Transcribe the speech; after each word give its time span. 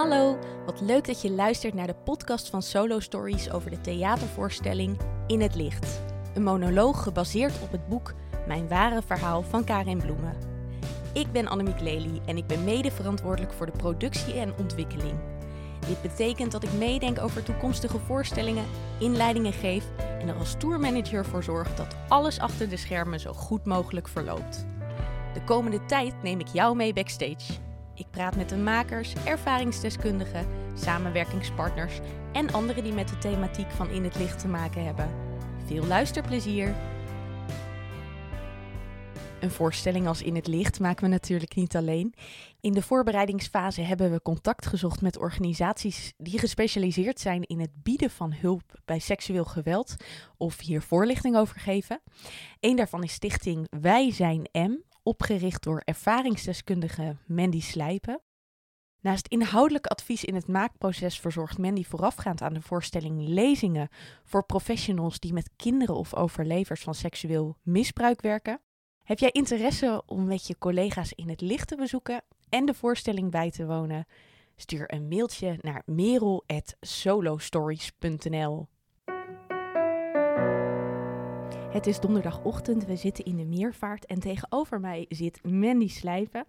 Hallo, 0.00 0.38
wat 0.66 0.80
leuk 0.80 1.06
dat 1.06 1.22
je 1.22 1.30
luistert 1.30 1.74
naar 1.74 1.86
de 1.86 1.94
podcast 1.94 2.48
van 2.48 2.62
Solo 2.62 3.00
Stories 3.00 3.50
over 3.50 3.70
de 3.70 3.80
theatervoorstelling 3.80 4.98
In 5.26 5.40
het 5.40 5.54
Licht. 5.54 6.00
Een 6.34 6.42
monoloog 6.42 7.02
gebaseerd 7.02 7.62
op 7.62 7.72
het 7.72 7.88
boek 7.88 8.14
Mijn 8.46 8.68
ware 8.68 9.02
verhaal 9.02 9.42
van 9.42 9.64
Karin 9.64 9.98
Bloemen. 9.98 10.36
Ik 11.12 11.32
ben 11.32 11.48
Annemiek 11.48 11.80
Lely 11.80 12.20
en 12.26 12.36
ik 12.36 12.46
ben 12.46 12.64
mede 12.64 12.90
verantwoordelijk 12.90 13.52
voor 13.52 13.66
de 13.66 13.72
productie 13.76 14.34
en 14.34 14.54
ontwikkeling. 14.58 15.18
Dit 15.86 16.02
betekent 16.02 16.52
dat 16.52 16.62
ik 16.62 16.72
meedenk 16.72 17.20
over 17.20 17.42
toekomstige 17.42 17.98
voorstellingen, 17.98 18.66
inleidingen 18.98 19.52
geef 19.52 19.84
en 20.20 20.28
er 20.28 20.38
als 20.38 20.54
tourmanager 20.58 21.24
voor 21.24 21.42
zorg 21.42 21.74
dat 21.74 21.96
alles 22.08 22.38
achter 22.38 22.68
de 22.68 22.76
schermen 22.76 23.20
zo 23.20 23.32
goed 23.32 23.64
mogelijk 23.64 24.08
verloopt. 24.08 24.66
De 25.34 25.44
komende 25.44 25.84
tijd 25.84 26.22
neem 26.22 26.40
ik 26.40 26.48
jou 26.48 26.76
mee 26.76 26.92
backstage. 26.92 27.68
Ik 28.00 28.10
praat 28.10 28.36
met 28.36 28.48
de 28.48 28.56
makers, 28.56 29.12
ervaringsdeskundigen, 29.24 30.46
samenwerkingspartners 30.74 32.00
en 32.32 32.52
anderen 32.52 32.82
die 32.82 32.92
met 32.92 33.08
de 33.08 33.18
thematiek 33.18 33.70
van 33.70 33.90
In 33.90 34.04
het 34.04 34.16
Licht 34.18 34.38
te 34.38 34.48
maken 34.48 34.84
hebben. 34.84 35.10
Veel 35.66 35.86
luisterplezier! 35.86 36.74
Een 39.40 39.50
voorstelling 39.50 40.06
als 40.06 40.22
In 40.22 40.34
het 40.34 40.46
Licht 40.46 40.80
maken 40.80 41.04
we 41.04 41.10
natuurlijk 41.10 41.54
niet 41.54 41.76
alleen. 41.76 42.14
In 42.60 42.72
de 42.72 42.82
voorbereidingsfase 42.82 43.80
hebben 43.80 44.10
we 44.10 44.22
contact 44.22 44.66
gezocht 44.66 45.00
met 45.00 45.18
organisaties 45.18 46.12
die 46.16 46.38
gespecialiseerd 46.38 47.20
zijn 47.20 47.42
in 47.42 47.60
het 47.60 47.82
bieden 47.82 48.10
van 48.10 48.32
hulp 48.32 48.80
bij 48.84 48.98
seksueel 48.98 49.44
geweld 49.44 49.94
of 50.36 50.60
hier 50.60 50.82
voorlichting 50.82 51.36
over 51.36 51.60
geven. 51.60 52.00
Een 52.60 52.76
daarvan 52.76 53.02
is 53.02 53.12
stichting 53.12 53.66
Wij 53.80 54.12
Zijn 54.12 54.48
M, 54.52 54.72
opgericht 55.02 55.62
door 55.62 55.82
ervaringsdeskundige 55.84 57.16
Mandy 57.26 57.60
Slijpen. 57.60 58.20
Naast 59.00 59.28
inhoudelijk 59.28 59.86
advies 59.86 60.24
in 60.24 60.34
het 60.34 60.48
maakproces 60.48 61.20
verzorgt 61.20 61.58
Mandy 61.58 61.84
voorafgaand 61.84 62.42
aan 62.42 62.54
de 62.54 62.62
voorstelling 62.62 63.28
lezingen 63.28 63.88
voor 64.24 64.44
professionals 64.44 65.18
die 65.18 65.32
met 65.32 65.50
kinderen 65.56 65.94
of 65.94 66.14
overlevers 66.14 66.82
van 66.82 66.94
seksueel 66.94 67.56
misbruik 67.62 68.20
werken. 68.20 68.60
Heb 69.02 69.18
jij 69.18 69.30
interesse 69.30 70.02
om 70.06 70.24
met 70.24 70.46
je 70.46 70.58
collega's 70.58 71.12
in 71.12 71.28
het 71.28 71.40
licht 71.40 71.68
te 71.68 71.76
bezoeken 71.76 72.22
en 72.48 72.64
de 72.64 72.74
voorstelling 72.74 73.30
bij 73.30 73.50
te 73.50 73.66
wonen? 73.66 74.06
Stuur 74.56 74.94
een 74.94 75.08
mailtje 75.08 75.58
naar 75.60 75.82
merel.solostories.nl. 75.86 78.68
Het 81.72 81.86
is 81.86 82.00
donderdagochtend, 82.00 82.84
we 82.84 82.96
zitten 82.96 83.24
in 83.24 83.36
de 83.36 83.44
meervaart 83.44 84.06
en 84.06 84.20
tegenover 84.20 84.80
mij 84.80 85.06
zit 85.08 85.40
Mandy 85.42 85.88
Slijpen. 85.88 86.44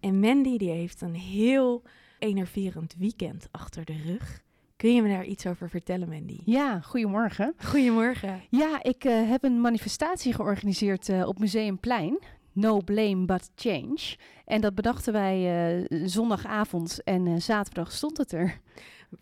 En 0.00 0.20
Mandy 0.20 0.56
die 0.56 0.70
heeft 0.70 1.00
een 1.00 1.14
heel 1.14 1.82
enerverend 2.18 2.94
weekend 2.98 3.48
achter 3.50 3.84
de 3.84 3.96
rug. 4.06 4.42
Kun 4.76 4.94
je 4.94 5.02
me 5.02 5.08
daar 5.08 5.24
iets 5.24 5.46
over 5.46 5.68
vertellen, 5.68 6.08
Mandy? 6.08 6.38
Ja, 6.44 6.80
goedemorgen. 6.80 7.54
Goedemorgen. 7.64 8.40
Ja, 8.50 8.82
ik 8.82 9.04
uh, 9.04 9.28
heb 9.28 9.44
een 9.44 9.60
manifestatie 9.60 10.34
georganiseerd 10.34 11.08
uh, 11.08 11.26
op 11.28 11.38
Museumplein. 11.38 12.18
No 12.52 12.80
Blame 12.80 13.24
But 13.24 13.50
Change. 13.54 14.16
En 14.44 14.60
dat 14.60 14.74
bedachten 14.74 15.12
wij 15.12 15.78
uh, 15.80 16.06
zondagavond 16.08 17.02
en 17.04 17.42
zaterdag 17.42 17.92
stond 17.92 18.16
het 18.16 18.32
er. 18.32 18.60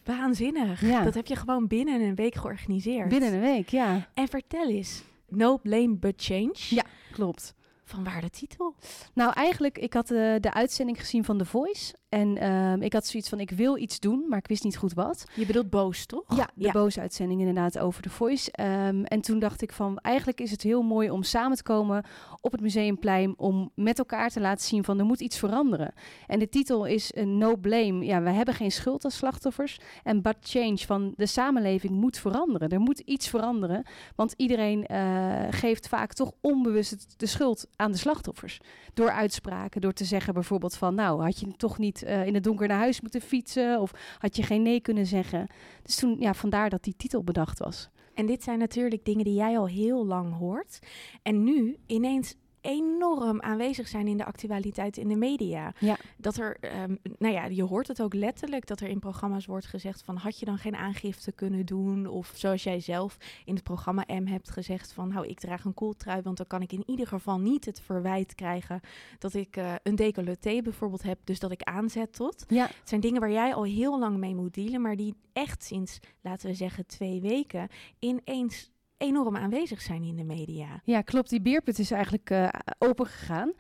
Waanzinnig. 0.05 0.81
Ja. 0.81 1.05
Dat 1.05 1.15
heb 1.15 1.27
je 1.27 1.37
gewoon 1.37 1.67
binnen 1.67 2.01
een 2.01 2.15
week 2.15 2.35
georganiseerd. 2.35 3.09
Binnen 3.09 3.33
een 3.33 3.41
week, 3.41 3.69
ja. 3.69 4.09
En 4.15 4.29
vertel 4.29 4.69
eens, 4.69 5.03
No 5.31 5.57
Blame 5.57 5.97
But 5.97 6.15
Change. 6.17 6.57
Ja, 6.69 6.85
klopt. 7.13 7.55
Van 7.85 8.05
waar 8.05 8.21
de 8.21 8.31
titel? 8.31 8.75
Nou, 9.15 9.33
eigenlijk, 9.33 9.79
ik 9.79 9.93
had 9.93 10.11
uh, 10.11 10.35
de 10.41 10.53
uitzending 10.53 10.99
gezien 10.99 11.25
van 11.25 11.39
The 11.39 11.45
Voice. 11.45 11.95
En 12.11 12.51
um, 12.51 12.83
ik 12.83 12.93
had 12.93 13.07
zoiets 13.07 13.29
van, 13.29 13.41
ik 13.41 13.51
wil 13.51 13.77
iets 13.77 14.01
doen, 14.01 14.25
maar 14.29 14.39
ik 14.39 14.47
wist 14.47 14.65
niet 14.65 14.77
goed 14.77 14.93
wat. 14.93 15.25
Je 15.35 15.47
bedoelt 15.47 15.71
Boos, 15.71 16.07
toch? 16.07 16.37
Ja, 16.37 16.51
de 16.55 16.65
ja. 16.65 16.73
Boos-uitzending 16.73 17.41
inderdaad 17.41 17.79
over 17.79 18.03
The 18.03 18.11
Voice. 18.11 18.51
Um, 18.61 19.05
en 19.05 19.21
toen 19.21 19.39
dacht 19.39 19.63
ik 19.63 19.73
van, 19.73 19.99
eigenlijk 19.99 20.41
is 20.41 20.51
het 20.51 20.63
heel 20.63 20.83
mooi 20.83 21.11
om 21.11 21.23
samen 21.23 21.57
te 21.57 21.63
komen 21.63 22.05
op 22.41 22.53
het 22.53 22.61
Museumplein... 22.61 23.35
om 23.37 23.71
met 23.75 23.99
elkaar 23.99 24.31
te 24.31 24.41
laten 24.41 24.67
zien 24.67 24.85
van, 24.85 24.99
er 24.99 25.05
moet 25.05 25.21
iets 25.21 25.39
veranderen. 25.39 25.93
En 26.27 26.39
de 26.39 26.49
titel 26.49 26.85
is 26.85 27.13
uh, 27.13 27.25
No 27.25 27.57
Blame. 27.57 28.05
Ja, 28.05 28.23
we 28.23 28.31
hebben 28.31 28.55
geen 28.55 28.73
schuld 28.73 29.05
als 29.05 29.17
slachtoffers. 29.17 29.81
En 30.03 30.23
But 30.23 30.37
Change, 30.41 30.79
van 30.79 31.13
de 31.17 31.27
samenleving 31.27 31.93
moet 31.93 32.19
veranderen. 32.19 32.69
Er 32.69 32.81
moet 32.81 32.99
iets 32.99 33.29
veranderen, 33.29 33.87
want 34.15 34.35
iedereen 34.37 34.87
uh, 34.93 35.47
geeft 35.51 35.89
vaak 35.89 36.13
toch 36.13 36.33
onbewust 36.41 37.15
de 37.17 37.27
schuld 37.27 37.67
aan 37.77 37.93
de 37.93 37.99
slachtoffers. 37.99 38.61
Door 38.95 39.11
uitspraken, 39.11 39.81
door 39.81 39.93
te 39.93 40.05
zeggen 40.05 40.35
bijvoorbeeld 40.35 40.77
van... 40.77 40.95
nou, 40.95 41.23
had 41.23 41.41
je 41.41 41.57
toch 41.57 41.79
niet 41.79 42.00
uh, 42.03 42.27
in 42.27 42.35
het 42.35 42.45
donker 42.45 42.69
naar 42.69 42.79
huis 42.79 43.01
moeten 43.01 43.21
fietsen... 43.21 43.81
of 43.81 43.93
had 44.19 44.37
je 44.37 44.43
geen 44.43 44.63
nee 44.63 44.81
kunnen 44.81 45.07
zeggen. 45.07 45.47
Dus 45.83 45.97
toen, 45.97 46.17
ja, 46.19 46.35
vandaar 46.35 46.71
dat 46.71 46.85
die 46.85 46.95
titel 46.97 47.25
bedacht 47.25 47.59
was. 47.59 47.91
En 48.15 48.27
dit 48.27 48.43
zijn 48.43 48.59
natuurlijk 48.59 49.05
dingen 49.05 49.25
die 49.25 49.35
jij 49.35 49.59
al 49.59 49.69
heel 49.69 50.07
lang 50.07 50.37
hoort. 50.37 50.79
En 51.23 51.45
nu 51.45 51.77
ineens 51.87 52.35
enorm 52.61 53.41
aanwezig 53.41 53.89
zijn 53.89 54.09
in 54.09 54.17
de 54.17 54.25
actualiteit 54.25 54.97
in 54.97 55.09
de 55.09 55.17
media. 55.17 55.75
Ja. 55.79 55.97
Dat 56.17 56.37
er, 56.37 56.57
um, 56.83 56.99
nou 57.19 57.35
ja, 57.35 57.45
je 57.45 57.63
hoort 57.63 57.89
het 57.89 58.03
ook 58.03 58.15
letterlijk 58.15 58.67
dat 58.67 58.81
er 58.81 58.89
in 58.89 58.99
programma's 58.99 59.47
wordt 59.47 59.67
gezegd 59.67 60.03
van 60.03 60.17
had 60.17 60.39
je 60.39 60.45
dan 60.45 60.59
geen 60.59 60.77
aangifte 60.77 61.33
kunnen 61.33 61.67
doen? 61.67 62.07
Of 62.07 62.33
zoals 62.35 62.63
jij 62.63 62.81
zelf 62.81 63.17
in 63.45 63.55
het 63.55 63.63
programma 63.63 64.05
M 64.07 64.27
hebt 64.27 64.51
gezegd 64.51 64.93
van 64.93 65.09
nou 65.09 65.27
ik 65.27 65.41
draag 65.41 65.65
een 65.65 65.75
koeltrui, 65.75 66.23
want 66.23 66.37
dan 66.37 66.47
kan 66.47 66.63
ik 66.63 66.73
in 66.73 66.83
ieder 66.87 67.07
geval 67.07 67.39
niet 67.39 67.65
het 67.65 67.81
verwijt 67.81 68.35
krijgen 68.35 68.81
dat 69.19 69.35
ik 69.35 69.57
uh, 69.57 69.75
een 69.83 69.97
decolleté 69.97 70.63
bijvoorbeeld 70.63 71.03
heb, 71.03 71.19
dus 71.25 71.39
dat 71.39 71.51
ik 71.51 71.63
aanzet 71.63 72.13
tot. 72.13 72.45
Ja. 72.49 72.67
Het 72.67 72.89
zijn 72.89 73.01
dingen 73.01 73.21
waar 73.21 73.33
jij 73.33 73.55
al 73.55 73.65
heel 73.65 73.99
lang 73.99 74.17
mee 74.17 74.35
moet 74.35 74.55
dealen, 74.55 74.81
maar 74.81 74.97
die 74.97 75.15
echt 75.33 75.65
sinds, 75.65 75.99
laten 76.21 76.49
we 76.49 76.55
zeggen, 76.55 76.87
twee 76.87 77.21
weken 77.21 77.69
ineens 77.99 78.71
enorm 79.01 79.37
aanwezig 79.37 79.81
zijn 79.81 80.05
in 80.05 80.17
de 80.17 80.25
media. 80.25 80.81
Ja, 80.85 81.01
klopt. 81.01 81.31
Die 81.31 81.41
beerput 81.41 81.79
is 81.79 81.91
eigenlijk 81.91 82.31
uh, 82.31 82.49
open 82.79 83.07
gegaan. 83.07 83.53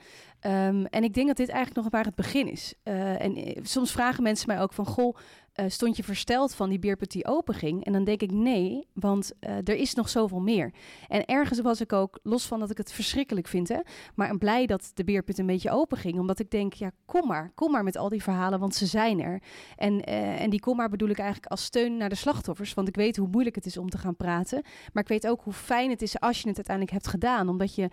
Um, 0.46 0.86
en 0.86 1.04
ik 1.04 1.14
denk 1.14 1.26
dat 1.26 1.36
dit 1.36 1.48
eigenlijk 1.48 1.82
nog 1.82 1.92
maar 1.92 2.04
het 2.04 2.14
begin 2.14 2.50
is. 2.50 2.74
Uh, 2.84 3.22
en 3.22 3.38
uh, 3.38 3.56
soms 3.62 3.92
vragen 3.92 4.22
mensen 4.22 4.46
mij 4.48 4.60
ook 4.60 4.72
van, 4.72 4.86
goh, 4.86 5.16
uh, 5.60 5.68
stond 5.68 5.96
je 5.96 6.02
versteld 6.02 6.54
van 6.54 6.68
die 6.68 6.78
beerput 6.78 7.10
die 7.10 7.26
open 7.26 7.54
ging? 7.54 7.84
En 7.84 7.92
dan 7.92 8.04
denk 8.04 8.22
ik 8.22 8.32
nee, 8.32 8.86
want 8.92 9.32
er 9.40 9.74
is 9.74 9.94
nog 9.94 10.08
zoveel 10.08 10.40
meer. 10.40 10.72
En 11.08 11.24
ergens 11.24 11.60
was 11.60 11.80
ik 11.80 11.92
ook, 11.92 12.18
los 12.22 12.46
van 12.46 12.60
dat 12.60 12.70
ik 12.70 12.76
het 12.76 12.92
verschrikkelijk 12.92 13.46
vind, 13.46 13.68
hè, 13.68 13.78
maar 14.14 14.38
blij 14.38 14.66
dat 14.66 14.90
de 14.94 15.04
beerput 15.04 15.38
een 15.38 15.46
beetje 15.46 15.70
open 15.70 15.98
ging. 15.98 16.18
Omdat 16.18 16.38
ik 16.38 16.50
denk, 16.50 16.72
ja, 16.72 16.90
kom 17.06 17.26
maar, 17.26 17.52
kom 17.54 17.70
maar 17.70 17.84
met 17.84 17.96
al 17.96 18.08
die 18.08 18.22
verhalen, 18.22 18.58
want 18.58 18.74
ze 18.74 18.86
zijn 18.86 19.20
er. 19.20 19.42
En, 19.76 20.04
en 20.04 20.50
die 20.50 20.60
kom 20.60 20.76
maar 20.76 20.88
bedoel 20.88 21.08
ik 21.08 21.18
eigenlijk 21.18 21.50
als 21.50 21.64
steun 21.64 21.96
naar 21.96 22.08
de 22.08 22.14
slachtoffers, 22.14 22.74
want 22.74 22.88
ik 22.88 22.96
weet 22.96 23.16
hoe 23.16 23.28
moeilijk 23.28 23.56
het 23.56 23.66
is 23.66 23.76
om 23.76 23.90
te 23.90 23.98
gaan 23.98 24.16
praten. 24.16 24.62
Maar 24.92 25.02
ik 25.02 25.08
weet 25.08 25.26
ook 25.26 25.42
hoe 25.42 25.52
fijn 25.52 25.90
het 25.90 26.02
is 26.02 26.20
als 26.20 26.40
je 26.40 26.48
het 26.48 26.56
uiteindelijk 26.56 26.96
hebt 26.96 27.08
gedaan, 27.08 27.48
omdat 27.48 27.74
je 27.74 27.88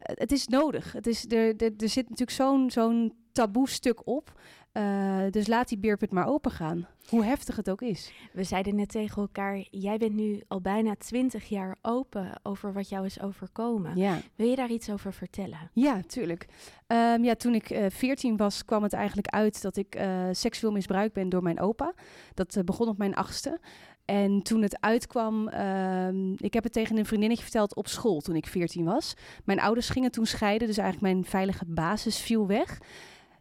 het 0.00 0.32
is 0.32 0.46
nodig. 0.46 0.92
Het 0.92 1.06
is, 1.06 1.24
er, 1.28 1.56
er, 1.56 1.72
er 1.76 1.88
zit 1.88 2.08
natuurlijk 2.08 2.36
zo'n 2.36 2.70
zo'n 2.70 3.12
taboe 3.32 3.68
stuk 3.68 4.06
op. 4.06 4.32
Uh, 4.72 5.22
dus 5.30 5.46
laat 5.46 5.68
die 5.68 5.78
beerput 5.78 6.10
maar 6.10 6.26
open 6.26 6.50
gaan. 6.50 6.86
Hoe 7.08 7.24
heftig 7.24 7.56
het 7.56 7.70
ook 7.70 7.82
is. 7.82 8.12
We 8.32 8.44
zeiden 8.44 8.74
net 8.74 8.88
tegen 8.88 9.22
elkaar, 9.22 9.64
jij 9.70 9.96
bent 9.98 10.14
nu 10.14 10.42
al 10.48 10.60
bijna 10.60 10.94
twintig 10.98 11.48
jaar 11.48 11.76
open 11.82 12.32
over 12.42 12.72
wat 12.72 12.88
jou 12.88 13.04
is 13.04 13.20
overkomen. 13.20 13.96
Ja. 13.96 14.18
Wil 14.36 14.48
je 14.48 14.56
daar 14.56 14.70
iets 14.70 14.90
over 14.90 15.12
vertellen? 15.12 15.70
Ja, 15.72 16.00
tuurlijk. 16.06 16.46
Um, 16.86 17.24
ja, 17.24 17.34
toen 17.34 17.54
ik 17.54 17.70
uh, 17.70 17.86
14 17.88 18.36
was, 18.36 18.64
kwam 18.64 18.82
het 18.82 18.92
eigenlijk 18.92 19.28
uit 19.28 19.62
dat 19.62 19.76
ik 19.76 19.96
uh, 19.96 20.28
seksueel 20.32 20.72
misbruikt 20.72 21.14
ben 21.14 21.28
door 21.28 21.42
mijn 21.42 21.60
opa. 21.60 21.94
Dat 22.34 22.56
uh, 22.56 22.64
begon 22.64 22.88
op 22.88 22.98
mijn 22.98 23.14
achtste. 23.14 23.60
En 24.04 24.42
toen 24.42 24.62
het 24.62 24.80
uitkwam, 24.80 25.48
uh, 25.48 26.36
ik 26.36 26.54
heb 26.54 26.64
het 26.64 26.72
tegen 26.72 26.96
een 26.96 27.06
vriendinnetje 27.06 27.42
verteld 27.42 27.74
op 27.74 27.88
school 27.88 28.20
toen 28.20 28.36
ik 28.36 28.46
14 28.46 28.84
was. 28.84 29.14
Mijn 29.44 29.60
ouders 29.60 29.88
gingen 29.88 30.10
toen 30.10 30.26
scheiden, 30.26 30.66
dus 30.66 30.78
eigenlijk 30.78 31.12
mijn 31.12 31.24
veilige 31.24 31.64
basis 31.66 32.18
viel 32.18 32.46
weg. 32.46 32.78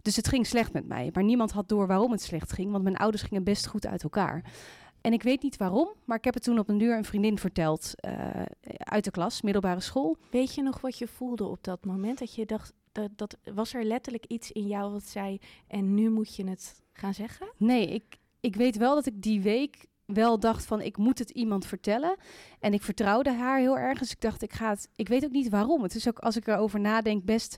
Dus 0.02 0.16
het 0.16 0.28
ging 0.28 0.48
slecht 0.48 0.74
met 0.74 0.88
mij. 0.88 1.10
Maar 1.14 1.24
niemand 1.24 1.52
had 1.52 1.70
door 1.70 1.88
waarom 1.88 2.12
het 2.12 2.22
slecht 2.22 2.52
ging, 2.52 2.72
want 2.72 2.84
mijn 2.84 2.98
ouders 2.98 3.24
gingen 3.24 3.44
best 3.44 3.68
goed 3.68 3.88
uit 3.88 4.04
elkaar. 4.04 4.44
En 5.02 5.14
ik 5.14 5.24
weet 5.24 5.44
niet 5.44 5.58
waarom, 5.58 5.94
maar 6.06 6.18
ik 6.18 6.24
heb 6.24 6.34
het 6.34 6.44
toen 6.44 6.60
op 6.60 6.70
een 6.70 6.78
duur 6.78 6.98
een 6.98 7.06
vriendin 7.06 7.38
verteld 7.38 7.94
uh, 8.08 8.42
uit 8.78 9.04
de 9.04 9.12
klas, 9.12 9.42
middelbare 9.42 9.80
school. 9.80 10.18
Weet 10.32 10.56
je 10.56 10.62
nog 10.62 10.82
wat 10.82 10.98
je 10.98 11.08
voelde 11.08 11.48
op 11.48 11.64
dat 11.64 11.86
moment? 11.86 12.20
Dat 12.20 12.36
je 12.36 12.46
dacht, 12.46 12.74
dat, 12.92 13.10
dat 13.16 13.38
was 13.54 13.74
er 13.74 13.84
letterlijk 13.84 14.26
iets 14.26 14.52
in 14.52 14.68
jou 14.68 14.92
wat 14.92 15.04
zei, 15.04 15.40
en 15.68 15.94
nu 15.94 16.10
moet 16.10 16.36
je 16.36 16.50
het 16.50 16.82
gaan 16.94 17.14
zeggen? 17.14 17.52
Nee, 17.58 17.88
ik, 17.88 18.18
ik 18.40 18.56
weet 18.56 18.78
wel 18.78 18.96
dat 18.96 19.06
ik 19.06 19.22
die 19.22 19.42
week 19.42 19.88
wel 20.06 20.40
dacht 20.40 20.66
van 20.66 20.82
ik 20.82 20.98
moet 20.98 21.20
het 21.20 21.30
iemand 21.30 21.66
vertellen. 21.66 22.16
En 22.60 22.74
ik 22.74 22.84
vertrouwde 22.84 23.32
haar 23.32 23.60
heel 23.60 23.78
erg. 23.78 24.00
Dus 24.00 24.12
ik 24.12 24.22
dacht, 24.22 24.42
ik 24.42 24.54
ga 24.54 24.70
het. 24.70 24.90
Ik 24.96 25.08
weet 25.08 25.26
ook 25.26 25.32
niet 25.32 25.50
waarom. 25.50 25.84
Het 25.84 25.96
is 25.96 26.08
ook 26.08 26.20
als 26.20 26.36
ik 26.36 26.48
erover 26.48 26.80
nadenk, 26.80 27.26
best 27.26 27.58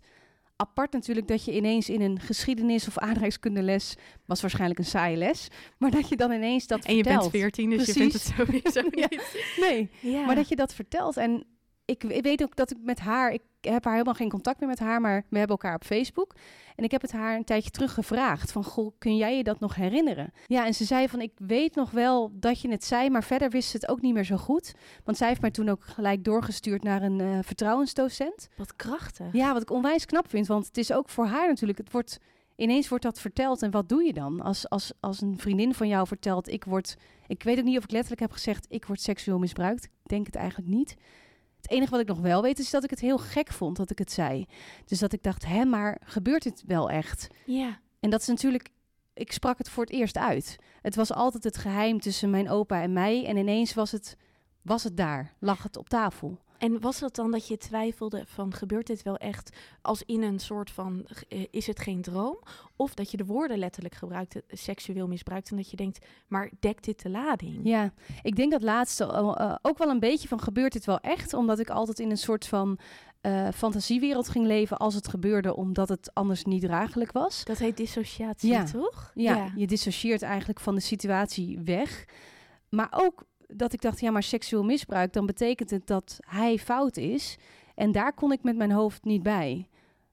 apart 0.62 0.94
natuurlijk 0.94 1.28
dat 1.28 1.46
je 1.46 1.56
ineens 1.56 1.90
in 1.90 2.02
een 2.02 2.20
geschiedenis 2.20 2.88
of 2.88 2.98
aardrijkskundeles 2.98 3.96
was 4.26 4.42
waarschijnlijk 4.42 4.80
een 4.80 4.86
saaie 4.86 5.18
les, 5.18 5.48
maar 5.78 5.92
dat 5.92 6.10
je 6.10 6.16
dan 6.16 6.32
ineens 6.32 6.68
dat 6.68 6.86
en 6.86 6.96
je 6.96 7.04
vertelt. 7.04 7.32
bent 7.32 7.44
14, 7.44 7.70
dus 7.70 7.84
Precies. 7.84 7.94
je 7.94 8.00
vindt 8.00 8.14
het 8.14 8.34
sowieso 8.74 8.82
niet. 8.96 9.20
ja, 9.58 9.68
nee, 9.68 9.90
Ja. 10.00 10.26
maar 10.26 10.36
dat 10.36 10.48
je 10.50 10.56
dat 10.56 10.74
vertelt 10.74 11.18
en 11.18 11.44
ik, 11.92 12.04
ik 12.04 12.24
weet 12.24 12.44
ook 12.44 12.56
dat 12.56 12.72
ik 12.72 12.78
met 12.82 13.00
haar, 13.00 13.32
ik 13.32 13.42
heb 13.62 13.84
haar 13.84 13.94
helemaal 13.94 14.14
geen 14.14 14.30
contact 14.30 14.60
meer 14.60 14.70
met 14.70 14.80
haar, 14.80 15.02
maar 15.02 15.26
we 15.30 15.38
hebben 15.38 15.58
elkaar 15.58 15.76
op 15.76 15.84
Facebook. 15.84 16.36
En 16.76 16.84
ik 16.84 16.92
heb 16.92 17.02
het 17.02 17.12
haar 17.12 17.36
een 17.36 17.44
tijdje 17.44 17.70
terug 17.70 17.94
gevraagd 17.94 18.52
van, 18.52 18.64
goh, 18.64 18.92
kun 18.98 19.18
jij 19.18 19.38
je 19.38 19.44
dat 19.44 19.60
nog 19.60 19.76
herinneren? 19.76 20.32
Ja, 20.46 20.66
en 20.66 20.74
ze 20.74 20.86
zei 20.86 21.10
van, 21.10 21.22
ik 21.22 21.32
weet 21.36 21.76
nog 21.76 21.92
wel 21.92 22.32
dat 22.34 22.62
je 22.62 22.70
het 22.70 22.84
zei, 22.84 23.10
maar 23.10 23.24
verder 23.24 23.50
wist 23.50 23.70
ze 23.70 23.78
het 23.78 23.90
ook 23.90 24.02
niet 24.02 24.14
meer 24.14 24.24
zo 24.24 24.38
goed. 24.38 24.74
Want 25.04 25.18
zij 25.18 25.28
heeft 25.28 25.42
mij 25.42 25.52
toen 25.52 25.70
ook 25.70 25.84
gelijk 25.84 26.24
doorgestuurd 26.24 26.84
naar 26.84 27.02
een 27.02 27.20
uh, 27.20 27.40
vertrouwensdocent. 27.42 28.50
Wat 28.58 28.76
krachtig. 28.76 29.34
Ja, 29.34 29.54
wat 29.54 29.62
ik 29.62 29.72
onwijs 29.72 30.06
knap 30.06 30.30
vind, 30.30 30.48
want 30.48 30.66
het 30.66 30.78
is 30.78 30.94
ook 30.94 31.10
voor 31.10 31.26
haar 31.26 31.48
natuurlijk, 31.48 31.78
het 31.78 31.92
wordt 31.92 32.20
ineens 32.56 32.88
wordt 32.88 33.04
dat 33.04 33.20
verteld. 33.20 33.62
En 33.62 33.72
wat 33.72 33.90
doe 33.90 34.04
je 34.04 34.14
dan? 34.14 34.42
Als, 34.42 34.70
als, 34.70 34.94
als 35.00 35.22
een 35.22 35.38
vriendin 35.38 35.74
van 35.74 35.88
jou 35.88 36.08
vertelt, 36.08 36.48
ik 36.48 36.66
word... 36.66 36.96
Ik 37.28 37.44
weet 37.44 37.58
ook 37.58 37.64
niet 37.66 37.78
of 37.78 37.84
ik 37.84 37.92
letterlijk 37.92 38.22
heb 38.22 38.32
gezegd, 38.32 38.66
ik 38.70 38.86
word 38.86 39.02
seksueel 39.02 39.40
misbruikt. 39.40 39.84
Ik 39.84 39.92
denk 40.04 40.26
het 40.26 40.36
eigenlijk 40.36 40.70
niet. 40.70 40.96
Het 41.62 41.72
enige 41.72 41.92
wat 41.92 42.00
ik 42.00 42.08
nog 42.08 42.20
wel 42.20 42.42
weet, 42.42 42.60
is 42.60 42.70
dat 42.70 42.84
ik 42.84 42.90
het 42.90 43.00
heel 43.00 43.18
gek 43.18 43.52
vond 43.52 43.78
dat 43.78 43.90
ik 43.90 43.98
het 43.98 44.12
zei. 44.12 44.46
Dus 44.86 45.00
dat 45.00 45.14
ik 45.14 45.24
dacht, 45.24 45.46
hè, 45.46 45.66
maar 45.66 46.02
gebeurt 46.04 46.44
dit 46.44 46.64
wel 46.66 46.90
echt? 46.90 47.28
Ja. 47.46 47.80
En 48.00 48.10
dat 48.10 48.22
is 48.22 48.28
natuurlijk... 48.28 48.70
Ik 49.14 49.32
sprak 49.32 49.58
het 49.58 49.70
voor 49.70 49.84
het 49.84 49.94
eerst 49.94 50.18
uit. 50.18 50.56
Het 50.82 50.96
was 50.96 51.14
altijd 51.14 51.44
het 51.44 51.58
geheim 51.58 52.00
tussen 52.00 52.30
mijn 52.30 52.50
opa 52.50 52.82
en 52.82 52.94
mij. 52.94 53.26
En 53.26 53.38
ineens 53.38 53.74
was 53.74 53.92
het, 53.92 54.18
was 54.62 54.84
het 54.84 54.98
daar, 54.98 55.34
lag 55.40 55.64
het 55.64 55.78
op 55.78 55.90
tafel. 55.90 56.40
En 56.62 56.80
was 56.80 57.00
het 57.00 57.16
dan 57.16 57.32
dat 57.32 57.48
je 57.48 57.58
twijfelde 57.58 58.24
van 58.26 58.54
gebeurt 58.54 58.88
dit 58.88 59.04
wel 59.04 59.18
echt 59.18 59.58
als 59.82 60.04
in 60.06 60.22
een 60.22 60.40
soort 60.40 60.72
van 60.72 61.08
eh, 61.28 61.46
is 61.50 61.68
het 61.68 61.80
geen 61.80 62.02
droom? 62.02 62.38
Of 62.76 62.94
dat 62.94 63.12
je 63.12 63.18
de 63.18 63.26
woorden 63.26 63.58
letterlijk 63.58 63.96
gebruikt, 63.96 64.36
eh, 64.36 64.42
seksueel 64.48 65.08
misbruikt 65.08 65.50
en 65.50 65.58
dat 65.58 65.70
je 65.70 65.78
denkt, 65.78 66.06
maar 66.28 66.52
dekt 66.60 66.84
dit 66.84 67.02
de 67.02 67.10
lading? 67.10 67.60
Ja, 67.64 67.94
ik 68.22 68.36
denk 68.36 68.52
dat 68.52 68.62
laatste 68.62 69.04
uh, 69.06 69.56
ook 69.62 69.78
wel 69.78 69.90
een 69.90 70.00
beetje 70.00 70.28
van 70.28 70.42
gebeurt 70.42 70.74
dit 70.74 70.86
wel 70.86 71.00
echt? 71.00 71.34
Omdat 71.34 71.60
ik 71.60 71.70
altijd 71.70 72.00
in 72.00 72.10
een 72.10 72.18
soort 72.18 72.48
van 72.48 72.80
uh, 73.22 73.48
fantasiewereld 73.54 74.30
ging 74.30 74.46
leven 74.46 74.78
als 74.78 74.96
het 74.96 75.08
gebeurde, 75.08 75.56
omdat 75.56 75.90
het 75.90 76.14
anders 76.14 76.44
niet 76.44 76.62
draaglijk 76.62 77.12
was. 77.12 77.44
Dat 77.44 77.58
heet 77.58 77.78
dissociatie, 77.78 78.52
ja. 78.52 78.64
toch? 78.64 79.12
Ja, 79.14 79.36
ja, 79.36 79.52
je 79.56 79.68
dissocieert 79.68 80.22
eigenlijk 80.22 80.60
van 80.60 80.76
de 80.76 80.82
situatie 80.82 81.60
weg. 81.60 82.06
Maar 82.70 82.88
ook 82.92 83.26
dat 83.54 83.74
ik 83.74 83.82
dacht, 83.82 84.00
ja, 84.00 84.12
maar 84.12 84.24
seksueel 84.24 84.64
misbruik, 84.64 85.14
dan 85.14 85.26
betekent 85.26 85.70
het 85.70 85.88
dat 85.88 86.18
hij 86.20 86.58
fout 86.58 86.98
is. 86.98 87.38
En 87.76 87.92
daar 87.92 88.14
kon 88.14 88.32
ik 88.32 88.44
met 88.44 88.56
mijn 88.56 88.72
hoofd 88.72 89.04
niet 89.04 89.24
bij. 89.24 89.68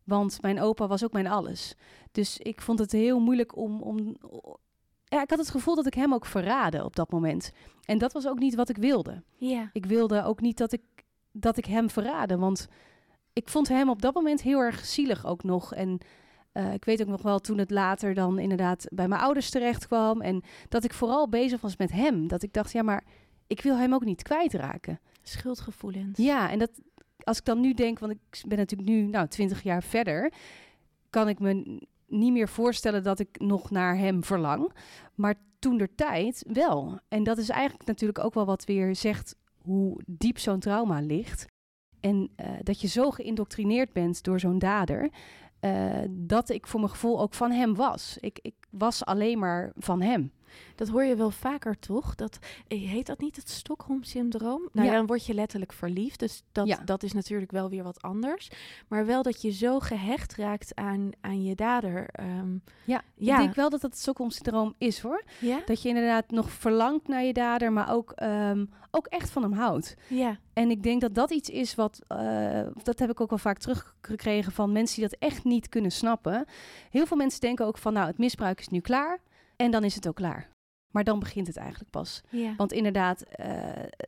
Want 0.05 0.43
mijn 0.43 0.61
opa 0.61 0.87
was 0.87 1.05
ook 1.05 1.13
mijn 1.13 1.27
alles. 1.27 1.75
Dus 2.13 2.39
ik 2.39 2.61
vond 2.61 2.79
het 2.79 2.93
heel 2.93 3.21
moeilijk 3.21 3.57
om. 3.57 3.83
om 3.83 4.17
ja, 5.05 5.23
ik 5.23 5.31
had 5.31 5.39
het 5.39 5.51
gevoel 5.51 5.75
dat 5.75 5.87
ik 5.87 5.95
hem 5.95 6.15
ook 6.15 6.27
verraadde 6.27 6.85
op 6.85 6.97
dat 6.97 7.11
moment. 7.11 7.53
En 7.85 7.99
dat 7.99 8.13
was 8.13 8.27
ook 8.27 8.39
niet 8.39 8.55
wat 8.55 8.69
ik 8.69 8.77
wilde. 8.77 9.23
Ja. 9.37 9.71
Ik 9.73 9.87
wilde 9.87 10.25
ook 10.25 10.41
niet 10.41 10.57
dat 10.57 10.73
ik, 10.73 10.83
dat 11.33 11.57
ik 11.57 11.65
hem 11.65 11.91
verraadde. 11.91 12.39
Want 12.39 12.69
ik 13.33 13.49
vond 13.49 13.69
hem 13.69 13.91
op 13.91 14.03
dat 14.03 14.15
moment 14.15 14.43
heel 14.43 14.61
erg 14.61 14.85
zielig 14.85 15.27
ook 15.27 15.43
nog. 15.43 15.75
En 15.75 15.99
uh, 16.53 16.73
ik 16.73 16.85
weet 16.85 17.01
ook 17.01 17.09
nog 17.09 17.23
wel 17.23 17.39
toen 17.39 17.59
het 17.59 17.71
later 17.71 18.15
dan 18.15 18.39
inderdaad 18.39 18.87
bij 18.91 19.09
mijn 19.09 19.21
ouders 19.21 19.51
terecht 19.51 19.87
kwam. 19.87 20.21
En 20.21 20.43
dat 20.69 20.85
ik 20.85 20.93
vooral 20.93 21.29
bezig 21.29 21.61
was 21.61 21.77
met 21.77 21.93
hem. 21.93 22.29
Dat 22.29 22.43
ik 22.43 22.53
dacht, 22.53 22.73
ja, 22.73 22.83
maar 22.83 23.05
ik 23.49 23.61
wil 23.61 23.77
hem 23.77 23.95
ook 23.95 24.05
niet 24.05 24.23
kwijtraken. 24.23 25.01
Schuldgevoelens. 25.23 26.19
Ja, 26.19 26.51
en 26.51 26.59
dat 26.59 26.71
als 27.25 27.39
ik 27.39 27.45
dan 27.45 27.61
nu 27.61 27.75
denk, 27.75 27.99
want 27.99 28.13
ik 28.13 28.43
ben 28.49 28.59
natuurlijk 28.59 28.89
nu 28.89 29.03
nou, 29.03 29.29
20 29.29 29.63
jaar 29.63 29.83
verder, 29.83 30.33
kan 31.11 31.29
ik 31.29 31.39
me 31.39 31.81
niet 32.07 32.33
meer 32.33 32.49
voorstellen 32.49 33.03
dat 33.03 33.19
ik 33.19 33.29
nog 33.41 33.71
naar 33.71 33.97
hem 33.97 34.25
verlang. 34.25 34.73
Maar 35.15 35.35
toen 35.59 35.79
der 35.79 35.95
tijd 35.95 36.45
wel. 36.49 36.99
En 37.09 37.23
dat 37.23 37.39
is 37.39 37.49
eigenlijk 37.49 37.89
natuurlijk 37.89 38.19
ook 38.19 38.35
wel 38.35 38.45
wat 38.45 38.65
weer 38.65 38.97
zegt 38.97 39.37
hoe 39.63 40.01
diep 40.07 40.39
zo'n 40.39 40.59
trauma 40.59 41.01
ligt. 41.01 41.47
En 42.01 42.31
uh, 42.37 42.47
dat 42.63 42.81
je 42.81 42.89
zo 42.89 43.11
geïndoctrineerd 43.11 43.93
bent 43.93 44.23
door 44.23 44.41
zo'n 44.41 44.59
dader. 44.59 45.11
Uh, 45.61 46.01
dat 46.11 46.49
ik 46.49 46.67
voor 46.67 46.81
mijn 46.81 46.93
gevoel 46.93 47.21
ook 47.21 47.35
van 47.35 47.51
hem 47.51 47.75
was. 47.75 48.17
Ik, 48.21 48.39
ik 48.43 48.55
was 48.71 49.05
alleen 49.05 49.39
maar 49.39 49.73
van 49.77 50.03
hem. 50.03 50.33
Dat 50.75 50.89
hoor 50.89 51.05
je 51.05 51.17
wel 51.17 51.31
vaker, 51.31 51.79
toch? 51.79 52.15
Dat, 52.15 52.39
eh, 52.67 52.89
heet 52.89 53.07
dat 53.07 53.21
niet 53.21 53.37
het 53.37 53.49
Stockholm-syndroom? 53.49 54.69
Nou 54.73 54.87
ja. 54.87 54.93
dan 54.93 55.07
word 55.07 55.27
je 55.27 55.35
letterlijk 55.35 55.73
verliefd. 55.73 56.19
Dus 56.19 56.43
dat, 56.53 56.67
ja. 56.67 56.83
dat 56.85 57.03
is 57.03 57.13
natuurlijk 57.13 57.51
wel 57.51 57.71
weer 57.71 57.83
wat 57.83 58.03
anders. 58.03 58.51
Maar 58.89 59.07
wel 59.07 59.23
dat 59.23 59.43
je 59.43 59.51
zo 59.51 59.79
gehecht 59.79 60.35
raakt 60.35 60.75
aan, 60.75 61.11
aan 61.21 61.45
je 61.45 61.55
dader. 61.55 62.09
Um, 62.21 62.63
ja, 62.85 63.03
ja, 63.15 63.35
ik 63.35 63.43
denk 63.43 63.55
wel 63.55 63.71
dat 63.71 63.79
dat 63.81 63.91
het 63.91 64.01
Stockholm-syndroom 64.01 64.75
is, 64.79 65.01
hoor. 65.01 65.23
Dat 65.67 65.83
je 65.83 65.89
inderdaad 65.89 66.31
nog 66.31 66.51
verlangt 66.51 67.09
naar 67.09 67.25
je 67.25 67.33
dader, 67.33 67.73
maar 67.73 67.93
ook, 67.93 68.13
um, 68.23 68.71
ook 68.91 69.07
echt 69.07 69.31
van 69.31 69.43
hem 69.43 69.53
houdt. 69.53 69.95
Ja. 70.09 70.39
En 70.53 70.71
ik 70.71 70.83
denk 70.83 71.01
dat 71.01 71.15
dat 71.15 71.31
iets 71.31 71.51
is 71.51 71.75
wat... 71.75 72.01
Uh, 72.09 72.61
dat 72.83 72.99
heb 72.99 73.11
ik 73.11 73.21
ook 73.21 73.31
wel 73.31 73.39
vaak 73.39 73.59
teruggekregen 73.59 74.53
van 74.53 74.73
mensen 74.73 75.01
die 75.01 75.09
dat 75.09 75.19
echt 75.19 75.45
niet 75.45 75.69
kunnen 75.69 75.93
snappen. 75.93 76.45
Heel 76.91 77.07
veel 77.07 77.17
mensen 77.17 77.41
denken 77.41 77.67
ook 77.67 77.79
van, 77.79 77.93
nou, 77.93 78.07
het 78.07 78.19
misbruik 78.19 78.61
is 78.61 78.69
nu 78.69 78.81
klaar. 78.81 79.21
En 79.59 79.71
dan 79.71 79.85
is 79.85 79.95
het 79.95 80.09
ook 80.09 80.15
klaar. 80.15 80.49
Maar 80.91 81.05
dan 81.05 81.19
begint 81.19 81.47
het 81.47 81.57
eigenlijk 81.57 81.91
pas. 81.91 82.21
Ja. 82.31 82.55
Want 82.57 82.73
inderdaad, 82.73 83.25
uh, 83.41 83.57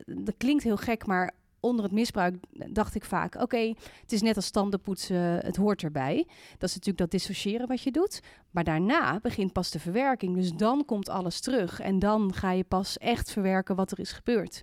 dat 0.05 0.37
klinkt 0.37 0.63
heel 0.63 0.77
gek, 0.77 1.05
maar 1.05 1.33
onder 1.59 1.83
het 1.83 1.93
misbruik 1.93 2.35
dacht 2.69 2.95
ik 2.95 3.05
vaak: 3.05 3.33
oké, 3.33 3.43
okay, 3.43 3.75
het 4.01 4.11
is 4.11 4.21
net 4.21 4.35
als 4.35 4.49
tandenpoetsen, 4.49 5.17
het 5.17 5.55
hoort 5.55 5.83
erbij. 5.83 6.27
Dat 6.57 6.69
is 6.69 6.75
natuurlijk 6.75 6.97
dat 6.97 7.11
dissociëren 7.11 7.67
wat 7.67 7.81
je 7.81 7.91
doet. 7.91 8.21
Maar 8.51 8.63
daarna 8.63 9.19
begint 9.19 9.53
pas 9.53 9.71
de 9.71 9.79
verwerking. 9.79 10.35
Dus 10.35 10.53
dan 10.53 10.85
komt 10.85 11.09
alles 11.09 11.39
terug. 11.39 11.79
En 11.79 11.99
dan 11.99 12.33
ga 12.33 12.51
je 12.51 12.63
pas 12.63 12.97
echt 12.97 13.31
verwerken 13.31 13.75
wat 13.75 13.91
er 13.91 13.99
is 13.99 14.11
gebeurd. 14.11 14.61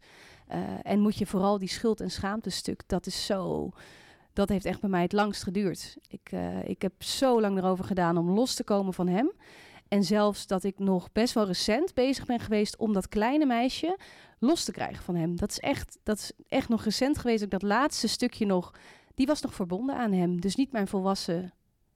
Uh, 0.50 0.56
en 0.82 1.00
moet 1.00 1.16
je 1.16 1.26
vooral 1.26 1.58
die 1.58 1.68
schuld- 1.68 2.00
en 2.00 2.10
schaamtestuk, 2.10 2.82
dat 2.86 3.06
is 3.06 3.26
zo. 3.26 3.70
Dat 4.32 4.48
heeft 4.48 4.64
echt 4.64 4.80
bij 4.80 4.90
mij 4.90 5.02
het 5.02 5.12
langst 5.12 5.42
geduurd. 5.42 5.96
Ik, 6.08 6.32
uh, 6.32 6.68
ik 6.68 6.82
heb 6.82 7.02
zo 7.02 7.40
lang 7.40 7.58
erover 7.58 7.84
gedaan 7.84 8.16
om 8.16 8.30
los 8.30 8.54
te 8.54 8.64
komen 8.64 8.94
van 8.94 9.08
hem. 9.08 9.32
En 9.88 10.04
zelfs 10.04 10.46
dat 10.46 10.64
ik 10.64 10.78
nog 10.78 11.12
best 11.12 11.34
wel 11.34 11.46
recent 11.46 11.94
bezig 11.94 12.26
ben 12.26 12.40
geweest 12.40 12.76
om 12.76 12.92
dat 12.92 13.08
kleine 13.08 13.46
meisje 13.46 13.98
los 14.38 14.64
te 14.64 14.72
krijgen 14.72 15.04
van 15.04 15.14
hem. 15.14 15.36
Dat 15.36 15.50
is 15.50 15.58
echt, 15.58 15.98
dat 16.02 16.16
is 16.16 16.32
echt 16.48 16.68
nog 16.68 16.84
recent 16.84 17.18
geweest. 17.18 17.42
Ik 17.42 17.50
dat 17.50 17.62
laatste 17.62 18.08
stukje 18.08 18.46
nog, 18.46 18.74
die 19.14 19.26
was 19.26 19.40
nog 19.40 19.54
verbonden 19.54 19.96
aan 19.96 20.12
hem. 20.12 20.40
Dus 20.40 20.56
niet 20.56 20.72
mijn 20.72 20.88
volwassen 20.88 21.52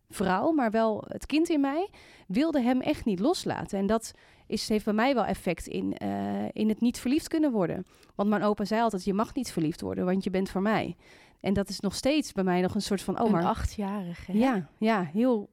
vrouw, 0.09 0.53
maar 0.53 0.71
wel 0.71 1.05
het 1.09 1.27
kind 1.27 1.49
in 1.49 1.61
mij, 1.61 1.89
wilde 2.27 2.61
hem 2.61 2.81
echt 2.81 3.05
niet 3.05 3.21
loslaten. 3.21 3.79
En 3.79 3.87
dat 3.87 4.12
is, 4.47 4.69
heeft 4.69 4.85
bij 4.85 4.94
mij 4.94 5.15
wel 5.15 5.25
effect 5.25 5.67
in, 5.67 5.97
uh, 6.03 6.44
in 6.53 6.69
het 6.69 6.81
niet 6.81 6.99
verliefd 6.99 7.29
kunnen 7.29 7.53
worden. 7.53 7.87
Want 8.15 8.29
mijn 8.29 8.43
opa 8.43 8.65
zei 8.65 8.83
altijd, 8.83 9.05
je 9.05 9.15
mag 9.15 9.35
niet 9.35 9.53
verliefd 9.53 9.81
worden, 9.81 10.05
want 10.05 10.25
je 10.25 10.31
bent 10.31 10.50
voor 10.50 10.62
mij. 10.62 10.97
En 11.41 11.53
dat 11.53 11.69
is 11.69 11.81
nog 11.81 11.94
steeds 11.94 12.33
bij 12.33 12.44
mij 12.44 12.61
nog 12.61 12.75
een 12.75 12.83
soort 12.83 13.03
van... 13.03 13.21
Oh, 13.21 13.27
een 13.27 13.33
maar, 13.33 13.44
achtjarige. 13.44 14.39
Ja, 14.39 14.69
ja, 14.79 15.03
heel 15.03 15.50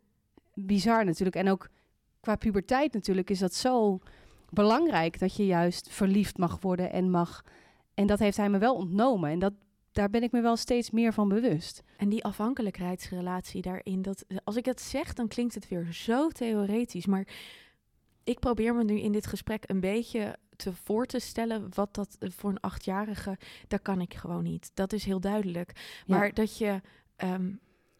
bizar 0.53 1.05
natuurlijk. 1.05 1.35
En 1.35 1.49
ook 1.49 1.69
qua 2.19 2.35
puberteit 2.35 2.93
natuurlijk 2.93 3.29
is 3.29 3.39
dat 3.39 3.53
zo 3.53 3.99
belangrijk 4.49 5.19
dat 5.19 5.35
je 5.35 5.45
juist 5.45 5.89
verliefd 5.89 6.37
mag 6.37 6.61
worden 6.61 6.91
en 6.91 7.09
mag. 7.09 7.43
En 7.93 8.07
dat 8.07 8.19
heeft 8.19 8.37
hij 8.37 8.49
me 8.49 8.57
wel 8.57 8.75
ontnomen. 8.75 9.29
En 9.29 9.39
dat, 9.39 9.53
daar 9.91 10.09
ben 10.09 10.23
ik 10.23 10.31
me 10.31 10.41
wel 10.41 10.55
steeds 10.55 10.91
meer 10.91 11.13
van 11.13 11.29
bewust. 11.29 11.83
En 11.97 12.09
die 12.09 12.23
afhankelijkheidsrelatie 12.23 13.61
daarin, 13.61 14.01
dat, 14.01 14.25
als 14.43 14.55
ik 14.55 14.65
het 14.65 14.81
zeg, 14.81 15.13
dan 15.13 15.27
klinkt 15.27 15.55
het 15.55 15.67
weer 15.67 15.93
zo 15.93 16.27
theoretisch. 16.27 17.05
Maar 17.05 17.27
ik 18.23 18.39
probeer 18.39 18.75
me 18.75 18.83
nu 18.83 18.99
in 18.99 19.11
dit 19.11 19.27
gesprek 19.27 19.63
een 19.67 19.79
beetje 19.79 20.37
te 20.55 20.73
voor 20.73 21.05
te 21.05 21.19
stellen 21.19 21.67
wat 21.73 21.93
dat 21.93 22.17
voor 22.19 22.49
een 22.49 22.59
achtjarige, 22.59 23.37
dat 23.67 23.81
kan 23.81 24.01
ik 24.01 24.13
gewoon 24.13 24.43
niet. 24.43 24.71
Dat 24.73 24.93
is 24.93 25.03
heel 25.03 25.19
duidelijk. 25.19 26.01
Maar 26.07 26.25
ja. 26.25 26.31
dat 26.31 26.57
je, 26.57 26.81
um, 27.17 27.59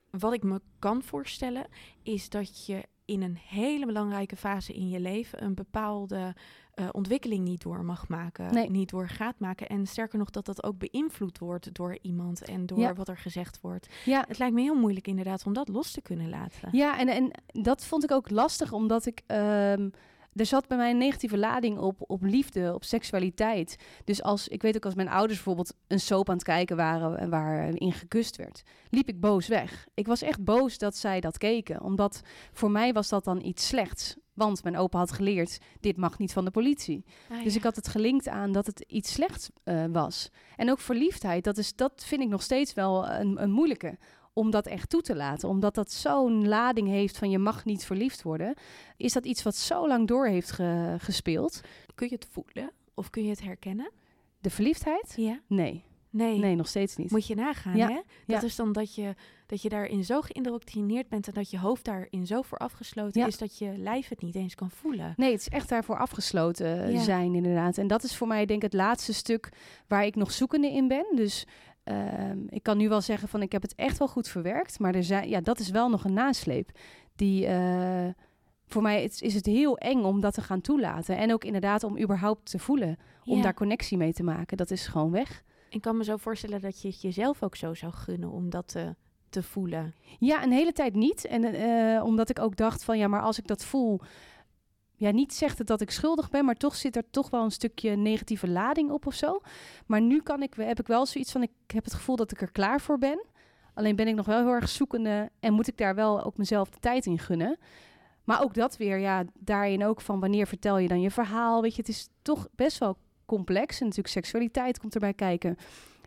wat 0.09 0.33
ik 0.33 0.43
me 0.43 0.61
kan 0.79 1.03
voorstellen, 1.03 1.67
is 2.03 2.29
dat 2.29 2.65
je 2.65 2.83
in 3.09 3.21
een 3.21 3.37
hele 3.47 3.85
belangrijke 3.85 4.35
fase 4.35 4.73
in 4.73 4.89
je 4.89 4.99
leven 4.99 5.43
een 5.43 5.53
bepaalde 5.53 6.35
uh, 6.75 6.87
ontwikkeling 6.91 7.43
niet 7.43 7.61
door 7.61 7.85
mag 7.85 8.07
maken, 8.07 8.53
nee. 8.53 8.69
niet 8.69 8.89
door 8.89 9.09
gaat 9.09 9.39
maken. 9.39 9.67
En 9.67 9.87
sterker 9.87 10.19
nog, 10.19 10.29
dat 10.29 10.45
dat 10.45 10.63
ook 10.63 10.77
beïnvloed 10.77 11.39
wordt 11.39 11.73
door 11.73 11.97
iemand 12.01 12.43
en 12.45 12.65
door 12.65 12.79
ja. 12.79 12.93
wat 12.93 13.07
er 13.07 13.17
gezegd 13.17 13.61
wordt. 13.61 13.89
Ja. 14.05 14.23
Het 14.27 14.37
lijkt 14.37 14.53
me 14.55 14.61
heel 14.61 14.79
moeilijk 14.79 15.07
inderdaad 15.07 15.45
om 15.45 15.53
dat 15.53 15.67
los 15.67 15.91
te 15.91 16.01
kunnen 16.01 16.29
laten. 16.29 16.69
Ja, 16.71 16.99
en, 16.99 17.07
en 17.07 17.31
dat 17.47 17.85
vond 17.85 18.03
ik 18.03 18.11
ook 18.11 18.29
lastig, 18.29 18.71
omdat 18.71 19.05
ik. 19.05 19.21
Um, 19.27 19.91
er 20.39 20.45
zat 20.45 20.67
bij 20.67 20.77
mij 20.77 20.89
een 20.89 20.97
negatieve 20.97 21.37
lading 21.37 21.77
op, 21.77 21.95
op 22.07 22.21
liefde, 22.21 22.73
op 22.73 22.83
seksualiteit. 22.83 23.75
Dus 24.03 24.23
als, 24.23 24.47
ik 24.47 24.61
weet 24.61 24.75
ook 24.75 24.85
als 24.85 24.95
mijn 24.95 25.09
ouders 25.09 25.35
bijvoorbeeld 25.35 25.73
een 25.87 25.99
soap 25.99 26.29
aan 26.29 26.35
het 26.35 26.43
kijken 26.43 26.75
waren 26.75 27.29
waarin 27.29 27.93
gekust 27.93 28.35
werd, 28.35 28.63
liep 28.89 29.07
ik 29.07 29.19
boos 29.19 29.47
weg. 29.47 29.87
Ik 29.93 30.07
was 30.07 30.21
echt 30.21 30.43
boos 30.43 30.77
dat 30.77 30.95
zij 30.95 31.19
dat 31.19 31.37
keken, 31.37 31.81
omdat 31.81 32.21
voor 32.51 32.71
mij 32.71 32.93
was 32.93 33.09
dat 33.09 33.23
dan 33.23 33.43
iets 33.43 33.67
slechts. 33.67 34.15
Want 34.33 34.63
mijn 34.63 34.77
opa 34.77 34.97
had 34.97 35.11
geleerd, 35.11 35.57
dit 35.79 35.97
mag 35.97 36.17
niet 36.17 36.33
van 36.33 36.45
de 36.45 36.51
politie. 36.51 37.05
Ah, 37.29 37.37
ja. 37.37 37.43
Dus 37.43 37.55
ik 37.55 37.63
had 37.63 37.75
het 37.75 37.87
gelinkt 37.87 38.27
aan 38.27 38.51
dat 38.51 38.65
het 38.65 38.83
iets 38.87 39.13
slechts 39.13 39.49
uh, 39.65 39.83
was. 39.91 40.29
En 40.55 40.69
ook 40.69 40.79
verliefdheid, 40.79 41.43
dat, 41.43 41.57
is, 41.57 41.75
dat 41.75 42.03
vind 42.05 42.21
ik 42.21 42.27
nog 42.27 42.41
steeds 42.41 42.73
wel 42.73 43.09
een, 43.09 43.41
een 43.41 43.51
moeilijke 43.51 43.97
om 44.39 44.51
dat 44.51 44.65
echt 44.67 44.89
toe 44.89 45.01
te 45.01 45.15
laten. 45.15 45.49
Omdat 45.49 45.75
dat 45.75 45.91
zo'n 45.91 46.47
lading 46.47 46.87
heeft 46.87 47.17
van 47.17 47.29
je 47.29 47.37
mag 47.39 47.65
niet 47.65 47.85
verliefd 47.85 48.21
worden. 48.21 48.53
Is 48.97 49.13
dat 49.13 49.25
iets 49.25 49.43
wat 49.43 49.55
zo 49.55 49.87
lang 49.87 50.07
door 50.07 50.27
heeft 50.27 50.51
ge 50.51 50.95
gespeeld. 50.97 51.61
Kun 51.95 52.07
je 52.09 52.15
het 52.15 52.27
voelen 52.31 52.71
of 52.93 53.09
kun 53.09 53.23
je 53.23 53.29
het 53.29 53.41
herkennen? 53.43 53.91
De 54.41 54.49
verliefdheid? 54.49 55.13
Ja. 55.15 55.39
Nee. 55.47 55.83
Nee. 56.11 56.37
Nee, 56.39 56.55
nog 56.55 56.67
steeds 56.67 56.95
niet. 56.95 57.11
Moet 57.11 57.27
je 57.27 57.35
nagaan, 57.35 57.75
Ja, 57.77 57.87
hè? 57.87 57.93
Dat 57.93 58.41
ja. 58.41 58.41
is 58.41 58.55
dan 58.55 58.71
dat 58.71 58.95
je, 58.95 59.15
dat 59.45 59.61
je 59.61 59.69
daarin 59.69 60.03
zo 60.03 60.21
geïndoctrineerd 60.21 61.09
bent 61.09 61.27
en 61.27 61.33
dat 61.33 61.49
je 61.49 61.59
hoofd 61.59 61.85
daarin 61.85 62.27
zo 62.27 62.41
voor 62.41 62.57
afgesloten 62.57 63.21
Ja. 63.21 63.27
is 63.27 63.37
dat 63.37 63.57
je 63.57 63.77
lijf 63.77 64.07
het 64.07 64.21
niet 64.21 64.35
eens 64.35 64.55
kan 64.55 64.69
voelen. 64.71 65.13
Nee, 65.17 65.31
het 65.31 65.39
is 65.39 65.49
echt 65.49 65.69
daarvoor 65.69 65.97
afgesloten 65.97 66.83
eh, 66.83 67.01
zijn, 67.01 67.35
inderdaad. 67.35 67.77
En 67.77 67.87
dat 67.87 68.03
is 68.03 68.15
voor 68.15 68.27
mij, 68.27 68.45
denk 68.45 68.63
ik, 68.63 68.71
het 68.71 68.81
laatste 68.81 69.13
stuk 69.13 69.49
waar 69.87 70.05
ik 70.05 70.15
nog 70.15 70.31
zoekende 70.31 70.71
in 70.71 70.87
ben. 70.87 71.05
Dus 71.15 71.45
ehm, 71.89 72.37
ik 72.49 72.63
kan 72.63 72.77
nu 72.77 72.89
wel 72.89 73.01
zeggen 73.01 73.27
van 73.27 73.41
ik 73.41 73.51
heb 73.51 73.61
het 73.61 73.75
echt 73.75 73.97
wel 73.97 74.07
goed 74.07 74.27
verwerkt. 74.27 74.79
Maar 74.79 74.95
er 74.95 75.03
zijn, 75.03 75.29
ja, 75.29 75.41
dat 75.41 75.59
is 75.59 75.69
wel 75.69 75.89
nog 75.89 76.03
een 76.03 76.13
nasleep. 76.13 76.69
Die 77.15 77.45
eh, 77.47 78.07
voor 78.67 78.81
mij 78.81 79.03
is, 79.03 79.21
is 79.21 79.33
het 79.33 79.45
heel 79.45 79.77
eng 79.77 80.03
om 80.03 80.21
dat 80.21 80.33
te 80.33 80.41
gaan 80.41 80.61
toelaten. 80.61 81.17
En 81.17 81.33
ook 81.33 81.43
inderdaad 81.43 81.83
om 81.83 81.99
überhaupt 81.99 82.49
te 82.51 82.59
voelen. 82.59 82.97
Om 83.25 83.37
Ja. 83.37 83.43
daar 83.43 83.53
connectie 83.53 83.97
mee 83.97 84.13
te 84.13 84.23
maken. 84.23 84.57
Dat 84.57 84.71
is 84.71 84.87
gewoon 84.87 85.11
weg. 85.11 85.43
Ik 85.69 85.81
kan 85.81 85.97
me 85.97 86.03
zo 86.03 86.17
voorstellen 86.17 86.61
dat 86.61 86.81
je 86.81 86.87
het 86.87 87.01
jezelf 87.01 87.43
ook 87.43 87.55
zo 87.55 87.73
zou 87.73 87.93
gunnen 87.93 88.29
om 88.31 88.49
dat 88.49 88.67
te, 88.67 88.95
te 89.29 89.43
voelen. 89.43 89.93
Ja, 90.19 90.43
een 90.43 90.51
hele 90.51 90.71
tijd 90.71 90.95
niet. 90.95 91.25
En 91.25 91.43
eh, 91.43 92.03
omdat 92.03 92.29
ik 92.29 92.39
ook 92.39 92.55
dacht 92.55 92.83
van 92.83 92.97
ja, 92.97 93.07
maar 93.07 93.21
als 93.21 93.37
ik 93.39 93.47
dat 93.47 93.65
voel. 93.65 93.99
Ja, 94.99 95.11
niet 95.11 95.33
zegt 95.33 95.57
het 95.57 95.67
dat 95.67 95.81
ik 95.81 95.91
schuldig 95.91 96.29
ben, 96.29 96.45
maar 96.45 96.55
toch 96.55 96.75
zit 96.75 96.95
er 96.95 97.03
toch 97.09 97.29
wel 97.29 97.43
een 97.43 97.51
stukje 97.51 97.95
negatieve 97.95 98.47
lading 98.47 98.91
op 98.91 99.05
of 99.05 99.13
zo. 99.13 99.41
Maar 99.85 100.01
nu 100.01 100.21
kan 100.21 100.41
ik, 100.43 100.53
heb 100.57 100.79
ik 100.79 100.87
wel 100.87 101.05
zoiets 101.05 101.31
van, 101.31 101.43
ik 101.43 101.51
heb 101.67 101.83
het 101.83 101.93
gevoel 101.93 102.15
dat 102.15 102.31
ik 102.31 102.41
er 102.41 102.51
klaar 102.51 102.81
voor 102.81 102.97
ben. 102.97 103.25
Alleen 103.73 103.95
ben 103.95 104.07
ik 104.07 104.15
nog 104.15 104.25
wel 104.25 104.37
heel 104.39 104.53
erg 104.53 104.69
zoekende 104.69 105.29
en 105.39 105.53
moet 105.53 105.67
ik 105.67 105.77
daar 105.77 105.95
wel 105.95 106.23
ook 106.23 106.37
mezelf 106.37 106.69
de 106.69 106.79
tijd 106.79 107.05
in 107.05 107.19
gunnen. 107.19 107.57
Maar 108.23 108.41
ook 108.43 108.53
dat 108.53 108.77
weer, 108.77 108.97
ja, 108.97 109.23
daarin 109.33 109.85
ook 109.85 110.01
van 110.01 110.19
wanneer 110.19 110.47
vertel 110.47 110.77
je 110.77 110.87
dan 110.87 111.01
je 111.01 111.11
verhaal. 111.11 111.61
Weet 111.61 111.75
je, 111.75 111.81
het 111.81 111.89
is 111.89 112.09
toch 112.21 112.47
best 112.55 112.77
wel 112.77 112.97
complex. 113.25 113.79
En 113.79 113.85
natuurlijk 113.85 114.13
seksualiteit 114.13 114.79
komt 114.79 114.93
erbij 114.93 115.13
kijken. 115.13 115.55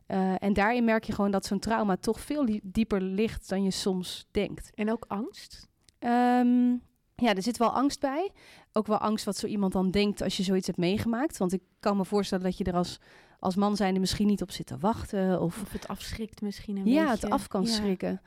Eh, 0.07 0.35
en 0.43 0.53
daarin 0.53 0.85
merk 0.85 1.05
je 1.05 1.13
gewoon 1.13 1.31
dat 1.31 1.47
zo'n 1.47 1.59
trauma 1.59 1.97
toch 1.97 2.21
veel 2.21 2.45
die- 2.45 2.61
dieper 2.63 3.01
ligt 3.01 3.49
dan 3.49 3.63
je 3.63 3.71
soms 3.71 4.27
denkt. 4.31 4.71
En 4.75 4.91
ook 4.93 5.05
angst. 5.09 5.69
Ehm, 5.99 6.75
ja, 7.23 7.35
er 7.35 7.43
zit 7.43 7.57
wel 7.57 7.71
angst 7.75 8.01
bij. 8.01 8.31
Ook 8.73 8.87
wel 8.87 8.99
angst 8.99 9.25
wat 9.25 9.37
zo 9.37 9.47
iemand 9.47 9.73
dan 9.73 9.91
denkt 9.91 10.23
als 10.23 10.37
je 10.37 10.43
zoiets 10.43 10.67
hebt 10.67 10.79
meegemaakt. 10.79 11.37
Want 11.39 11.53
ik 11.53 11.63
kan 11.81 11.97
me 11.97 12.05
voorstellen 12.05 12.45
dat 12.45 12.57
je 12.59 12.65
er 12.65 12.75
als, 12.75 12.99
als 13.39 13.55
man 13.57 13.77
zijnde 13.77 14.01
misschien 14.01 14.27
niet 14.27 14.43
op 14.43 14.51
zit 14.51 14.67
te 14.67 14.79
wachten. 14.79 15.41
Of 15.41 15.61
Of 15.63 15.73
het 15.73 15.89
afschrikt 15.89 16.41
misschien 16.41 16.77
een 16.77 16.87
ja, 16.87 17.11
beetje. 17.11 17.27
het 17.27 17.31
af 17.35 17.49
kan 17.49 17.63
Ja. 17.63 17.69
schrikken. 17.69 18.21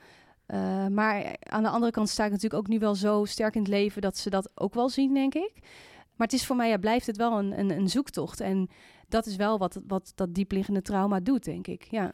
Eh, 0.46 0.86
maar 0.86 1.36
aan 1.40 1.62
de 1.62 1.68
andere 1.68 1.92
kant 1.92 2.08
sta 2.08 2.24
ik 2.24 2.30
natuurlijk 2.30 2.62
ook 2.62 2.68
nu 2.68 2.78
wel 2.78 2.94
zo 2.94 3.24
sterk 3.24 3.54
in 3.54 3.60
het 3.60 3.70
leven 3.70 4.02
dat 4.02 4.16
ze 4.18 4.30
dat 4.30 4.50
ook 4.54 4.74
wel 4.74 4.88
zien, 4.88 5.14
denk 5.14 5.34
ik. 5.34 5.52
Maar 6.16 6.26
het 6.26 6.32
is 6.36 6.46
voor 6.46 6.56
mij, 6.56 6.68
ja, 6.68 6.76
blijft 6.76 7.06
het 7.06 7.16
wel 7.16 7.38
een, 7.38 7.58
een, 7.58 7.70
een 7.70 7.88
zoektocht. 7.88 8.40
En 8.40 8.68
dat 9.08 9.26
is 9.26 9.36
wel 9.36 9.58
wat, 9.58 9.80
wat 9.86 10.12
dat 10.14 10.34
diepliggende 10.34 10.82
trauma 10.82 11.20
doet, 11.20 11.44
denk 11.44 11.66
ik. 11.66 11.86
Ja. 11.90 12.12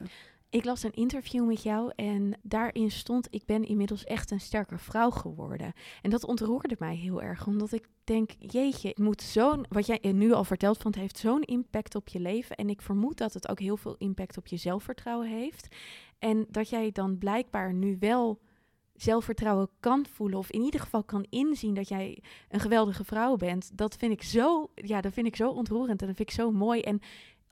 Ik 0.52 0.64
las 0.64 0.82
een 0.82 0.92
interview 0.92 1.46
met 1.46 1.62
jou 1.62 1.92
en 1.96 2.38
daarin 2.42 2.90
stond: 2.90 3.28
Ik 3.30 3.44
ben 3.44 3.64
inmiddels 3.64 4.04
echt 4.04 4.30
een 4.30 4.40
sterke 4.40 4.78
vrouw 4.78 5.10
geworden. 5.10 5.72
En 6.02 6.10
dat 6.10 6.24
ontroerde 6.24 6.76
mij 6.78 6.96
heel 6.96 7.22
erg, 7.22 7.46
omdat 7.46 7.72
ik 7.72 7.88
denk: 8.04 8.30
Jeetje, 8.38 8.88
het 8.88 8.98
moet 8.98 9.22
zo'n. 9.22 9.66
Wat 9.68 9.86
jij 9.86 9.98
nu 10.12 10.32
al 10.32 10.44
vertelt, 10.44 10.78
van 10.78 10.90
het 10.90 11.00
heeft 11.00 11.18
zo'n 11.18 11.42
impact 11.42 11.94
op 11.94 12.08
je 12.08 12.20
leven. 12.20 12.56
En 12.56 12.68
ik 12.68 12.82
vermoed 12.82 13.18
dat 13.18 13.34
het 13.34 13.48
ook 13.48 13.60
heel 13.60 13.76
veel 13.76 13.94
impact 13.98 14.36
op 14.36 14.46
je 14.46 14.56
zelfvertrouwen 14.56 15.28
heeft. 15.28 15.76
En 16.18 16.46
dat 16.48 16.68
jij 16.68 16.92
dan 16.92 17.18
blijkbaar 17.18 17.74
nu 17.74 17.96
wel 18.00 18.40
zelfvertrouwen 18.94 19.68
kan 19.80 20.06
voelen, 20.06 20.38
of 20.38 20.50
in 20.50 20.62
ieder 20.62 20.80
geval 20.80 21.04
kan 21.04 21.26
inzien 21.30 21.74
dat 21.74 21.88
jij 21.88 22.22
een 22.48 22.60
geweldige 22.60 23.04
vrouw 23.04 23.36
bent. 23.36 23.70
Dat 23.74 23.96
vind 23.96 24.12
ik 24.12 24.22
zo, 24.22 24.70
ja, 24.74 25.00
dat 25.00 25.12
vind 25.12 25.26
ik 25.26 25.36
zo 25.36 25.50
ontroerend 25.50 26.00
en 26.00 26.06
dat 26.06 26.16
vind 26.16 26.28
ik 26.28 26.34
zo 26.34 26.50
mooi. 26.50 26.80
En 26.80 27.00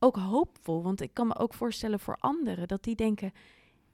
ook 0.00 0.16
hoopvol. 0.16 0.82
Want 0.82 1.00
ik 1.00 1.14
kan 1.14 1.26
me 1.26 1.36
ook 1.36 1.54
voorstellen 1.54 2.00
voor 2.00 2.16
anderen 2.18 2.68
dat 2.68 2.82
die 2.82 2.94
denken, 2.94 3.32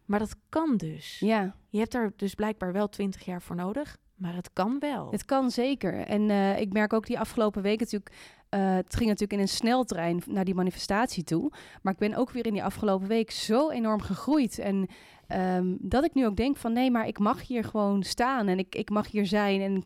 maar 0.05 0.19
dat 0.19 0.37
kan 0.49 0.77
dus. 0.77 1.19
ja, 1.19 1.57
Je 1.69 1.79
hebt 1.79 1.93
daar 1.93 2.13
dus 2.17 2.35
blijkbaar 2.35 2.73
wel 2.73 2.89
twintig 2.89 3.25
jaar 3.25 3.43
voor 3.43 3.57
nodig, 3.57 3.97
maar 4.15 4.35
het 4.35 4.53
kan 4.53 4.79
wel. 4.79 5.11
het 5.11 5.25
kan 5.25 5.51
zeker. 5.51 5.95
En 5.95 6.31
eh, 6.31 6.61
ik 6.61 6.73
merk 6.73 6.93
ook 6.93 7.07
die 7.07 7.19
afgelopen 7.19 7.63
weken 7.63 7.85
natuurlijk... 7.85 8.15
eh, 8.49 8.75
het 8.75 8.97
ging 8.97 9.09
natuurlijk 9.09 9.33
in 9.33 9.41
een 9.41 9.49
sneltrein 9.49 10.23
naar 10.27 10.45
die 10.45 10.55
manifestatie 10.55 11.25
toe. 11.25 11.53
Maar 11.83 11.93
ik 11.93 11.99
ben 11.99 12.15
ook 12.15 12.31
weer 12.31 12.47
in 12.47 12.53
die 12.53 12.65
afgelopen 12.65 13.09
week 13.09 13.31
zo 13.31 13.71
enorm 13.71 14.01
gegroeid. 14.01 14.59
En 14.59 14.89
ehm, 15.27 15.77
dat 15.79 16.05
ik 16.05 16.15
nu 16.15 16.27
ook 16.27 16.37
denk 16.37 16.57
van... 16.57 16.73
nee, 16.73 16.91
maar 16.91 17.07
ik 17.07 17.19
mag 17.19 17.47
hier 17.47 17.65
gewoon 17.65 18.03
staan 18.03 18.47
en 18.49 18.59
ik, 18.59 18.75
ik 18.75 18.91
mag 18.91 19.11
hier 19.11 19.27
zijn. 19.27 19.61
En, 19.61 19.83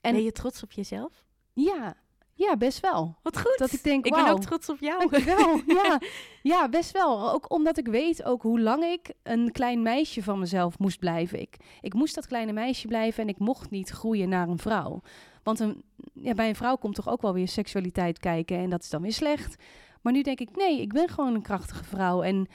en 0.00 0.12
ben 0.12 0.22
je 0.22 0.32
trots 0.32 0.62
op 0.62 0.72
jezelf? 0.72 1.26
ja, 1.52 1.96
ja, 2.38 2.56
best 2.56 2.80
wel. 2.80 3.16
Wat 3.22 3.38
goed. 3.38 3.58
Dat 3.58 3.72
ik 3.72 3.82
denk, 3.82 4.06
ik 4.06 4.14
ben 4.14 4.28
ook 4.28 4.40
trots 4.40 4.68
op 4.68 4.80
jou. 4.80 5.08
Dankjewel. 5.08 5.60
ja, 5.82 6.00
ja, 6.42 6.68
best 6.68 6.92
wel. 6.92 7.32
Ook 7.32 7.52
omdat 7.52 7.78
ik 7.78 7.86
weet 7.86 8.24
ook 8.24 8.42
hoe 8.42 8.60
lang 8.60 8.84
ik 8.84 9.12
een 9.22 9.52
klein 9.52 9.82
meisje 9.82 10.22
van 10.22 10.38
mezelf 10.38 10.78
moest 10.78 10.98
blijven. 10.98 11.40
Ik, 11.40 11.56
ik 11.80 11.94
moest 11.94 12.14
dat 12.14 12.26
kleine 12.26 12.52
meisje 12.52 12.86
blijven 12.86 13.22
en 13.22 13.28
ik 13.28 13.38
mocht 13.38 13.70
niet 13.70 13.90
groeien 13.90 14.28
naar 14.28 14.48
een 14.48 14.58
vrouw. 14.58 15.00
Want 15.42 15.60
een, 15.60 15.82
ja, 16.12 16.34
bij 16.34 16.48
een 16.48 16.54
vrouw 16.56 16.76
komt 16.76 16.94
toch 16.94 17.08
ook 17.08 17.22
wel 17.22 17.32
weer 17.32 17.48
seksualiteit 17.48 18.18
kijken 18.18 18.58
en 18.58 18.70
dat 18.70 18.82
is 18.82 18.90
dan 18.90 19.02
weer 19.02 19.12
slecht. 19.12 19.56
Maar 20.02 20.12
nu 20.12 20.22
denk 20.22 20.40
ik, 20.40 20.56
nee, 20.56 20.80
ik 20.80 20.92
ben 20.92 21.08
gewoon 21.08 21.34
een 21.34 21.42
krachtige 21.42 21.84
vrouw. 21.84 22.22
En 22.22 22.48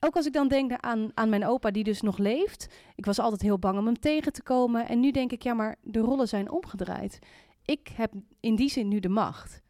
ook 0.00 0.16
als 0.16 0.26
ik 0.26 0.32
dan 0.32 0.48
denk 0.48 0.72
aan, 0.72 1.10
aan 1.14 1.28
mijn 1.28 1.46
opa 1.46 1.70
die 1.70 1.84
dus 1.84 2.00
nog 2.00 2.18
leeft. 2.18 2.68
Ik 2.94 3.06
was 3.06 3.18
altijd 3.18 3.42
heel 3.42 3.58
bang 3.58 3.78
om 3.78 3.86
hem 3.86 4.00
tegen 4.00 4.32
te 4.32 4.42
komen. 4.42 4.88
En 4.88 5.00
nu 5.00 5.10
denk 5.10 5.32
ik, 5.32 5.42
ja, 5.42 5.54
maar 5.54 5.76
de 5.82 5.98
rollen 5.98 6.28
zijn 6.28 6.50
omgedraaid. 6.50 7.18
Ik 7.64 7.88
heb 7.94 8.12
in 8.40 8.54
die 8.56 8.70
zin 8.70 8.88
nu 8.88 9.00
de 9.00 9.08
macht. 9.08 9.62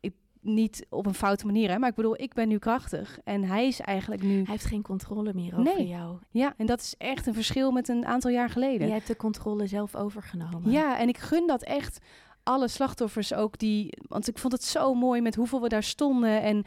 Ik, 0.00 0.14
niet 0.40 0.86
op 0.88 1.06
een 1.06 1.14
foute 1.14 1.46
manier, 1.46 1.70
hè, 1.70 1.78
maar 1.78 1.88
ik 1.88 1.94
bedoel, 1.94 2.20
ik 2.22 2.34
ben 2.34 2.48
nu 2.48 2.58
krachtig. 2.58 3.18
En 3.24 3.44
hij 3.44 3.66
is 3.66 3.80
eigenlijk 3.80 4.22
nu... 4.22 4.34
Hij 4.36 4.44
heeft 4.46 4.64
geen 4.64 4.82
controle 4.82 5.34
meer 5.34 5.58
over 5.58 5.74
Nee. 5.76 5.86
jou. 5.86 6.18
Ja, 6.30 6.54
en 6.56 6.66
dat 6.66 6.80
is 6.80 6.94
echt 6.98 7.26
een 7.26 7.34
verschil 7.34 7.70
met 7.70 7.88
een 7.88 8.06
aantal 8.06 8.30
jaar 8.30 8.50
geleden. 8.50 8.86
Jij 8.86 8.96
hebt 8.96 9.06
de 9.06 9.16
controle 9.16 9.66
zelf 9.66 9.96
overgenomen. 9.96 10.70
Ja, 10.70 10.98
en 10.98 11.08
ik 11.08 11.18
gun 11.18 11.46
dat 11.46 11.62
echt 11.62 11.98
alle 12.42 12.68
slachtoffers 12.68 13.34
ook 13.34 13.58
die. 13.58 13.92
Want 14.08 14.28
ik 14.28 14.38
vond 14.38 14.52
het 14.52 14.64
zo 14.64 14.94
mooi 14.94 15.20
met 15.20 15.34
hoeveel 15.34 15.60
we 15.62 15.68
daar 15.68 15.82
stonden. 15.82 16.42
En, 16.42 16.64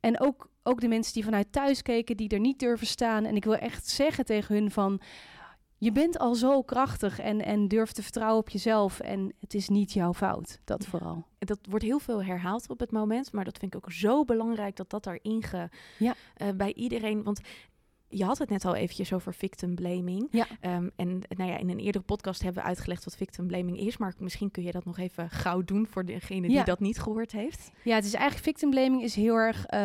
en 0.00 0.20
ook, 0.20 0.48
ook 0.62 0.80
de 0.80 0.88
mensen 0.88 1.12
die 1.14 1.24
vanuit 1.24 1.52
thuis 1.52 1.82
keken, 1.82 2.16
die 2.16 2.28
er 2.28 2.40
niet 2.40 2.58
durven 2.58 2.86
staan. 2.86 3.24
En 3.24 3.36
ik 3.36 3.44
wil 3.44 3.56
echt 3.56 3.88
zeggen 3.88 4.24
tegen 4.24 4.54
hun 4.54 4.70
van. 4.70 5.00
Je 5.80 5.92
bent 5.92 6.18
al 6.18 6.34
zo 6.34 6.62
krachtig 6.62 7.18
en, 7.20 7.44
en 7.44 7.68
durf 7.68 7.92
te 7.92 8.02
vertrouwen 8.02 8.38
op 8.38 8.48
jezelf. 8.48 9.00
En 9.00 9.32
het 9.40 9.54
is 9.54 9.68
niet 9.68 9.92
jouw 9.92 10.14
fout. 10.14 10.58
Dat 10.64 10.82
Ja. 10.84 10.88
vooral. 10.90 11.24
Dat 11.38 11.58
wordt 11.68 11.84
heel 11.84 11.98
veel 11.98 12.24
herhaald 12.24 12.68
op 12.70 12.80
het 12.80 12.90
moment, 12.90 13.32
maar 13.32 13.44
dat 13.44 13.58
vind 13.58 13.74
ik 13.74 13.84
ook 13.84 13.92
zo 13.92 14.24
belangrijk 14.24 14.76
dat 14.76 14.90
dat 14.90 15.04
daarin 15.04 15.42
ge, 15.42 15.68
Ja. 15.98 16.14
eh, 16.34 16.48
bij 16.56 16.74
iedereen. 16.74 17.22
Want 17.22 17.40
je 18.08 18.24
had 18.24 18.38
het 18.38 18.48
net 18.50 18.64
al 18.64 18.74
eventjes 18.74 19.12
over 19.12 19.34
victim 19.34 19.74
blaming. 19.74 20.28
Ja. 20.30 20.46
Ehm, 20.60 20.88
en 20.96 21.20
nou 21.36 21.50
ja, 21.50 21.58
in 21.58 21.68
een 21.70 21.78
eerdere 21.78 22.04
podcast 22.04 22.42
hebben 22.42 22.62
we 22.62 22.68
uitgelegd 22.68 23.04
wat 23.04 23.16
victim 23.16 23.46
blaming 23.46 23.78
is. 23.78 23.96
Maar 23.96 24.14
misschien 24.18 24.50
kun 24.50 24.62
je 24.62 24.72
dat 24.72 24.84
nog 24.84 24.98
even 24.98 25.30
gauw 25.30 25.62
doen 25.64 25.86
voor 25.86 26.04
degene 26.04 26.46
die 26.46 26.56
Ja. 26.56 26.64
dat 26.64 26.80
niet 26.80 26.98
gehoord 27.00 27.32
heeft. 27.32 27.70
Ja, 27.84 27.94
het 27.94 28.04
is 28.04 28.12
eigenlijk 28.14 28.44
victim 28.44 28.70
blaming 28.70 29.02
is 29.02 29.14
heel 29.14 29.34
erg 29.34 29.66
eh, 29.66 29.80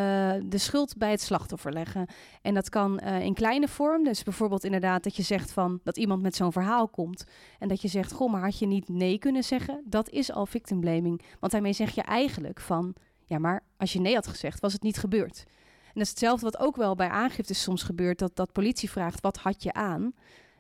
de 0.46 0.58
schuld 0.58 0.98
bij 0.98 1.12
het 1.12 1.22
slachtoffer 1.22 1.74
leggen. 1.74 2.08
En 2.42 2.54
dat 2.54 2.70
kan 2.70 3.00
eh, 3.00 3.22
in 3.22 3.34
kleine 3.34 3.68
vorm. 3.68 4.04
Dus 4.04 4.24
bijvoorbeeld 4.24 4.64
inderdaad 4.64 5.04
dat 5.04 5.16
je 5.16 5.24
zegt 5.24 5.52
van 5.52 5.80
dat 5.84 5.98
iemand 5.98 6.22
met 6.22 6.36
zo'n 6.36 6.52
verhaal 6.52 6.88
komt. 6.88 7.24
En 7.60 7.68
dat 7.68 7.82
je 7.82 7.88
zegt, 7.88 8.12
goh, 8.12 8.32
maar 8.32 8.42
had 8.42 8.60
je 8.60 8.68
niet 8.68 8.90
nee 8.90 9.18
kunnen 9.18 9.44
zeggen? 9.44 9.84
Dat 9.86 10.10
is 10.10 10.32
al 10.32 10.46
victim 10.46 10.80
blaming. 10.80 11.22
Want 11.40 11.52
daarmee 11.52 11.74
zeg 11.74 11.96
je 11.96 12.02
eigenlijk 12.02 12.60
van, 12.60 12.96
ja, 13.26 13.38
maar 13.40 13.64
als 13.78 13.94
je 13.94 14.00
nee 14.00 14.14
had 14.16 14.28
gezegd, 14.28 14.60
was 14.60 14.74
het 14.74 14.82
niet 14.82 14.98
gebeurd. 14.98 15.44
En 15.94 16.00
dat 16.00 16.04
is 16.04 16.10
hetzelfde 16.10 16.46
wat 16.46 16.60
ook 16.60 16.76
wel 16.76 16.96
bij 16.96 17.10
aangiftes 17.10 17.62
soms 17.62 17.84
gebeurt. 17.84 18.20
Dat, 18.20 18.36
dat 18.36 18.52
politie 18.52 18.90
vraagt, 18.90 19.22
wat 19.22 19.38
had 19.38 19.64
je 19.64 19.74
aan? 19.74 20.14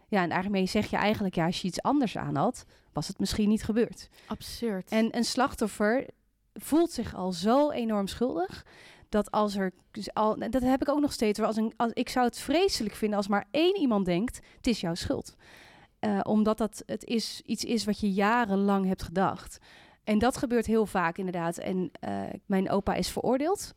Ja, 0.07 0.21
en 0.21 0.29
daarmee 0.29 0.65
zeg 0.65 0.89
je 0.89 0.97
eigenlijk, 0.97 1.35
ja, 1.35 1.45
als 1.45 1.61
je 1.61 1.67
iets 1.67 1.81
anders 1.81 2.17
aan 2.17 2.35
had, 2.35 2.65
was 2.91 3.07
het 3.07 3.19
misschien 3.19 3.49
niet 3.49 3.63
gebeurd. 3.63 4.09
Absurd. 4.27 4.89
En 4.89 5.17
een 5.17 5.23
slachtoffer 5.23 6.07
voelt 6.53 6.91
zich 6.91 7.15
al 7.15 7.31
zo 7.31 7.71
enorm 7.71 8.07
schuldig. 8.07 8.65
Dat 9.09 9.31
als 9.31 9.55
er. 9.55 9.71
dus 9.91 10.13
Al, 10.13 10.39
dat 10.49 10.61
heb 10.61 10.81
ik 10.81 10.89
ook 10.89 10.99
nog 10.99 11.13
steeds. 11.13 11.39
Als 11.39 11.55
een, 11.55 11.73
als, 11.77 11.91
ik 11.93 12.09
zou 12.09 12.25
het 12.25 12.39
vreselijk 12.39 12.95
vinden 12.95 13.17
als 13.17 13.27
maar 13.27 13.47
één 13.51 13.77
iemand 13.77 14.05
denkt: 14.05 14.39
het 14.57 14.67
is 14.67 14.81
jouw 14.81 14.95
schuld. 14.95 15.35
Eh, 15.99 16.19
omdat 16.23 16.57
dat 16.57 16.83
het 16.85 17.05
is, 17.05 17.41
iets 17.45 17.63
is 17.63 17.85
wat 17.85 17.99
je 17.99 18.11
jarenlang 18.11 18.85
hebt 18.85 19.03
gedacht. 19.03 19.57
En 20.03 20.19
dat 20.19 20.37
gebeurt 20.37 20.65
heel 20.65 20.85
vaak 20.85 21.17
inderdaad. 21.17 21.57
En 21.57 21.91
eh, 21.99 22.21
mijn 22.45 22.69
opa 22.69 22.93
is 22.93 23.09
veroordeeld. 23.09 23.73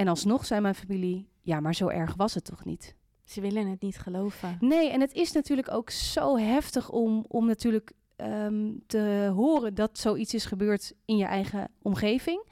En 0.00 0.08
alsnog 0.08 0.46
zei 0.46 0.60
mijn 0.60 0.74
familie: 0.74 1.28
ja, 1.40 1.60
maar 1.60 1.74
zo 1.74 1.88
erg 1.88 2.14
was 2.14 2.34
het 2.34 2.44
toch 2.44 2.64
niet? 2.64 2.94
Ze 3.24 3.40
willen 3.40 3.66
het 3.66 3.80
niet 3.82 3.98
geloven. 3.98 4.56
Nee, 4.60 4.90
en 4.90 5.00
het 5.00 5.12
is 5.12 5.32
natuurlijk 5.32 5.70
ook 5.70 5.90
zo 5.90 6.36
heftig 6.38 6.90
om, 6.90 7.24
om 7.28 7.46
natuurlijk 7.46 7.92
ehm, 8.16 8.72
te 8.86 9.30
horen 9.34 9.74
dat 9.74 9.98
zoiets 9.98 10.34
is 10.34 10.44
gebeurd 10.44 10.92
in 11.04 11.16
je 11.16 11.24
eigen 11.24 11.70
omgeving. 11.82 12.44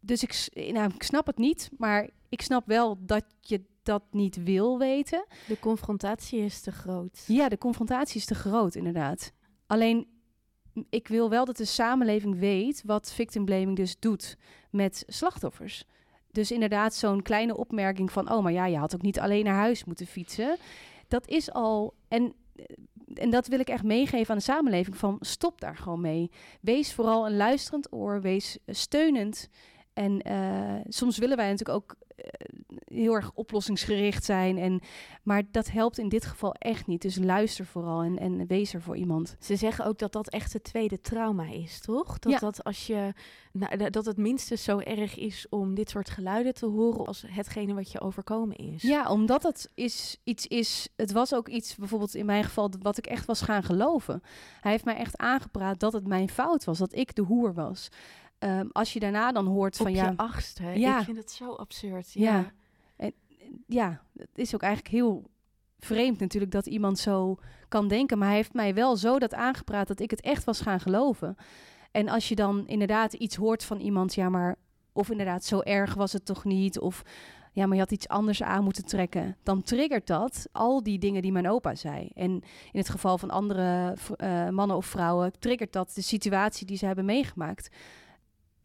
Dus 0.00 0.22
ik, 0.22 0.32
s- 0.32 0.48
nou, 0.54 0.90
ik 0.94 1.02
snap 1.02 1.26
het 1.26 1.38
niet, 1.38 1.70
maar 1.78 2.10
ik 2.28 2.42
snap 2.42 2.66
wel 2.66 2.96
dat 3.00 3.24
je 3.40 3.62
dat 3.82 4.02
niet 4.10 4.42
wil 4.42 4.78
weten. 4.78 5.26
De 5.48 5.58
confrontatie 5.58 6.38
is 6.40 6.60
te 6.60 6.72
groot. 6.72 7.24
Ja, 7.26 7.48
de 7.48 7.58
confrontatie 7.58 8.16
is 8.16 8.24
te 8.26 8.34
groot, 8.34 8.74
inderdaad. 8.74 9.32
Alleen, 9.66 10.06
ik 10.90 11.08
wil 11.08 11.30
wel 11.30 11.44
dat 11.44 11.56
de 11.56 11.64
samenleving 11.64 12.38
weet 12.38 12.82
wat 12.86 13.12
victim 13.12 13.44
blaming 13.44 13.76
dus 13.76 13.98
doet 13.98 14.36
met 14.70 15.04
slachtoffers. 15.06 15.84
Dus 16.36 16.50
inderdaad 16.50 16.94
zo'n 16.94 17.22
kleine 17.22 17.56
opmerking 17.56 18.12
van... 18.12 18.32
oh, 18.32 18.42
maar 18.42 18.52
ja, 18.52 18.66
je 18.66 18.76
had 18.76 18.94
ook 18.94 19.02
niet 19.02 19.20
alleen 19.20 19.44
naar 19.44 19.54
huis 19.54 19.84
moeten 19.84 20.06
fietsen. 20.06 20.56
Dat 21.08 21.28
is 21.28 21.52
al... 21.52 21.94
En, 22.08 22.34
en 23.14 23.30
dat 23.30 23.46
wil 23.46 23.60
ik 23.60 23.68
echt 23.68 23.82
meegeven 23.82 24.30
aan 24.30 24.36
de 24.36 24.42
samenleving 24.42 24.96
van 24.96 25.16
stop 25.20 25.60
daar 25.60 25.76
gewoon 25.76 26.00
mee. 26.00 26.30
Wees 26.60 26.94
vooral 26.94 27.26
een 27.26 27.36
luisterend 27.36 27.92
oor, 27.92 28.20
wees 28.20 28.58
steunend... 28.66 29.48
En 29.92 30.28
uh, 30.28 30.80
soms 30.88 31.18
willen 31.18 31.36
wij 31.36 31.50
natuurlijk 31.50 31.78
ook 31.78 31.96
uh, 32.16 32.24
heel 32.96 33.14
erg 33.14 33.30
oplossingsgericht 33.34 34.24
zijn. 34.24 34.58
En, 34.58 34.80
maar 35.22 35.42
dat 35.50 35.70
helpt 35.70 35.98
in 35.98 36.08
dit 36.08 36.24
geval 36.26 36.54
echt 36.54 36.86
niet. 36.86 37.02
Dus 37.02 37.16
luister 37.18 37.66
vooral 37.66 38.02
en, 38.02 38.18
en 38.18 38.46
wees 38.46 38.74
er 38.74 38.82
voor 38.82 38.96
iemand. 38.96 39.36
Ze 39.40 39.56
zeggen 39.56 39.84
ook 39.84 39.98
dat 39.98 40.12
dat 40.12 40.28
echt 40.28 40.52
het 40.52 40.64
tweede 40.64 41.00
trauma 41.00 41.48
is, 41.50 41.80
toch? 41.80 42.18
Dat, 42.18 42.32
Ja. 42.32 42.38
dat, 42.38 42.64
als 42.64 42.86
je, 42.86 43.12
nou, 43.52 43.90
dat 43.90 44.04
het 44.04 44.16
minstens 44.16 44.64
zo 44.64 44.78
erg 44.78 45.16
is 45.16 45.46
om 45.50 45.74
dit 45.74 45.90
soort 45.90 46.10
geluiden 46.10 46.54
te 46.54 46.66
horen 46.66 47.06
als 47.06 47.24
hetgene 47.26 47.74
wat 47.74 47.92
je 47.92 48.00
overkomen 48.00 48.56
is. 48.56 48.82
Ja, 48.82 49.10
omdat 49.10 49.42
het 49.42 49.70
is, 49.74 50.16
iets 50.24 50.46
is. 50.46 50.88
Het 50.96 51.12
was 51.12 51.34
ook 51.34 51.48
iets, 51.48 51.76
bijvoorbeeld 51.76 52.14
in 52.14 52.26
mijn 52.26 52.44
geval, 52.44 52.70
wat 52.82 52.98
ik 52.98 53.06
echt 53.06 53.26
was 53.26 53.40
gaan 53.40 53.62
geloven. 53.62 54.22
Hij 54.60 54.70
heeft 54.70 54.84
mij 54.84 54.96
echt 54.96 55.16
aangepraat 55.16 55.80
dat 55.80 55.92
het 55.92 56.06
mijn 56.06 56.28
fout 56.28 56.64
was, 56.64 56.78
dat 56.78 56.94
ik 56.94 57.14
de 57.14 57.22
hoer 57.22 57.54
was. 57.54 57.88
Ehm, 58.38 58.66
als 58.72 58.92
je 58.92 59.00
daarna 59.00 59.32
dan 59.32 59.46
hoort 59.46 59.74
Op 59.74 59.82
van 59.82 59.90
je 59.90 59.96
ja, 59.96 60.12
achtste. 60.16 60.62
Ja. 60.64 60.98
Ik 60.98 61.04
vind 61.04 61.16
het 61.16 61.30
zo 61.30 61.52
absurd. 61.52 62.12
Ja. 62.12 62.36
Ja. 62.36 62.52
Ja, 63.66 64.02
het 64.16 64.28
is 64.34 64.54
ook 64.54 64.62
eigenlijk 64.62 64.94
heel 64.94 65.30
vreemd 65.78 66.18
natuurlijk 66.18 66.52
dat 66.52 66.66
iemand 66.66 66.98
zo 66.98 67.38
kan 67.68 67.88
denken. 67.88 68.18
Maar 68.18 68.28
hij 68.28 68.36
heeft 68.36 68.52
mij 68.52 68.74
wel 68.74 68.96
zo 68.96 69.18
dat 69.18 69.34
aangepraat 69.34 69.88
dat 69.88 70.00
ik 70.00 70.10
het 70.10 70.20
echt 70.20 70.44
was 70.44 70.60
gaan 70.60 70.80
geloven. 70.80 71.36
En 71.90 72.08
als 72.08 72.28
je 72.28 72.34
dan 72.34 72.66
inderdaad 72.66 73.12
iets 73.12 73.36
hoort 73.36 73.64
van 73.64 73.80
iemand, 73.80 74.14
ja, 74.14 74.28
maar 74.28 74.56
of 74.92 75.10
inderdaad 75.10 75.44
zo 75.44 75.60
erg 75.60 75.94
was 75.94 76.12
het 76.12 76.24
toch 76.24 76.44
niet, 76.44 76.78
of 76.78 77.02
ja, 77.52 77.66
maar 77.66 77.74
je 77.74 77.82
had 77.82 77.92
iets 77.92 78.08
anders 78.08 78.42
aan 78.42 78.64
moeten 78.64 78.84
trekken, 78.84 79.36
dan 79.42 79.62
triggert 79.62 80.06
dat 80.06 80.48
al 80.52 80.82
die 80.82 80.98
dingen 80.98 81.22
die 81.22 81.32
mijn 81.32 81.48
opa 81.48 81.74
zei. 81.74 82.10
En 82.14 82.30
in 82.72 82.78
het 82.78 82.88
geval 82.88 83.18
van 83.18 83.30
andere 83.30 83.96
eh, 84.16 84.48
mannen 84.48 84.76
of 84.76 84.86
vrouwen 84.86 85.32
triggert 85.38 85.72
dat 85.72 85.92
de 85.94 86.02
situatie 86.02 86.66
die 86.66 86.76
ze 86.76 86.86
hebben 86.86 87.04
meegemaakt. 87.04 87.68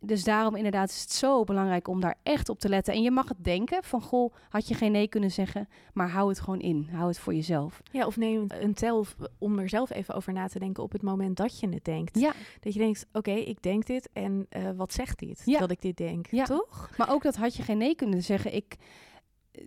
Dus 0.04 0.24
daarom 0.24 0.56
inderdaad 0.56 0.90
is 0.90 1.02
het 1.02 1.12
zo 1.12 1.44
belangrijk 1.44 1.88
om 1.88 2.00
daar 2.00 2.16
echt 2.24 2.50
op 2.50 2.60
te 2.60 2.70
letten. 2.70 2.94
En 2.94 3.02
je 3.02 3.12
mag 3.12 3.28
het 3.28 3.44
denken 3.44 3.84
van, 3.84 4.02
goh, 4.02 4.34
had 4.50 4.68
je 4.68 4.74
geen 4.74 4.92
nee 4.92 5.08
kunnen 5.08 5.32
zeggen, 5.32 5.68
maar 5.94 6.10
hou 6.10 6.30
het 6.30 6.40
gewoon 6.40 6.60
in. 6.60 6.88
Hou 6.92 7.08
het 7.08 7.20
voor 7.20 7.34
jezelf. 7.34 7.82
ja, 7.92 8.06
of 8.06 8.18
neem 8.18 8.46
een 8.48 8.74
tel 8.74 9.06
om 9.38 9.60
er 9.60 9.70
zelf 9.70 9.90
even 9.90 10.14
over 10.16 10.34
na 10.34 10.48
te 10.48 10.60
denken 10.60 10.84
op 10.84 10.92
het 10.92 11.02
moment 11.02 11.38
dat 11.38 11.60
je 11.60 11.70
het 11.70 11.86
denkt. 11.86 12.20
Ja, 12.20 12.34
Dat 12.60 12.74
je 12.74 12.80
denkt, 12.80 13.06
oké, 13.14 13.32
ik 13.32 13.62
denk 13.64 13.86
dit 13.86 14.10
en 14.14 14.46
eh, 14.50 14.70
wat 14.76 14.94
zegt 14.94 15.20
dit? 15.20 15.42
Ja. 15.46 15.60
Dat 15.60 15.72
ik 15.72 15.82
dit 15.82 15.98
denk, 15.98 16.28
Ja. 16.32 16.44
toch? 16.44 16.90
maar 16.98 17.10
ook 17.12 17.24
dat 17.24 17.36
had 17.36 17.56
je 17.56 17.64
geen 17.64 17.78
nee 17.78 17.96
kunnen 17.96 18.24
zeggen. 18.24 18.56
Ik, 18.56 18.76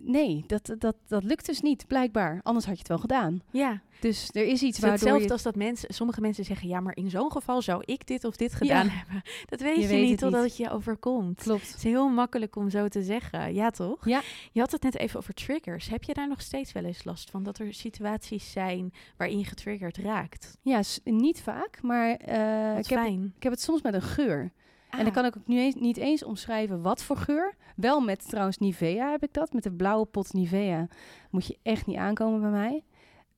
nee, 0.01 0.43
dat, 0.47 0.75
dat, 0.77 0.95
dat 1.07 1.23
lukt 1.23 1.45
dus 1.45 1.61
niet, 1.61 1.87
blijkbaar. 1.87 2.39
Anders 2.43 2.65
had 2.65 2.73
je 2.73 2.79
het 2.79 2.89
wel 2.89 2.97
gedaan. 2.99 3.41
Ja, 3.51 3.81
Dus 3.99 4.29
er 4.33 4.45
is 4.47 4.61
iets 4.61 4.79
waardoor 4.79 4.97
hetzelfde 4.99 5.25
je... 5.25 5.31
als 5.31 5.41
dat 5.41 5.55
mensen, 5.55 5.93
sommige 5.93 6.21
mensen 6.21 6.43
zeggen, 6.45 6.67
ja, 6.67 6.79
maar 6.79 6.95
in 6.95 7.09
zo'n 7.09 7.31
geval 7.31 7.61
zou 7.61 7.81
ik 7.85 8.07
dit 8.07 8.23
of 8.23 8.35
dit 8.35 8.53
gedaan 8.53 8.85
Ja. 8.85 8.91
hebben. 8.91 9.21
Dat 9.45 9.59
weet 9.59 9.75
Je 9.75 9.81
je, 9.81 9.87
weet 9.87 10.07
niet 10.07 10.19
totdat 10.19 10.43
het 10.43 10.57
je 10.57 10.69
overkomt. 10.69 11.41
Klopt. 11.41 11.67
Het 11.67 11.77
is 11.77 11.83
heel 11.83 12.09
makkelijk 12.09 12.55
om 12.55 12.69
zo 12.69 12.87
te 12.87 13.03
zeggen, 13.03 13.53
ja 13.53 13.69
toch? 13.69 14.05
Ja. 14.07 14.21
Je 14.51 14.59
had 14.59 14.71
het 14.71 14.83
net 14.83 14.97
even 14.97 15.19
over 15.19 15.33
triggers. 15.33 15.87
Heb 15.89 16.03
je 16.03 16.13
daar 16.13 16.27
nog 16.27 16.41
steeds 16.41 16.71
wel 16.71 16.83
eens 16.83 17.03
last 17.03 17.29
van? 17.29 17.43
Dat 17.43 17.57
er 17.59 17.73
situaties 17.73 18.51
zijn 18.51 18.93
waarin 19.17 19.37
je 19.37 19.45
getriggerd 19.45 19.97
raakt? 19.97 20.57
Ja, 20.61 20.81
niet 21.03 21.41
vaak, 21.41 21.81
maar 21.81 22.09
Wat 22.09 22.83
ik, 22.83 22.89
heb, 22.89 22.99
fijn. 22.99 23.33
ik 23.37 23.43
heb 23.43 23.51
het 23.51 23.61
soms 23.61 23.81
met 23.81 23.93
een 23.93 24.01
geur. 24.01 24.51
En 24.97 25.05
dan 25.05 25.07
Ah, 25.07 25.13
kan 25.13 25.25
ik 25.25 25.37
ook 25.37 25.47
nu 25.47 25.59
eens, 25.59 25.75
niet 25.75 25.97
eens 25.97 26.23
omschrijven 26.23 26.81
wat 26.81 27.03
voor 27.03 27.17
geur. 27.17 27.55
Wel 27.75 27.99
met 28.01 28.29
trouwens 28.29 28.57
Nivea 28.57 29.11
heb 29.11 29.23
ik 29.23 29.33
dat. 29.33 29.53
Met 29.53 29.63
de 29.63 29.71
blauwe 29.71 30.05
pot 30.05 30.33
Nivea 30.33 30.87
moet 31.31 31.45
je 31.47 31.57
echt 31.63 31.85
niet 31.85 31.97
aankomen 31.97 32.41
bij 32.41 32.49
mij. 32.49 32.83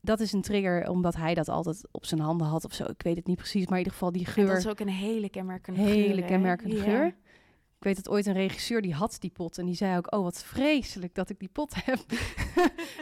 Dat 0.01 0.19
is 0.19 0.33
een 0.33 0.41
trigger 0.41 0.89
omdat 0.89 1.15
hij 1.15 1.33
dat 1.33 1.49
altijd 1.49 1.87
op 1.91 2.05
zijn 2.05 2.19
handen 2.21 2.47
had 2.47 2.65
of 2.65 2.73
zo. 2.73 2.83
Ik 2.83 3.01
weet 3.01 3.15
het 3.15 3.27
niet 3.27 3.37
precies, 3.37 3.63
maar 3.65 3.71
in 3.71 3.77
ieder 3.77 3.93
geval 3.93 4.11
die 4.11 4.25
en 4.25 4.31
geur. 4.31 4.47
dat 4.47 4.57
is 4.57 4.67
ook 4.67 4.79
een 4.79 4.87
hele 4.89 5.29
kenmerkende 5.29 5.79
hele 5.79 6.03
geur, 6.13 6.21
hè? 6.21 6.27
kenmerkende 6.27 6.75
Ja. 6.75 6.83
geur. 6.83 7.05
Ik 7.77 7.83
weet 7.83 7.95
dat 7.95 8.09
ooit 8.09 8.25
een 8.25 8.33
regisseur 8.33 8.81
die 8.81 8.93
had 8.93 9.15
die 9.19 9.29
pot 9.29 9.57
en 9.57 9.65
die 9.65 9.75
zei 9.75 9.97
ook: 9.97 10.13
"Oh, 10.15 10.23
wat 10.23 10.43
vreselijk 10.43 11.15
dat 11.15 11.29
ik 11.29 11.39
die 11.39 11.49
pot 11.49 11.73
heb." 11.85 11.99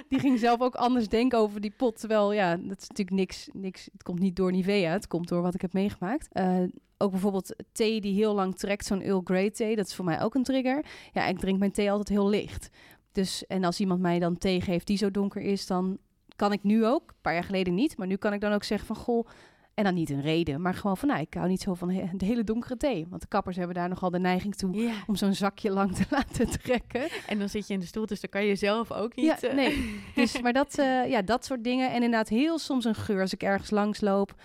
die 0.09 0.19
ging 0.19 0.39
zelf 0.39 0.61
ook 0.61 0.75
anders 0.75 1.07
denken 1.09 1.39
over 1.39 1.61
die 1.61 1.73
pot, 1.77 1.99
terwijl 1.99 2.31
ja, 2.33 2.55
dat 2.55 2.81
is 2.81 2.87
natuurlijk 2.87 3.17
niks, 3.17 3.49
niks. 3.53 3.89
Het 3.91 4.03
komt 4.03 4.19
niet 4.19 4.35
door 4.35 4.51
Nivea, 4.51 4.91
het 4.91 5.07
komt 5.07 5.27
door 5.27 5.41
wat 5.41 5.53
ik 5.53 5.61
heb 5.61 5.73
meegemaakt. 5.73 6.27
Eh, 6.31 6.57
ook 6.97 7.11
bijvoorbeeld 7.11 7.55
thee 7.71 8.01
die 8.01 8.13
heel 8.13 8.33
lang 8.33 8.57
trekt, 8.57 8.85
zo'n 8.85 9.01
Earl 9.01 9.21
Grey 9.23 9.49
thee, 9.51 9.75
dat 9.75 9.87
is 9.87 9.95
voor 9.95 10.05
mij 10.05 10.21
ook 10.21 10.35
een 10.35 10.43
trigger. 10.43 10.85
Ja, 11.13 11.25
ik 11.27 11.39
drink 11.39 11.59
mijn 11.59 11.71
thee 11.71 11.89
altijd 11.91 12.09
heel 12.09 12.29
licht. 12.29 12.69
Dus 13.11 13.45
en 13.47 13.63
als 13.63 13.79
iemand 13.79 13.99
mij 14.01 14.19
dan 14.19 14.37
thee 14.37 14.61
geeft 14.61 14.87
die 14.87 14.97
zo 14.97 15.11
donker 15.11 15.41
is, 15.41 15.67
dan 15.67 15.97
kan 16.35 16.51
ik 16.51 16.63
nu 16.63 16.85
ook, 16.85 17.09
een 17.09 17.21
paar 17.21 17.33
jaar 17.33 17.43
geleden 17.43 17.73
niet, 17.73 17.97
maar 17.97 18.07
nu 18.07 18.15
kan 18.15 18.33
ik 18.33 18.41
dan 18.41 18.51
ook 18.53 18.63
zeggen 18.63 18.87
van 18.87 18.95
goh. 18.95 19.27
En 19.73 19.83
dan 19.83 19.93
niet 19.93 20.09
een 20.09 20.21
reden, 20.21 20.61
maar 20.61 20.73
gewoon 20.73 20.97
van, 20.97 21.07
nou, 21.07 21.21
ik 21.21 21.33
hou 21.33 21.47
niet 21.47 21.61
zo 21.61 21.73
van 21.73 21.89
he- 21.89 22.09
de 22.17 22.25
hele 22.25 22.43
donkere 22.43 22.77
thee. 22.77 23.05
Want 23.09 23.21
de 23.21 23.27
kappers 23.27 23.55
hebben 23.55 23.75
daar 23.75 23.89
nogal 23.89 24.09
de 24.09 24.19
neiging 24.19 24.55
toe 24.55 24.91
om 25.07 25.15
zo'n 25.15 25.33
zakje 25.33 25.71
lang 25.71 25.95
te 25.95 26.05
laten 26.15 26.49
trekken. 26.49 27.07
en 27.27 27.39
dan 27.39 27.49
zit 27.49 27.67
je 27.67 27.73
in 27.73 27.79
de 27.79 27.85
stoel, 27.85 28.05
dus 28.05 28.21
dan 28.21 28.29
kan 28.29 28.45
je 28.45 28.55
zelf 28.55 28.91
ook 28.91 29.15
niet... 29.15 29.25
Ja, 29.25 29.37
eh, 29.39 29.55
nee. 29.55 29.95
Dus, 30.15 30.41
maar 30.41 30.53
dat, 30.53 30.77
eh, 30.77 31.09
ja, 31.09 31.21
dat 31.21 31.45
soort 31.45 31.63
dingen. 31.63 31.87
En 31.89 31.95
inderdaad 31.95 32.29
heel 32.29 32.57
soms 32.59 32.85
een 32.85 32.95
geur 32.95 33.21
als 33.21 33.33
ik 33.33 33.43
ergens 33.43 33.69
langs 33.69 34.01
loop. 34.01 34.35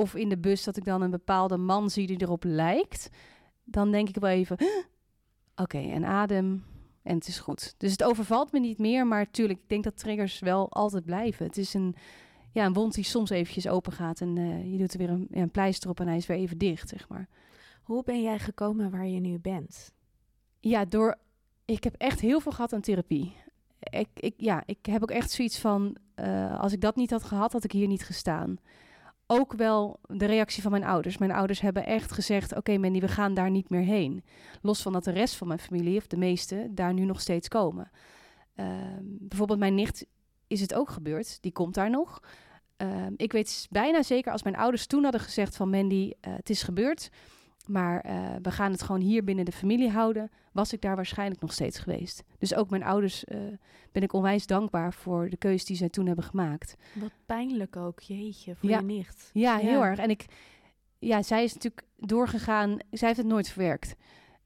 Of 0.00 0.14
in 0.14 0.28
de 0.28 0.38
bus 0.38 0.64
dat 0.64 0.76
ik 0.76 0.84
dan 0.84 1.02
een 1.02 1.10
bepaalde 1.10 1.56
man 1.56 1.90
zie 1.90 2.06
die 2.06 2.22
erop 2.22 2.44
lijkt. 2.44 3.08
Dan 3.64 3.90
denk 3.90 4.08
ik 4.08 4.16
wel 4.16 4.30
even, 4.30 4.56
"Huh? 4.58 4.84
oké, 5.56 5.78
en 5.78 6.04
adem. 6.04 6.64
En 7.02 7.14
het 7.14 7.28
is 7.28 7.38
goed. 7.38 7.74
Dus 7.78 7.90
het 7.92 8.02
overvalt 8.02 8.52
me 8.52 8.58
niet 8.60 8.78
meer. 8.78 9.06
Maar 9.06 9.30
tuurlijk, 9.30 9.58
ik 9.58 9.68
denk 9.68 9.84
dat 9.84 9.98
triggers 9.98 10.38
wel 10.38 10.70
altijd 10.72 11.04
blijven. 11.04 11.46
Het 11.46 11.56
is 11.56 11.74
een, 11.74 11.94
ja, 12.52 12.64
een 12.64 12.72
wond 12.72 12.94
die 12.94 13.04
soms 13.04 13.30
eventjes 13.30 13.68
open 13.68 13.92
gaat. 13.92 14.20
En 14.20 14.38
eh, 14.38 14.72
je 14.72 14.78
doet 14.78 14.92
er 14.92 14.98
weer 14.98 15.10
een, 15.10 15.26
een 15.30 15.50
pleister 15.50 15.90
op 15.90 16.00
en 16.00 16.06
hij 16.06 16.16
is 16.16 16.26
weer 16.26 16.36
even 16.36 16.58
dicht, 16.58 16.88
zeg 16.88 17.08
maar. 17.08 17.28
Hoe 17.82 18.02
ben 18.04 18.22
jij 18.22 18.38
gekomen 18.38 18.90
waar 18.90 19.06
je 19.06 19.20
nu 19.20 19.38
bent? 19.38 19.92
Ja, 20.60 20.84
door. 20.84 21.16
Ik 21.64 21.84
heb 21.84 21.94
echt 21.94 22.20
heel 22.20 22.40
veel 22.40 22.52
gehad 22.52 22.72
aan 22.72 22.80
therapie. 22.80 23.32
Ik, 23.78 24.08
ik, 24.14 24.34
ja, 24.36 24.62
ik 24.66 24.86
heb 24.86 25.02
ook 25.02 25.10
echt 25.10 25.30
zoiets 25.30 25.58
van. 25.58 25.96
eh, 26.14 26.60
als 26.60 26.72
ik 26.72 26.80
dat 26.80 26.96
niet 26.96 27.10
had 27.10 27.24
gehad, 27.24 27.52
had 27.52 27.64
ik 27.64 27.72
hier 27.72 27.86
niet 27.86 28.04
gestaan. 28.04 28.56
Ook 29.30 29.52
wel 29.52 30.00
de 30.02 30.26
reactie 30.26 30.62
van 30.62 30.70
mijn 30.70 30.84
ouders. 30.84 31.18
Mijn 31.18 31.32
ouders 31.32 31.60
hebben 31.60 31.86
echt 31.86 32.12
gezegd: 32.12 32.56
Oké, 32.56 32.78
Mandy, 32.78 33.00
we 33.00 33.08
gaan 33.08 33.34
daar 33.34 33.50
niet 33.50 33.70
meer 33.70 33.82
heen. 33.82 34.24
Los 34.62 34.82
van 34.82 34.92
dat 34.92 35.04
de 35.04 35.10
rest 35.10 35.34
van 35.34 35.46
mijn 35.46 35.58
familie, 35.58 35.96
of 35.96 36.06
de 36.06 36.16
meeste, 36.16 36.68
daar 36.70 36.92
nu 36.92 37.04
nog 37.04 37.20
steeds 37.20 37.48
komen. 37.48 37.90
Ehm, 38.54 39.02
bijvoorbeeld, 39.02 39.58
mijn 39.58 39.74
nicht 39.74 40.06
is 40.46 40.60
het 40.60 40.74
ook 40.74 40.90
gebeurd. 40.90 41.38
Die 41.42 41.52
komt 41.52 41.74
daar 41.74 41.90
nog. 41.90 42.22
Ehm, 42.76 43.12
ik 43.16 43.32
weet 43.32 43.66
bijna 43.70 44.02
zeker 44.02 44.32
als 44.32 44.42
mijn 44.42 44.56
ouders 44.56 44.86
toen 44.86 45.02
hadden 45.02 45.20
gezegd: 45.20 45.56
van 45.56 45.70
Mandy, 45.70 46.12
eh, 46.20 46.32
het 46.36 46.50
is 46.50 46.62
gebeurd. 46.62 47.10
Maar 47.68 48.00
eh, 48.00 48.34
we 48.42 48.50
gaan 48.50 48.72
het 48.72 48.82
gewoon 48.82 49.00
hier 49.00 49.24
binnen 49.24 49.44
de 49.44 49.52
familie 49.52 49.90
houden. 49.90 50.30
Was 50.52 50.72
ik 50.72 50.80
daar 50.80 50.96
waarschijnlijk 50.96 51.40
nog 51.40 51.52
steeds 51.52 51.78
geweest. 51.78 52.22
Dus 52.38 52.54
ook 52.54 52.70
mijn 52.70 52.82
ouders 52.82 53.24
eh, 53.24 53.38
ben 53.92 54.02
ik 54.02 54.12
onwijs 54.12 54.46
dankbaar 54.46 54.92
voor 54.92 55.28
de 55.30 55.36
keuze 55.36 55.64
die 55.66 55.76
zij 55.76 55.88
toen 55.88 56.06
hebben 56.06 56.24
gemaakt. 56.24 56.76
Wat 56.94 57.10
pijnlijk 57.26 57.76
ook, 57.76 58.00
jeetje, 58.00 58.54
voor 58.54 58.68
Ja. 58.68 58.78
je 58.78 58.84
nicht. 58.84 59.30
Ja, 59.32 59.56
heel 59.56 59.78
Ja. 59.80 59.84
erg. 59.86 59.98
En 59.98 60.10
ik, 60.10 60.24
ja, 60.98 61.22
zij 61.22 61.44
is 61.44 61.54
natuurlijk 61.54 61.82
doorgegaan. 61.96 62.76
Zij 62.90 63.06
heeft 63.08 63.20
het 63.20 63.28
nooit 63.28 63.48
verwerkt. 63.48 63.94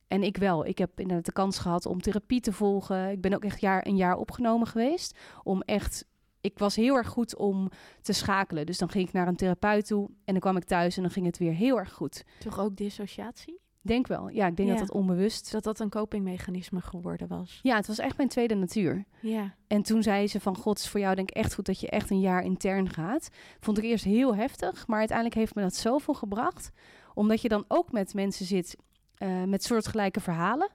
En 0.08 0.22
ik 0.22 0.36
wel. 0.36 0.66
Ik 0.66 0.78
heb 0.78 1.00
inderdaad 1.00 1.24
de 1.26 1.32
kans 1.32 1.58
gehad 1.58 1.86
om 1.86 2.00
therapie 2.00 2.40
te 2.40 2.52
volgen. 2.52 3.10
Ik 3.10 3.20
ben 3.20 3.34
ook 3.34 3.44
echt 3.44 3.60
jaar, 3.60 3.86
een 3.86 3.96
jaar 3.96 4.16
opgenomen 4.16 4.66
geweest. 4.66 5.18
Om 5.42 5.60
echt. 5.62 6.06
Ik 6.42 6.58
was 6.58 6.76
heel 6.76 6.94
erg 6.96 7.08
goed 7.08 7.36
om 7.36 7.70
te 8.00 8.12
schakelen. 8.12 8.66
Dus 8.66 8.78
dan 8.78 8.90
ging 8.90 9.06
ik 9.06 9.12
naar 9.12 9.28
een 9.28 9.36
therapeut 9.36 9.86
toe. 9.86 10.06
En 10.06 10.32
dan 10.32 10.40
kwam 10.40 10.56
ik 10.56 10.64
thuis 10.64 10.96
en 10.96 11.02
dan 11.02 11.10
ging 11.10 11.26
het 11.26 11.38
weer 11.38 11.52
heel 11.52 11.78
erg 11.78 11.92
goed. 11.92 12.24
Toch 12.38 12.58
ook 12.60 12.76
dissociatie? 12.76 13.60
Denk 13.80 14.06
wel. 14.06 14.28
Ja, 14.28 14.46
ik 14.46 14.56
denk 14.56 14.68
Ja. 14.68 14.74
dat 14.74 14.86
dat 14.86 14.96
onbewust. 14.96 15.52
Dat 15.52 15.62
dat 15.64 15.80
een 15.80 15.88
copingmechanisme 15.90 16.80
geworden 16.80 17.28
was. 17.28 17.58
Ja, 17.62 17.76
het 17.76 17.86
was 17.86 17.98
echt 17.98 18.16
mijn 18.16 18.28
tweede 18.28 18.54
natuur. 18.54 19.04
Ja. 19.20 19.54
En 19.66 19.82
toen 19.82 20.02
zei 20.02 20.28
ze 20.28 20.40
van, 20.40 20.56
god, 20.56 20.78
is 20.78 20.88
voor 20.88 21.00
jou 21.00 21.14
denk 21.14 21.30
ik 21.30 21.36
echt 21.36 21.54
goed 21.54 21.66
dat 21.66 21.80
je 21.80 21.88
echt 21.90 22.10
een 22.10 22.20
jaar 22.20 22.42
intern 22.44 22.88
gaat. 22.90 23.28
Vond 23.60 23.78
ik 23.78 23.84
eerst 23.84 24.04
heel 24.04 24.34
heftig, 24.36 24.86
maar 24.86 24.98
uiteindelijk 24.98 25.36
heeft 25.38 25.54
me 25.54 25.62
dat 25.62 25.74
zoveel 25.74 26.14
gebracht. 26.14 26.70
Omdat 27.14 27.40
je 27.42 27.48
dan 27.48 27.64
ook 27.68 27.92
met 27.92 28.14
mensen 28.14 28.46
zit 28.46 28.76
eh, 29.14 29.42
met 29.44 29.64
soortgelijke 29.64 30.20
verhalen. 30.20 30.70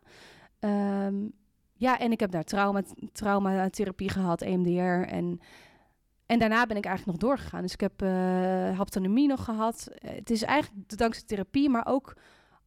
Ehm, 0.59 1.25
ja, 1.77 1.99
en 1.99 2.11
ik 2.11 2.19
heb 2.19 2.31
daar 2.31 2.43
trauma, 2.43 2.81
traumatherapie 3.11 4.09
gehad, 4.09 4.41
EMDR. 4.41 5.09
En, 5.11 5.39
en 6.25 6.39
daarna 6.39 6.65
ben 6.65 6.77
ik 6.77 6.85
eigenlijk 6.85 7.19
nog 7.19 7.29
doorgegaan. 7.29 7.61
Dus 7.61 7.73
ik 7.73 7.79
heb 7.79 8.01
eh 8.01 8.77
haptonomie 8.77 9.27
nog 9.27 9.43
gehad. 9.43 9.87
Eh, 9.87 10.15
het 10.15 10.29
is 10.29 10.43
eigenlijk 10.43 10.97
dankzij 10.97 11.23
therapie, 11.25 11.69
maar 11.69 11.85
ook, 11.87 12.13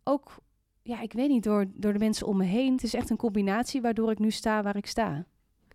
ook 0.05 0.37
ja, 0.83 1.01
ik 1.01 1.13
weet 1.13 1.29
niet, 1.29 1.43
door, 1.43 1.65
door 1.75 1.93
de 1.93 1.99
mensen 1.99 2.27
om 2.27 2.37
me 2.37 2.45
heen. 2.45 2.73
Het 2.73 2.83
is 2.83 2.95
echt 2.95 3.11
een 3.11 3.17
combinatie 3.17 3.81
waardoor 3.81 4.11
ik 4.11 4.19
nu 4.19 4.31
sta 4.31 4.63
waar 4.63 4.77
ik 4.77 4.87
sta. 4.87 5.25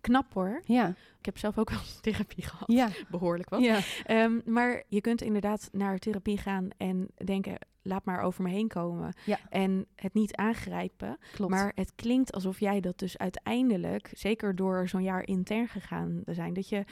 Knap 0.06 0.34
hoor. 0.34 0.60
Ja, 0.64 0.88
Ik 1.18 1.24
heb 1.26 1.38
zelf 1.38 1.58
ook 1.58 1.70
wel 1.70 1.78
therapie 2.00 2.44
gehad. 2.44 2.72
ja, 2.72 2.88
Behoorlijk 3.10 3.48
wat. 3.48 3.60
ja. 3.62 3.80
Ehm, 4.04 4.40
maar 4.44 4.82
je 4.88 5.00
kunt 5.00 5.22
inderdaad 5.22 5.68
naar 5.72 5.98
therapie 5.98 6.38
gaan 6.38 6.68
en 6.76 7.08
denken, 7.24 7.54
laat 7.82 8.04
maar 8.04 8.20
over 8.20 8.42
me 8.42 8.50
heen 8.50 8.68
komen. 8.68 9.14
Ja. 9.24 9.38
En 9.50 9.86
het 9.94 10.14
niet 10.14 10.36
aangrijpen. 10.36 11.18
klopt. 11.32 11.50
Maar 11.50 11.72
het 11.74 11.92
klinkt 11.94 12.32
alsof 12.32 12.60
jij 12.60 12.80
dat 12.80 12.98
dus 12.98 13.18
uiteindelijk, 13.18 14.10
zeker 14.12 14.54
door 14.56 14.88
zo'n 14.88 15.02
jaar 15.02 15.26
intern 15.26 15.68
gegaan 15.68 16.22
te 16.24 16.34
zijn, 16.34 16.54
dat 16.54 16.68
je, 16.68 16.84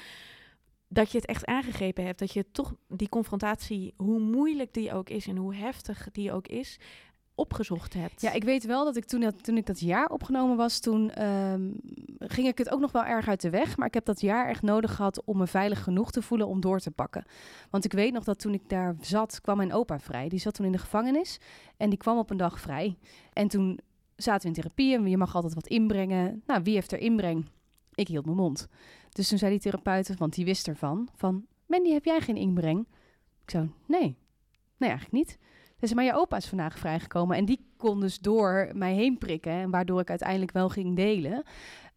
dat 0.89 1.11
je 1.13 1.19
het 1.19 1.27
echt 1.27 1.47
aangegrepen 1.47 2.05
hebt. 2.05 2.19
Dat 2.19 2.33
je 2.33 2.51
toch 2.53 2.75
die 2.89 3.09
confrontatie, 3.09 3.95
hoe 3.97 4.21
moeilijk 4.21 4.73
die 4.75 4.93
ook 4.93 5.09
is 5.11 5.27
en 5.27 5.37
hoe 5.37 5.55
heftig 5.55 6.09
die 6.13 6.33
ook 6.33 6.47
is, 6.49 6.79
opgezocht 7.35 7.95
hebt. 7.95 8.21
Ja, 8.21 8.33
ik 8.33 8.45
weet 8.45 8.65
wel 8.65 8.85
dat 8.85 8.97
ik 8.97 9.05
toen, 9.05 9.21
dat, 9.21 9.45
toen 9.45 9.57
ik 9.57 9.67
dat 9.67 9.81
jaar 9.81 10.09
opgenomen 10.09 10.57
was, 10.57 10.79
toen 10.79 11.11
ehm, 11.11 11.71
ging 12.19 12.47
ik 12.47 12.59
het 12.59 12.71
ook 12.71 12.81
nog 12.81 12.93
wel 12.93 13.05
erg 13.05 13.29
uit 13.29 13.41
de 13.41 13.51
weg. 13.51 13.77
Maar 13.77 13.87
ik 13.87 13.95
heb 13.95 14.05
dat 14.05 14.21
jaar 14.21 14.49
echt 14.49 14.63
nodig 14.63 14.95
gehad 14.95 15.25
om 15.25 15.39
me 15.39 15.47
veilig 15.47 15.83
genoeg 15.83 16.11
te 16.11 16.23
voelen 16.23 16.47
om 16.47 16.61
door 16.61 16.79
te 16.79 16.91
pakken. 16.91 17.25
Want 17.71 17.85
ik 17.85 17.93
weet 17.93 18.13
nog 18.13 18.25
dat 18.25 18.39
toen 18.39 18.55
ik 18.55 18.69
daar 18.69 18.97
zat, 19.01 19.41
kwam 19.41 19.57
mijn 19.57 19.73
opa 19.73 20.01
vrij. 20.01 20.29
Die 20.29 20.39
zat 20.39 20.55
toen 20.55 20.67
in 20.67 20.73
de 20.73 20.79
gevangenis 20.79 21.41
en 21.77 21.89
die 21.89 21.99
kwam 21.99 22.19
op 22.19 22.31
een 22.31 22.37
dag 22.37 22.61
vrij. 22.61 22.97
En 23.33 23.49
toen 23.49 23.81
zaten 24.17 24.43
we 24.43 24.49
in 24.49 24.63
therapie 24.63 24.95
en 24.95 25.07
je 25.07 25.17
mag 25.17 25.35
altijd 25.35 25.55
wat 25.55 25.67
inbrengen. 25.67 26.43
Nou, 26.47 26.63
wie 26.63 26.75
heeft 26.75 26.93
er 26.93 26.99
inbreng? 26.99 27.49
Ik 27.95 28.09
hield 28.09 28.25
mijn 28.25 28.37
mond. 28.37 28.69
Dus 29.13 29.29
toen 29.29 29.39
zei 29.39 29.51
die 29.51 29.61
therapeut, 29.61 30.19
want 30.19 30.35
die 30.35 30.45
wist 30.45 30.69
ervan, 30.69 31.09
van... 31.15 31.47
Mandy, 31.67 31.91
heb 31.93 32.05
jij 32.05 32.21
geen 32.21 32.37
inbreng? 32.37 32.87
Ik 33.43 33.51
zo, 33.51 33.69
nee. 33.87 34.17
Nee, 34.77 34.89
eigenlijk 34.91 35.13
niet. 35.13 35.39
Dus 35.85 35.95
maar 35.95 36.05
je 36.05 36.15
opa 36.15 36.37
is 36.37 36.47
vandaag 36.47 36.79
vrijgekomen. 36.79 37.37
En 37.37 37.45
die 37.45 37.61
kon 37.77 38.01
dus 38.01 38.19
door 38.19 38.71
mij 38.75 38.95
heen 38.95 39.19
prikken. 39.19 39.53
En 39.53 39.71
waardoor 39.71 40.01
ik 40.01 40.11
uiteindelijk 40.11 40.53
wel 40.53 40.69
ging 40.69 40.97
delen. 40.97 41.43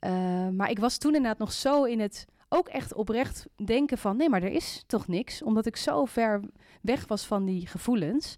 Uh, 0.02 0.47
maar 0.50 0.69
ik 0.69 0.80
was 0.80 0.97
toen 0.97 1.15
inderdaad 1.15 1.39
nog 1.39 1.52
zo 1.52 1.84
in 1.84 2.00
het 2.00 2.26
ook 2.50 2.67
echt 2.67 2.93
oprecht 2.93 3.47
denken 3.65 3.97
van... 3.97 4.17
nee, 4.17 4.30
maar 4.30 4.43
er 4.43 4.52
is 4.52 4.84
toch 4.88 5.08
niks. 5.08 5.43
Omdat 5.43 5.65
ik 5.65 5.76
zo 5.76 6.06
ver 6.06 6.41
weg 6.82 7.08
was 7.08 7.26
van 7.26 7.45
die 7.45 7.67
gevoelens. 7.67 8.36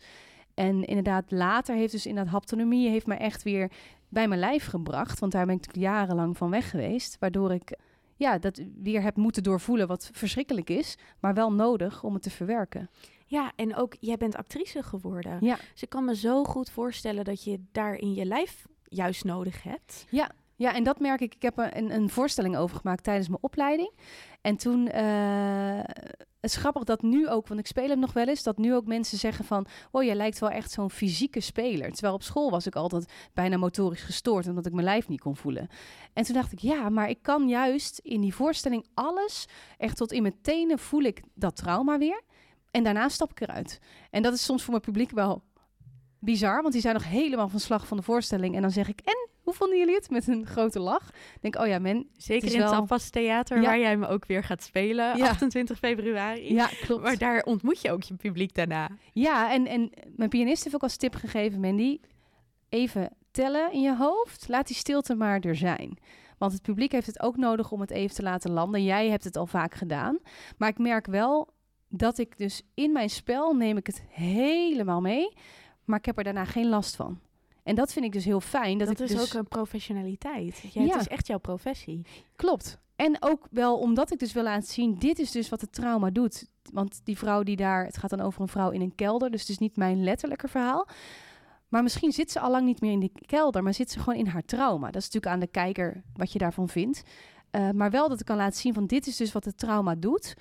En 0.54 0.84
inderdaad 0.84 1.32
later 1.32 1.76
heeft 1.76 1.92
dus 1.92 2.06
inderdaad 2.06 2.34
haptonomie... 2.34 2.90
heeft 2.90 3.08
mij 3.08 3.18
echt 3.18 3.44
weer 3.44 3.72
bij 4.10 4.28
mijn 4.28 4.40
lijf 4.40 4.66
gebracht. 4.66 5.20
Want 5.20 5.32
daar 5.32 5.46
ben 5.46 5.56
ik 5.56 5.76
jarenlang 5.76 6.38
van 6.38 6.50
weg 6.50 6.70
geweest. 6.70 7.18
Waardoor 7.20 7.54
ik 7.54 7.78
ja, 8.16 8.38
dat 8.38 8.62
weer 8.82 9.02
heb 9.02 9.16
moeten 9.16 9.44
doorvoelen 9.44 9.88
wat 9.88 10.10
verschrikkelijk 10.14 10.70
is. 10.70 10.98
Maar 11.20 11.34
wel 11.34 11.54
nodig 11.54 12.04
om 12.04 12.14
het 12.14 12.24
te 12.24 12.30
verwerken. 12.30 12.90
Ja, 13.30 13.52
en 13.56 13.76
ook 13.76 13.96
jij 14.00 14.18
bent 14.18 14.36
actrice 14.36 14.84
geworden. 14.84 15.38
Ja. 15.42 15.58
Dus 15.72 15.82
ik 15.82 15.90
kan 15.90 16.06
me 16.06 16.16
zo 16.16 16.44
goed 16.44 16.70
voorstellen 16.70 17.24
dat 17.24 17.44
je 17.44 17.64
daar 17.72 17.96
in 17.96 18.14
je 18.14 18.26
lijf 18.26 18.66
juist 18.84 19.24
nodig 19.24 19.64
hebt. 19.64 20.06
Ja, 20.10 20.32
ja, 20.56 20.74
en 20.76 20.84
dat 20.84 21.00
merk 21.00 21.22
ik. 21.22 21.36
Ik 21.36 21.42
heb 21.42 21.58
een, 21.58 21.94
een 21.94 22.10
voorstelling 22.10 22.58
over 22.58 22.78
gemaakt 22.78 23.04
tijdens 23.04 23.28
mijn 23.28 23.44
opleiding. 23.44 23.94
En 24.42 24.58
toen, 24.58 24.90
uh, 24.96 25.80
het 26.40 26.52
is 26.52 26.56
grappig 26.56 26.84
dat 26.84 27.02
nu 27.02 27.30
ook, 27.30 27.48
want 27.48 27.60
ik 27.60 27.68
speel 27.68 27.88
hem 27.88 28.00
nog 28.00 28.14
wel 28.14 28.28
eens, 28.28 28.44
dat 28.44 28.58
nu 28.58 28.76
ook 28.76 28.86
mensen 28.86 29.18
zeggen 29.18 29.46
van, 29.46 29.66
oh, 29.92 30.04
jij 30.04 30.16
lijkt 30.16 30.40
wel 30.40 30.50
echt 30.50 30.72
zo'n 30.72 30.90
fysieke 30.90 31.40
speler. 31.40 31.92
Terwijl 31.92 32.14
op 32.14 32.24
school 32.24 32.50
was 32.50 32.68
ik 32.68 32.76
altijd 32.76 33.12
bijna 33.34 33.58
motorisch 33.58 34.02
gestoord, 34.02 34.48
omdat 34.48 34.66
ik 34.66 34.74
mijn 34.74 34.86
lijf 34.86 35.08
niet 35.08 35.22
kon 35.22 35.36
voelen. 35.36 35.68
En 36.14 36.24
toen 36.24 36.36
dacht 36.36 36.52
ik, 36.52 36.60
ja, 36.60 36.90
maar 36.90 37.10
ik 37.10 37.22
kan 37.22 37.48
juist 37.48 38.00
in 38.00 38.22
die 38.22 38.36
voorstelling 38.36 38.86
alles, 38.94 39.48
echt 39.78 39.98
tot 39.98 40.12
in 40.12 40.22
mijn 40.22 40.42
tenen 40.42 40.80
voel 40.80 41.02
ik 41.02 41.22
dat 41.34 41.56
trauma 41.56 41.98
weer. 41.98 42.22
En 42.72 42.84
daarna 42.84 43.10
stap 43.10 43.32
ik 43.32 43.42
eruit. 43.42 43.80
En 44.10 44.22
dat 44.22 44.34
is 44.34 44.44
soms 44.44 44.62
voor 44.62 44.72
mijn 44.72 44.84
publiek 44.84 45.12
wel 45.12 45.44
bizar, 46.20 46.62
want 46.62 46.74
die 46.74 46.82
zijn 46.82 46.94
nog 46.94 47.08
helemaal 47.08 47.50
van 47.50 47.60
slag 47.60 47.88
van 47.88 47.98
de 47.98 48.04
voorstelling. 48.04 48.56
En 48.56 48.62
dan 48.62 48.72
zeg 48.72 48.88
ik, 48.88 49.00
en 49.04 49.30
hoe 49.44 49.54
vonden 49.54 49.78
jullie 49.78 49.96
het? 49.96 50.10
Met 50.10 50.28
een 50.28 50.46
grote 50.46 50.80
lach. 50.80 51.10
Denk, 51.42 51.56
oh 51.56 51.68
ja, 51.68 51.80
men. 51.80 52.10
Zeker 52.18 52.46
het 52.48 52.54
in 52.54 52.62
het 52.62 52.70
Tapas 52.70 53.10
Theater, 53.10 53.58
ja. 53.58 53.64
waar 53.64 53.80
jij 53.80 53.98
me 53.98 54.08
ook 54.08 54.26
weer 54.26 54.44
gaat 54.44 54.64
spelen, 54.64 55.18
ja. 55.18 55.30
28 55.30 55.78
februari. 55.78 56.54
Ja, 56.54 56.70
klopt. 56.82 57.04
Maar 57.04 57.18
daar 57.18 57.44
ontmoet 57.44 57.82
je 57.82 57.92
ook 57.92 58.04
je 58.04 58.14
publiek 58.14 58.56
daarna. 58.56 58.90
Ja, 59.14 59.52
en, 59.52 59.68
en 59.68 59.92
mijn 60.16 60.30
pianist 60.30 60.64
heeft 60.64 60.76
ook 60.76 60.84
als 60.84 60.98
tip 60.98 61.16
gegeven, 61.16 61.60
Mandy, 61.60 62.00
even 62.70 63.10
tellen 63.32 63.72
in 63.72 63.82
je 63.82 63.96
hoofd. 63.96 64.48
Laat 64.48 64.68
die 64.68 64.76
stilte 64.76 65.16
maar 65.16 65.40
er 65.40 65.56
zijn. 65.56 65.98
Want 66.38 66.52
het 66.52 66.62
publiek 66.62 66.92
heeft 66.92 67.08
het 67.08 67.22
ook 67.22 67.38
nodig 67.38 67.72
om 67.72 67.82
het 67.82 67.92
even 67.92 68.16
te 68.16 68.24
laten 68.24 68.52
landen. 68.52 68.84
Jij 68.84 69.10
hebt 69.10 69.24
het 69.24 69.38
al 69.38 69.46
vaak 69.46 69.74
gedaan. 69.74 70.20
Maar 70.58 70.70
ik 70.70 70.78
merk 70.78 71.06
wel 71.06 71.54
dat 71.90 72.18
ik 72.18 72.38
dus 72.38 72.62
in 72.74 72.92
mijn 72.92 73.10
spel 73.10 73.54
neem 73.54 73.78
ik 73.78 73.88
het 73.88 74.04
helemaal 74.10 75.02
mee. 75.02 75.34
Maar 75.86 76.00
ik 76.00 76.06
heb 76.06 76.18
er 76.18 76.24
daarna 76.24 76.46
geen 76.46 76.70
last 76.70 76.96
van. 76.96 77.20
En 77.64 77.76
dat 77.76 77.94
vind 77.94 78.06
ik 78.06 78.12
dus 78.12 78.26
heel 78.26 78.42
fijn. 78.42 78.78
Dat, 78.78 78.88
dat 78.88 79.00
is 79.00 79.12
dus... 79.12 79.22
ook 79.22 79.34
een 79.34 79.48
professionaliteit. 79.48 80.60
Ja, 80.74 80.82
ja. 80.82 80.92
Het 80.92 81.02
is 81.02 81.08
echt 81.08 81.28
jouw 81.28 81.38
professie. 81.38 82.06
Klopt. 82.36 82.80
En 82.96 83.18
ook 83.20 83.48
wel 83.52 83.78
omdat 83.78 84.12
ik 84.12 84.20
dus 84.20 84.34
wil 84.34 84.44
laten 84.44 84.68
zien, 84.68 84.98
dit 84.98 85.20
is 85.20 85.32
dus 85.32 85.50
wat 85.50 85.62
het 85.62 85.74
trauma 85.74 86.10
doet. 86.10 86.46
Want 86.72 87.02
die 87.04 87.18
vrouw 87.18 87.44
die 87.44 87.56
daar, 87.56 87.86
het 87.86 87.98
gaat 87.98 88.10
dan 88.10 88.22
over 88.22 88.42
een 88.42 88.48
vrouw 88.48 88.70
in 88.70 88.82
een 88.82 88.96
kelder, 88.96 89.32
dus 89.32 89.42
het 89.42 89.50
is 89.50 89.58
niet 89.58 89.76
mijn 89.76 90.04
letterlijke 90.04 90.48
verhaal. 90.48 90.88
Maar 91.68 91.84
misschien 91.84 92.12
zit 92.12 92.32
ze 92.32 92.40
al 92.40 92.52
lang 92.52 92.66
niet 92.66 92.82
meer 92.82 92.92
in 92.92 93.00
die 93.00 93.12
kelder, 93.26 93.64
maar 93.64 93.74
zit 93.74 93.92
ze 93.92 94.00
gewoon 94.00 94.20
in 94.20 94.28
haar 94.28 94.46
trauma. 94.46 94.86
Dat 94.86 95.02
is 95.02 95.04
natuurlijk 95.04 95.34
aan 95.34 95.40
de 95.40 95.48
kijker 95.48 96.04
wat 96.14 96.32
je 96.32 96.40
daarvan 96.40 96.70
vindt. 96.70 97.04
Uh, 97.52 97.70
maar 97.70 97.92
wel 97.92 98.10
dat 98.10 98.20
ik 98.20 98.26
kan 98.26 98.38
laten 98.38 98.60
zien 98.60 98.74
van 98.74 98.86
dit 98.86 99.08
is 99.08 99.18
dus 99.18 99.32
wat 99.32 99.46
het 99.46 99.58
trauma 99.58 99.96
doet. 99.96 100.34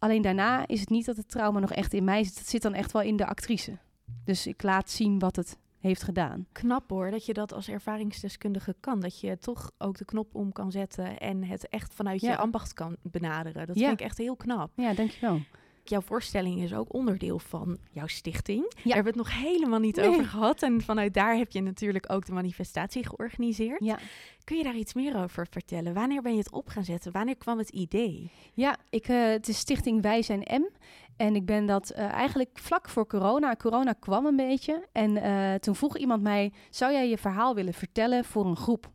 Alleen 0.00 0.22
daarna 0.22 0.66
is 0.66 0.80
het 0.80 0.88
niet 0.90 1.06
dat 1.06 1.16
het 1.16 1.30
trauma 1.30 1.58
nog 1.60 1.72
echt 1.72 1.92
in 1.94 2.04
mij 2.04 2.24
zit. 2.24 2.38
Het 2.38 2.48
zit 2.48 2.62
dan 2.62 2.74
echt 2.74 2.92
wel 2.92 3.02
in 3.02 3.16
de 3.16 3.26
actrice. 3.26 3.78
Dus 4.24 4.46
ik 4.46 4.62
laat 4.62 4.90
zien 4.90 5.18
wat 5.18 5.36
het 5.36 5.58
heeft 5.78 6.02
gedaan. 6.02 6.46
Knap 6.52 6.90
hoor, 6.90 7.10
dat 7.10 7.26
je 7.26 7.32
dat 7.32 7.52
als 7.52 7.68
ervaringsdeskundige 7.68 8.74
kan. 8.80 9.00
Dat 9.00 9.20
je 9.20 9.38
toch 9.38 9.70
ook 9.78 9.98
de 9.98 10.04
knop 10.04 10.34
om 10.34 10.52
kan 10.52 10.70
zetten 10.70 11.18
en 11.18 11.44
het 11.44 11.68
echt 11.68 11.94
vanuit 11.94 12.20
Ja. 12.20 12.30
je 12.30 12.36
ambacht 12.36 12.72
kan 12.72 12.96
benaderen. 13.02 13.66
Dat 13.66 13.78
Ja. 13.78 13.86
vind 13.88 14.00
ik 14.00 14.06
echt 14.06 14.18
heel 14.18 14.36
knap. 14.36 14.70
Ja, 14.74 14.94
dankjewel. 14.94 15.40
Jouw 15.84 16.00
voorstelling 16.00 16.62
is 16.62 16.74
ook 16.74 16.92
onderdeel 16.94 17.38
van 17.38 17.78
jouw 17.90 18.06
stichting. 18.06 18.60
Daar 18.62 18.80
Ja. 18.84 18.94
hebben 18.94 19.12
we 19.12 19.18
het 19.20 19.28
nog 19.30 19.40
helemaal 19.42 19.78
niet 19.78 19.96
Nee. 19.96 20.08
over 20.08 20.24
gehad. 20.24 20.62
En 20.62 20.80
vanuit 20.82 21.14
daar 21.14 21.36
heb 21.36 21.50
je 21.50 21.60
natuurlijk 21.62 22.12
ook 22.12 22.26
de 22.26 22.32
manifestatie 22.32 23.06
georganiseerd. 23.06 23.84
Ja, 23.84 23.98
Kun 24.44 24.56
je 24.58 24.64
daar 24.64 24.76
iets 24.76 24.94
meer 24.94 25.16
over 25.22 25.46
vertellen? 25.50 25.94
Wanneer 25.94 26.22
ben 26.22 26.32
je 26.32 26.38
het 26.38 26.52
op 26.52 26.68
gaan 26.68 26.84
zetten? 26.84 27.12
Wanneer 27.12 27.36
kwam 27.36 27.58
het 27.58 27.68
idee? 27.70 28.30
ja 28.54 28.76
ik, 28.90 29.08
eh, 29.08 29.24
het 29.24 29.48
is 29.48 29.58
Stichting 29.58 30.02
Wij 30.02 30.22
Zijn 30.22 30.40
M. 30.50 30.68
En 31.16 31.34
ik 31.34 31.44
ben 31.46 31.66
dat 31.66 31.90
eh, 31.90 32.04
eigenlijk 32.04 32.50
vlak 32.58 32.88
voor 32.88 33.06
corona. 33.06 33.56
Corona 33.56 33.92
kwam 33.92 34.26
een 34.26 34.36
beetje. 34.36 34.86
En 34.92 35.16
eh, 35.16 35.54
toen 35.54 35.74
vroeg 35.74 35.96
iemand 35.98 36.22
mij, 36.22 36.52
zou 36.70 36.92
jij 36.92 37.08
je 37.08 37.18
verhaal 37.18 37.54
willen 37.54 37.74
vertellen 37.74 38.24
voor 38.24 38.46
een 38.46 38.56
groep? 38.56 38.90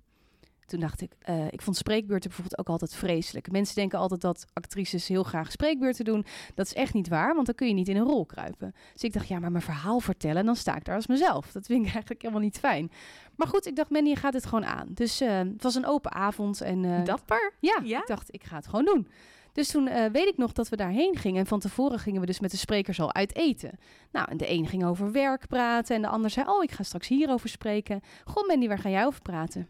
Toen 0.65 0.79
dacht 0.79 1.01
ik, 1.01 1.11
eh, 1.19 1.45
ik 1.49 1.61
vond 1.61 1.77
spreekbeurten 1.77 2.29
bijvoorbeeld 2.29 2.59
ook 2.59 2.69
altijd 2.69 2.93
vreselijk. 2.95 3.51
Mensen 3.51 3.75
denken 3.75 3.99
altijd 3.99 4.21
dat 4.21 4.45
actrices 4.53 5.07
heel 5.07 5.23
graag 5.23 5.51
spreekbeurten 5.51 6.05
doen. 6.05 6.25
Dat 6.55 6.65
is 6.65 6.73
echt 6.73 6.93
niet 6.93 7.07
waar, 7.07 7.33
want 7.33 7.45
dan 7.45 7.55
kun 7.55 7.67
je 7.67 7.73
niet 7.73 7.87
in 7.87 7.95
een 7.95 8.03
rol 8.05 8.25
kruipen. 8.25 8.73
Dus 8.93 9.03
ik 9.03 9.13
dacht, 9.13 9.27
ja, 9.27 9.39
maar 9.39 9.51
mijn 9.51 9.63
verhaal 9.63 9.99
vertellen, 9.99 10.45
dan 10.45 10.55
sta 10.55 10.75
ik 10.75 10.85
daar 10.85 10.95
als 10.95 11.07
mezelf. 11.07 11.51
Dat 11.51 11.65
vind 11.65 11.79
ik 11.85 11.91
eigenlijk 11.93 12.21
helemaal 12.21 12.43
niet 12.43 12.57
fijn. 12.59 12.91
Maar 13.35 13.47
goed, 13.47 13.65
ik 13.65 13.75
dacht, 13.75 13.89
Mandy, 13.89 14.09
je 14.09 14.15
gaat 14.15 14.33
het 14.33 14.45
gewoon 14.45 14.65
aan. 14.65 14.87
Dus 14.89 15.21
eh, 15.21 15.37
het 15.37 15.63
was 15.63 15.75
een 15.75 15.85
open 15.85 16.11
avond. 16.11 16.61
En, 16.61 16.85
eh, 16.85 17.03
Dapper. 17.03 17.53
ja, 17.59 17.79
Ja? 17.83 17.99
ik 17.99 18.07
dacht, 18.07 18.33
ik 18.33 18.43
ga 18.43 18.55
het 18.55 18.67
gewoon 18.67 18.85
doen. 18.85 19.07
Dus 19.53 19.67
toen 19.71 19.89
weet 20.11 20.27
ik 20.27 20.37
nog 20.37 20.51
dat 20.51 20.69
we 20.69 20.75
daarheen 20.75 21.15
gingen. 21.17 21.39
En 21.39 21.45
van 21.45 21.59
tevoren 21.59 21.99
gingen 21.99 22.19
we 22.21 22.25
dus 22.25 22.39
met 22.39 22.51
de 22.51 22.57
sprekers 22.57 22.99
al 22.99 23.13
uit 23.13 23.35
eten. 23.35 23.71
Nou, 24.11 24.29
en 24.29 24.37
de 24.37 24.49
een 24.51 24.67
ging 24.67 24.85
over 24.85 25.11
werk 25.11 25.47
praten. 25.47 25.95
En 25.95 26.01
de 26.01 26.07
ander 26.07 26.29
zei, 26.29 26.47
oh, 26.49 26.63
ik 26.63 26.71
ga 26.71 26.83
straks 26.83 27.07
hierover 27.07 27.49
spreken. 27.49 28.01
Goh, 28.25 28.47
Mandy, 28.47 28.67
waar 28.67 28.79
ga 28.79 28.89
jij 28.89 29.05
over 29.05 29.21
praten? 29.21 29.67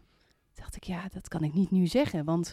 Dacht 0.56 0.76
ik, 0.76 0.84
ja, 0.84 1.08
dat 1.12 1.28
kan 1.28 1.42
ik 1.42 1.54
niet 1.54 1.70
nu 1.70 1.86
zeggen. 1.86 2.24
Want 2.24 2.52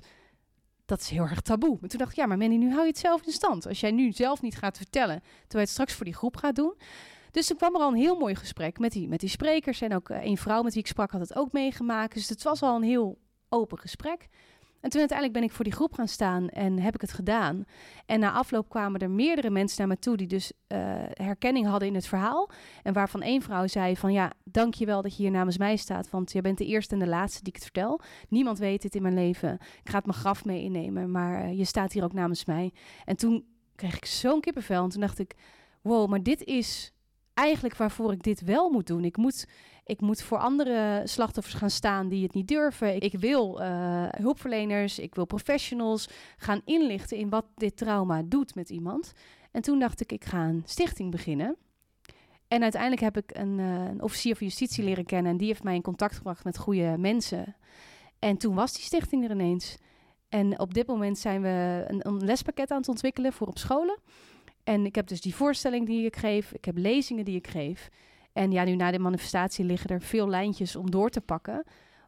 dat 0.85 1.01
is 1.01 1.09
heel 1.09 1.23
erg 1.23 1.41
taboe. 1.41 1.77
Maar 1.79 1.89
toen 1.89 1.99
dacht 1.99 2.11
ik, 2.11 2.17
ja, 2.17 2.25
maar 2.25 2.37
Mandy, 2.37 2.55
nu 2.55 2.69
hou 2.69 2.81
je 2.81 2.87
het 2.87 2.97
zelf 2.97 3.25
in 3.25 3.31
stand. 3.31 3.67
Als 3.67 3.79
jij 3.79 3.91
nu 3.91 4.11
zelf 4.11 4.41
niet 4.41 4.57
gaat 4.57 4.77
vertellen, 4.77 5.19
terwijl 5.19 5.47
je 5.49 5.59
het 5.59 5.69
straks 5.69 5.93
voor 5.93 6.05
die 6.05 6.13
groep 6.13 6.37
gaat 6.37 6.55
doen. 6.55 6.75
Dus 7.31 7.47
toen 7.47 7.57
kwam 7.57 7.75
er 7.75 7.81
al 7.81 7.91
een 7.91 7.97
heel 7.97 8.17
mooi 8.17 8.35
gesprek 8.35 8.79
met 8.79 8.91
die, 8.91 9.07
met 9.07 9.19
die 9.19 9.29
sprekers. 9.29 9.81
En 9.81 9.95
ook 9.95 10.09
eh, 10.09 10.25
een 10.25 10.37
vrouw 10.37 10.61
met 10.61 10.73
wie 10.73 10.81
ik 10.81 10.87
sprak 10.87 11.11
had 11.11 11.21
het 11.21 11.35
ook 11.35 11.51
meegemaakt. 11.51 12.13
Dus 12.13 12.29
het 12.29 12.43
was 12.43 12.61
al 12.61 12.75
een 12.75 12.83
heel 12.83 13.17
open 13.49 13.79
gesprek. 13.79 14.27
En 14.83 14.89
toen 14.89 14.99
uiteindelijk 14.99 15.39
ben 15.39 15.47
ik 15.47 15.55
voor 15.55 15.63
die 15.63 15.73
groep 15.73 15.93
gaan 15.93 16.07
staan 16.07 16.49
en 16.49 16.79
heb 16.79 16.93
ik 16.93 17.01
het 17.01 17.13
gedaan. 17.13 17.65
En 18.05 18.19
na 18.19 18.31
afloop 18.31 18.69
kwamen 18.69 18.99
er 18.99 19.09
meerdere 19.09 19.49
mensen 19.49 19.77
naar 19.79 19.87
me 19.87 19.99
toe 19.99 20.17
die 20.17 20.27
dus 20.27 20.51
eh, 20.67 20.79
herkenning 21.13 21.67
hadden 21.67 21.87
in 21.87 21.95
het 21.95 22.07
verhaal. 22.07 22.49
En 22.81 22.93
waarvan 22.93 23.21
één 23.21 23.41
vrouw 23.41 23.67
zei 23.67 23.97
van 23.97 24.13
ja, 24.13 24.31
dank 24.43 24.73
je 24.73 24.85
wel 24.85 25.01
dat 25.01 25.15
je 25.15 25.23
hier 25.23 25.31
namens 25.31 25.57
mij 25.57 25.75
staat. 25.75 26.09
Want 26.09 26.31
jij 26.31 26.41
bent 26.41 26.57
de 26.57 26.65
eerste 26.65 26.93
en 26.93 26.99
de 26.99 27.07
laatste 27.07 27.43
die 27.43 27.53
ik 27.53 27.55
het 27.55 27.63
vertel. 27.63 27.99
Niemand 28.29 28.59
weet 28.59 28.81
dit 28.81 28.95
in 28.95 29.01
mijn 29.01 29.13
leven. 29.13 29.53
Ik 29.53 29.89
ga 29.89 29.97
het 29.97 30.05
mijn 30.05 30.17
graf 30.17 30.45
mee 30.45 30.63
innemen, 30.63 31.11
maar 31.11 31.43
eh, 31.43 31.57
je 31.57 31.65
staat 31.65 31.93
hier 31.93 32.03
ook 32.03 32.13
namens 32.13 32.45
mij. 32.45 32.73
En 33.05 33.15
toen 33.15 33.45
kreeg 33.75 33.95
ik 33.95 34.05
zo'n 34.05 34.41
kippenvel 34.41 34.83
en 34.83 34.89
toen 34.89 35.01
dacht 35.01 35.19
ik, 35.19 35.35
wow, 35.81 36.09
maar 36.09 36.23
dit 36.23 36.43
is 36.43 36.93
eigenlijk 37.33 37.75
waarvoor 37.75 38.11
ik 38.11 38.23
dit 38.23 38.41
wel 38.41 38.69
moet 38.69 38.87
doen. 38.87 39.03
Ik 39.03 39.17
moet, 39.17 39.47
ik 39.85 40.01
moet 40.01 40.21
voor 40.21 40.37
andere 40.37 41.01
slachtoffers 41.03 41.55
gaan 41.55 41.69
staan 41.69 42.07
die 42.07 42.23
het 42.23 42.33
niet 42.33 42.47
durven. 42.47 43.01
Ik, 43.01 43.13
wil 43.13 43.61
eh, 43.61 44.05
hulpverleners, 44.09 44.99
ik 44.99 45.15
wil 45.15 45.25
professionals 45.25 46.09
gaan 46.37 46.61
inlichten 46.65 47.17
in 47.17 47.29
wat 47.29 47.45
dit 47.55 47.77
trauma 47.77 48.21
doet 48.25 48.55
met 48.55 48.69
iemand. 48.69 49.11
En 49.51 49.61
toen 49.61 49.79
dacht 49.79 50.01
ik, 50.01 50.11
ik 50.11 50.25
ga 50.25 50.45
een 50.45 50.63
stichting 50.65 51.11
beginnen. 51.11 51.55
En 52.47 52.61
uiteindelijk 52.61 53.01
heb 53.01 53.17
ik 53.17 53.37
een, 53.37 53.59
eh, 53.59 53.85
een 53.85 54.01
officier 54.01 54.35
van 54.35 54.47
justitie 54.47 54.83
leren 54.83 55.05
kennen. 55.05 55.31
En 55.31 55.37
die 55.37 55.47
heeft 55.47 55.63
mij 55.63 55.75
in 55.75 55.81
contact 55.81 56.15
gebracht 56.15 56.43
met 56.43 56.57
goede 56.57 56.97
mensen. 56.97 57.55
En 58.19 58.37
toen 58.37 58.55
was 58.55 58.73
die 58.73 58.83
stichting 58.83 59.23
er 59.23 59.31
ineens. 59.31 59.77
En 60.29 60.59
op 60.59 60.73
dit 60.73 60.87
moment 60.87 61.17
zijn 61.17 61.41
we 61.41 61.85
een, 61.87 62.07
een 62.07 62.25
lespakket 62.25 62.71
aan 62.71 62.77
het 62.77 62.89
ontwikkelen 62.89 63.33
voor 63.33 63.47
op 63.47 63.57
scholen. 63.57 63.99
En 64.63 64.85
ik 64.85 64.95
heb 64.95 65.07
dus 65.07 65.21
die 65.21 65.35
voorstelling 65.35 65.85
die 65.85 66.05
ik 66.05 66.15
geef. 66.15 66.53
Ik 66.53 66.65
heb 66.65 66.77
lezingen 66.77 67.25
die 67.25 67.35
ik 67.35 67.47
geef. 67.47 67.89
En 68.33 68.51
ja, 68.51 68.63
nu 68.63 68.75
na 68.75 68.91
de 68.91 68.99
manifestatie 68.99 69.65
liggen 69.65 69.89
er 69.89 70.01
veel 70.01 70.27
lijntjes 70.27 70.75
om 70.75 70.91
door 70.91 71.09
te 71.09 71.21
pakken. 71.21 71.63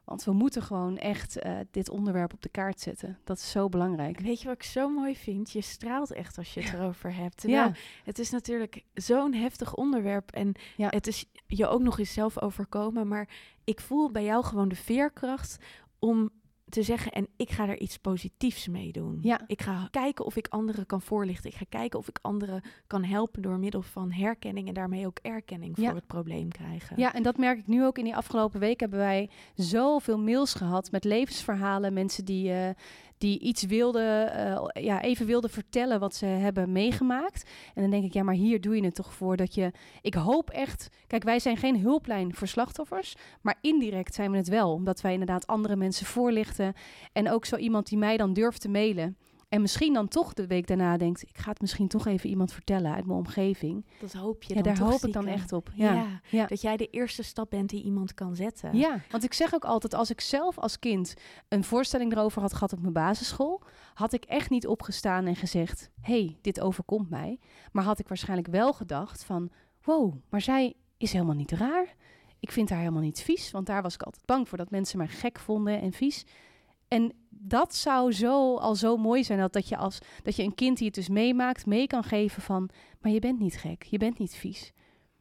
Want 0.05 0.23
we 0.23 0.31
moeten 0.31 0.61
gewoon 0.61 0.97
echt 0.97 1.45
uh, 1.45 1.57
dit 1.71 1.89
onderwerp 1.89 2.33
op 2.33 2.41
de 2.41 2.49
kaart 2.49 2.79
zetten. 2.79 3.17
Dat 3.23 3.37
is 3.37 3.51
zo 3.51 3.69
belangrijk. 3.69 4.19
Weet 4.19 4.41
je 4.41 4.47
wat 4.47 4.55
ik 4.55 4.63
zo 4.63 4.89
mooi 4.89 5.15
vind? 5.15 5.51
Je 5.51 5.61
straalt 5.61 6.11
echt 6.11 6.37
als 6.37 6.53
je 6.53 6.61
het 6.61 6.73
erover 6.73 7.15
hebt. 7.15 7.37
Terwijl 7.37 7.67
ja. 7.67 7.73
het 8.03 8.19
is 8.19 8.29
natuurlijk 8.29 8.83
zo'n 8.93 9.33
heftig 9.33 9.75
onderwerp. 9.75 10.31
En 10.31 10.53
ja. 10.75 10.87
het 10.89 11.07
is 11.07 11.25
je 11.47 11.67
ook 11.67 11.81
nog 11.81 11.99
eens 11.99 12.13
zelf 12.13 12.41
overkomen. 12.41 13.07
Maar 13.07 13.29
ik 13.63 13.81
voel 13.81 14.11
bij 14.11 14.23
jou 14.23 14.43
gewoon 14.43 14.67
de 14.67 14.75
veerkracht 14.75 15.57
om 15.99 16.29
te 16.69 16.83
zeggen 16.83 17.11
en 17.11 17.27
ik 17.35 17.49
ga 17.49 17.67
er 17.67 17.79
iets 17.79 17.97
positiefs 17.97 18.67
mee 18.67 18.91
doen. 18.91 19.17
Ja. 19.21 19.41
Ik 19.47 19.61
ga 19.61 19.87
kijken 19.91 20.25
of 20.25 20.35
ik 20.35 20.47
anderen 20.47 20.85
kan 20.85 21.01
voorlichten. 21.01 21.49
Ik 21.49 21.55
ga 21.55 21.65
kijken 21.69 21.99
of 21.99 22.07
ik 22.07 22.19
anderen 22.21 22.61
kan 22.87 23.03
helpen 23.03 23.41
door 23.41 23.59
middel 23.59 23.81
van 23.81 24.11
herkenning 24.11 24.67
en 24.67 24.73
daarmee 24.73 25.05
ook 25.05 25.19
erkenning 25.21 25.75
voor 25.75 25.95
het 25.95 26.07
probleem 26.07 26.49
krijgen. 26.49 26.99
Ja, 26.99 27.13
en 27.13 27.23
dat 27.23 27.37
merk 27.37 27.59
ik 27.59 27.67
nu 27.67 27.85
ook 27.85 27.97
in 27.97 28.03
die 28.03 28.15
afgelopen 28.15 28.59
week 28.59 28.79
hebben 28.79 28.99
wij 28.99 29.29
zoveel 29.55 30.19
mails 30.19 30.53
gehad 30.53 30.91
met 30.91 31.03
levensverhalen, 31.03 31.93
mensen 31.93 32.25
die 32.25 32.49
uh, 32.49 32.69
die 33.25 33.39
iets 33.39 33.63
wilden, 33.63 34.37
uh, 34.37 34.83
ja, 34.83 35.01
even 35.01 35.25
wilden 35.25 35.49
vertellen 35.49 35.99
wat 35.99 36.15
ze 36.15 36.25
hebben 36.25 36.71
meegemaakt. 36.71 37.49
En 37.73 37.81
dan 37.81 37.91
denk 37.91 38.03
ik, 38.03 38.13
ja, 38.13 38.23
maar 38.23 38.33
hier 38.33 38.61
doe 38.61 38.75
je 38.75 38.83
het 38.83 38.95
toch 38.95 39.13
voor 39.13 39.37
dat 39.37 39.53
je. 39.55 39.71
Ik 40.01 40.13
hoop 40.13 40.49
echt. 40.49 40.89
Kijk, 41.07 41.23
wij 41.23 41.39
zijn 41.39 41.57
geen 41.57 41.79
hulplijn 41.79 42.35
voor 42.35 42.47
slachtoffers, 42.47 43.15
maar 43.41 43.57
indirect 43.61 44.13
zijn 44.13 44.31
we 44.31 44.37
het 44.37 44.47
wel, 44.47 44.71
omdat 44.71 45.01
wij 45.01 45.11
inderdaad 45.11 45.47
andere 45.47 45.75
mensen 45.75 46.05
voorlichten. 46.05 46.73
En 47.13 47.29
ook 47.29 47.45
zo 47.45 47.55
iemand 47.55 47.87
die 47.87 47.97
mij 47.97 48.17
dan 48.17 48.33
durft 48.33 48.61
te 48.61 48.69
mailen. 48.69 49.17
En 49.49 49.61
misschien 49.61 49.93
dan 49.93 50.07
toch 50.07 50.33
de 50.33 50.47
week 50.47 50.67
daarna 50.67 50.97
denkt, 50.97 51.21
ik 51.21 51.37
ga 51.37 51.49
het 51.49 51.61
misschien 51.61 51.87
toch 51.87 52.07
even 52.07 52.29
iemand 52.29 52.53
vertellen 52.53 52.93
uit 52.93 53.05
mijn 53.05 53.17
omgeving. 53.17 53.85
Dat 53.99 54.13
hoop 54.13 54.43
je 54.43 54.55
ja, 54.55 54.61
dan 54.61 54.73
daar 54.73 54.83
hoop 54.83 55.05
ik 55.05 55.13
dan 55.13 55.27
echt 55.27 55.53
op. 55.53 55.71
Ja. 55.73 56.21
ja. 56.29 56.45
dat 56.45 56.61
jij 56.61 56.77
de 56.77 56.89
eerste 56.89 57.23
stap 57.23 57.49
bent 57.49 57.69
die 57.69 57.83
iemand 57.83 58.13
kan 58.13 58.35
zetten. 58.35 58.77
Ja, 58.77 58.99
want 59.09 59.23
ik 59.23 59.33
zeg 59.33 59.53
ook 59.53 59.65
altijd, 59.65 59.93
als 59.93 60.09
ik 60.09 60.21
zelf 60.21 60.57
als 60.57 60.79
kind 60.79 61.13
een 61.47 61.63
voorstelling 61.63 62.11
erover 62.11 62.41
had 62.41 62.53
gehad 62.53 62.73
op 62.73 62.81
mijn 62.81 62.93
basisschool, 62.93 63.61
had 63.93 64.13
ik 64.13 64.23
echt 64.23 64.49
niet 64.49 64.67
opgestaan 64.67 65.25
en 65.25 65.35
gezegd, 65.35 65.89
hey, 66.01 66.37
dit 66.41 66.59
overkomt 66.61 67.09
mij. 67.09 67.39
Maar 67.71 67.83
had 67.83 67.99
ik 67.99 68.07
waarschijnlijk 68.07 68.49
wel 68.49 68.73
gedacht 68.73 69.23
van, 69.23 69.49
wow, 69.83 70.15
maar 70.29 70.41
zij 70.41 70.73
is 70.97 71.11
helemaal 71.11 71.35
niet 71.35 71.51
raar. 71.51 71.95
Ik 72.39 72.51
vind 72.51 72.69
haar 72.69 72.79
helemaal 72.79 73.01
niet 73.01 73.21
vies, 73.21 73.51
want 73.51 73.65
daar 73.65 73.81
was 73.81 73.93
ik 73.93 74.03
altijd 74.03 74.25
bang 74.25 74.49
voor 74.49 74.57
dat 74.57 74.69
mensen 74.69 74.97
mij 74.97 75.07
gek 75.07 75.39
vonden 75.39 75.81
en 75.81 75.91
vies. 75.91 76.25
En 76.87 77.13
dat 77.39 77.75
zou 77.75 78.11
zo 78.11 78.55
al 78.55 78.75
zo 78.75 78.97
mooi 78.97 79.23
zijn 79.23 79.39
dat, 79.39 79.53
dat, 79.53 79.69
je 79.69 79.77
als, 79.77 79.99
dat 80.23 80.35
je 80.35 80.43
een 80.43 80.55
kind 80.55 80.77
die 80.77 80.85
het 80.85 80.95
dus 80.95 81.09
meemaakt, 81.09 81.65
mee 81.65 81.87
kan 81.87 82.03
geven 82.03 82.41
van, 82.41 82.69
maar 83.01 83.11
je 83.11 83.19
bent 83.19 83.39
niet 83.39 83.57
gek, 83.57 83.83
je 83.83 83.97
bent 83.97 84.19
niet 84.19 84.35
vies. 84.35 84.73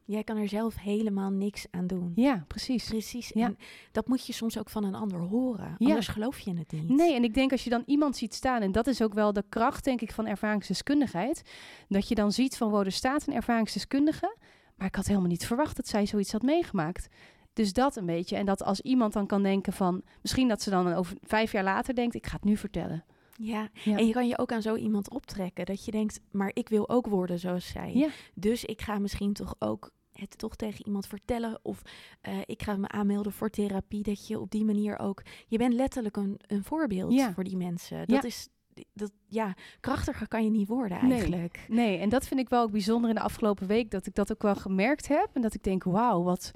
Jij 0.07 0.23
kan 0.23 0.37
er 0.37 0.47
zelf 0.47 0.75
helemaal 0.75 1.29
niks 1.29 1.65
aan 1.71 1.87
doen. 1.87 2.11
Ja, 2.15 2.45
precies. 2.47 2.87
Precies. 2.87 3.31
Ja. 3.33 3.45
En 3.45 3.57
dat 3.91 4.07
moet 4.07 4.25
je 4.25 4.33
soms 4.33 4.57
ook 4.57 4.69
van 4.69 4.83
een 4.83 4.95
ander 4.95 5.19
horen. 5.19 5.75
Ja. 5.77 5.87
Anders 5.87 6.07
geloof 6.07 6.39
je 6.39 6.57
het 6.57 6.71
niet. 6.71 6.89
Nee, 6.89 7.15
en 7.15 7.23
ik 7.23 7.33
denk 7.33 7.51
als 7.51 7.63
je 7.63 7.69
dan 7.69 7.83
iemand 7.85 8.17
ziet 8.17 8.33
staan, 8.33 8.61
en 8.61 8.71
dat 8.71 8.87
is 8.87 9.01
ook 9.01 9.13
wel 9.13 9.33
de 9.33 9.43
kracht, 9.49 9.83
denk 9.83 10.01
ik, 10.01 10.11
van 10.11 10.27
ervaringsdeskundigheid. 10.27 11.41
Dat 11.87 12.07
je 12.07 12.15
dan 12.15 12.31
ziet 12.31 12.57
van, 12.57 12.69
wow, 12.69 12.85
er 12.85 12.91
staat 12.91 13.27
een 13.27 13.33
ervaringsdeskundige. 13.33 14.37
Maar 14.75 14.87
ik 14.87 14.95
had 14.95 15.07
helemaal 15.07 15.29
niet 15.29 15.45
verwacht 15.45 15.75
dat 15.75 15.87
zij 15.87 16.05
zoiets 16.05 16.31
had 16.31 16.41
meegemaakt. 16.41 17.07
Dus 17.55 17.73
dat 17.73 17.95
een 17.95 18.05
beetje. 18.05 18.35
En 18.35 18.45
dat 18.45 18.63
als 18.63 18.81
iemand 18.81 19.13
dan 19.13 19.27
kan 19.27 19.43
denken 19.43 19.73
van... 19.73 20.01
Misschien 20.21 20.47
dat 20.47 20.61
ze 20.61 20.69
dan 20.69 20.93
over 20.93 21.17
vijf 21.21 21.51
jaar 21.51 21.63
later 21.63 21.95
denkt... 21.95 22.15
ik 22.15 22.27
ga 22.27 22.35
het 22.35 22.43
nu 22.43 22.57
vertellen. 22.57 23.05
Ja. 23.37 23.69
en 23.85 24.07
je 24.07 24.13
kan 24.13 24.27
je 24.27 24.37
ook 24.37 24.51
aan 24.51 24.61
zo 24.61 24.75
iemand 24.75 25.09
optrekken. 25.09 25.65
Dat 25.65 25.85
je 25.85 25.91
denkt, 25.91 26.19
maar 26.31 26.51
ik 26.53 26.69
wil 26.69 26.89
ook 26.89 27.07
worden 27.07 27.39
zoals 27.39 27.67
zij. 27.67 27.93
Ja. 27.93 28.07
Dus 28.33 28.65
ik 28.65 28.81
ga 28.81 28.99
misschien 28.99 29.33
toch 29.33 29.55
ook 29.59 29.91
het 30.11 30.37
toch 30.37 30.55
tegen 30.55 30.85
iemand 30.85 31.07
vertellen. 31.07 31.59
Of 31.61 31.81
uh, 32.27 32.37
ik 32.45 32.63
ga 32.63 32.77
me 32.77 32.87
aanmelden 32.87 33.31
voor 33.31 33.49
therapie. 33.49 34.03
Dat 34.03 34.27
je 34.27 34.39
op 34.39 34.51
die 34.51 34.65
manier 34.65 34.99
ook... 34.99 35.21
Je 35.47 35.57
bent 35.57 35.73
letterlijk 35.73 36.17
een, 36.17 36.39
een 36.47 36.63
voorbeeld 36.63 37.13
ja. 37.13 37.33
voor 37.33 37.43
die 37.43 37.57
mensen. 37.57 38.07
Dat 38.07 38.23
is 38.23 38.49
dat, 38.93 39.11
ja, 39.27 39.53
krachtiger 39.79 40.27
kan 40.27 40.43
je 40.43 40.49
niet 40.49 40.67
worden 40.67 40.97
eigenlijk. 40.99 41.65
Nee, 41.67 41.87
nee, 41.87 41.97
en 41.97 42.09
dat 42.09 42.27
vind 42.27 42.39
ik 42.39 42.49
wel 42.49 42.61
ook 42.61 42.71
bijzonder 42.71 43.09
in 43.09 43.15
de 43.15 43.21
afgelopen 43.21 43.67
week. 43.67 43.91
Dat 43.91 44.05
ik 44.05 44.15
dat 44.15 44.31
ook 44.31 44.41
wel 44.41 44.55
gemerkt 44.55 45.07
heb. 45.07 45.29
En 45.33 45.41
dat 45.41 45.53
ik 45.53 45.63
denk, 45.63 45.83
wauw, 45.83 46.23
wat, 46.23 46.51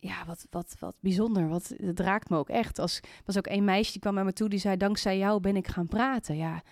ja, 0.00 0.24
wat, 0.26 0.46
wat, 0.50 0.74
wat 0.78 0.94
bijzonder. 1.00 1.48
Wat, 1.48 1.74
het 1.76 2.00
raakt 2.00 2.28
me 2.28 2.36
ook 2.36 2.48
echt. 2.48 2.78
Als 2.78 3.00
was 3.24 3.36
ook 3.38 3.46
een 3.46 3.64
meisje 3.64 3.92
die 3.92 4.00
kwam 4.00 4.14
naar 4.14 4.24
me 4.24 4.32
toe 4.32 4.48
die 4.48 4.58
zei: 4.58 4.76
Dankzij 4.76 5.18
jou 5.18 5.40
ben 5.40 5.56
ik 5.56 5.68
gaan 5.68 5.88
praten. 5.88 6.36
Ja, 6.36 6.62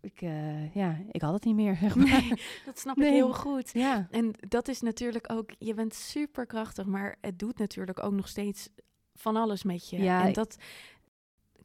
ik, 0.00 0.20
uh, 0.20 0.74
ja, 0.74 0.98
ik 1.10 1.20
had 1.20 1.32
het 1.32 1.44
niet 1.44 1.54
meer. 1.54 1.76
Zeg 1.76 1.94
maar. 1.94 2.06
nee, 2.06 2.28
dat 2.66 2.78
snap 2.78 2.96
ik 2.96 3.02
heel 3.04 3.32
goed. 3.32 3.70
Ja. 3.72 4.08
En 4.10 4.34
dat 4.48 4.68
is 4.68 4.80
natuurlijk 4.80 5.32
ook, 5.32 5.50
je 5.58 5.74
bent 5.74 5.94
superkrachtig, 5.94 6.86
maar 6.86 7.16
het 7.20 7.38
doet 7.38 7.58
natuurlijk 7.58 8.02
ook 8.02 8.12
nog 8.12 8.28
steeds 8.28 8.68
van 9.14 9.36
alles 9.36 9.62
met 9.62 9.88
je. 9.88 10.02
Ja, 10.02 10.26
en 10.26 10.32
dat, 10.32 10.56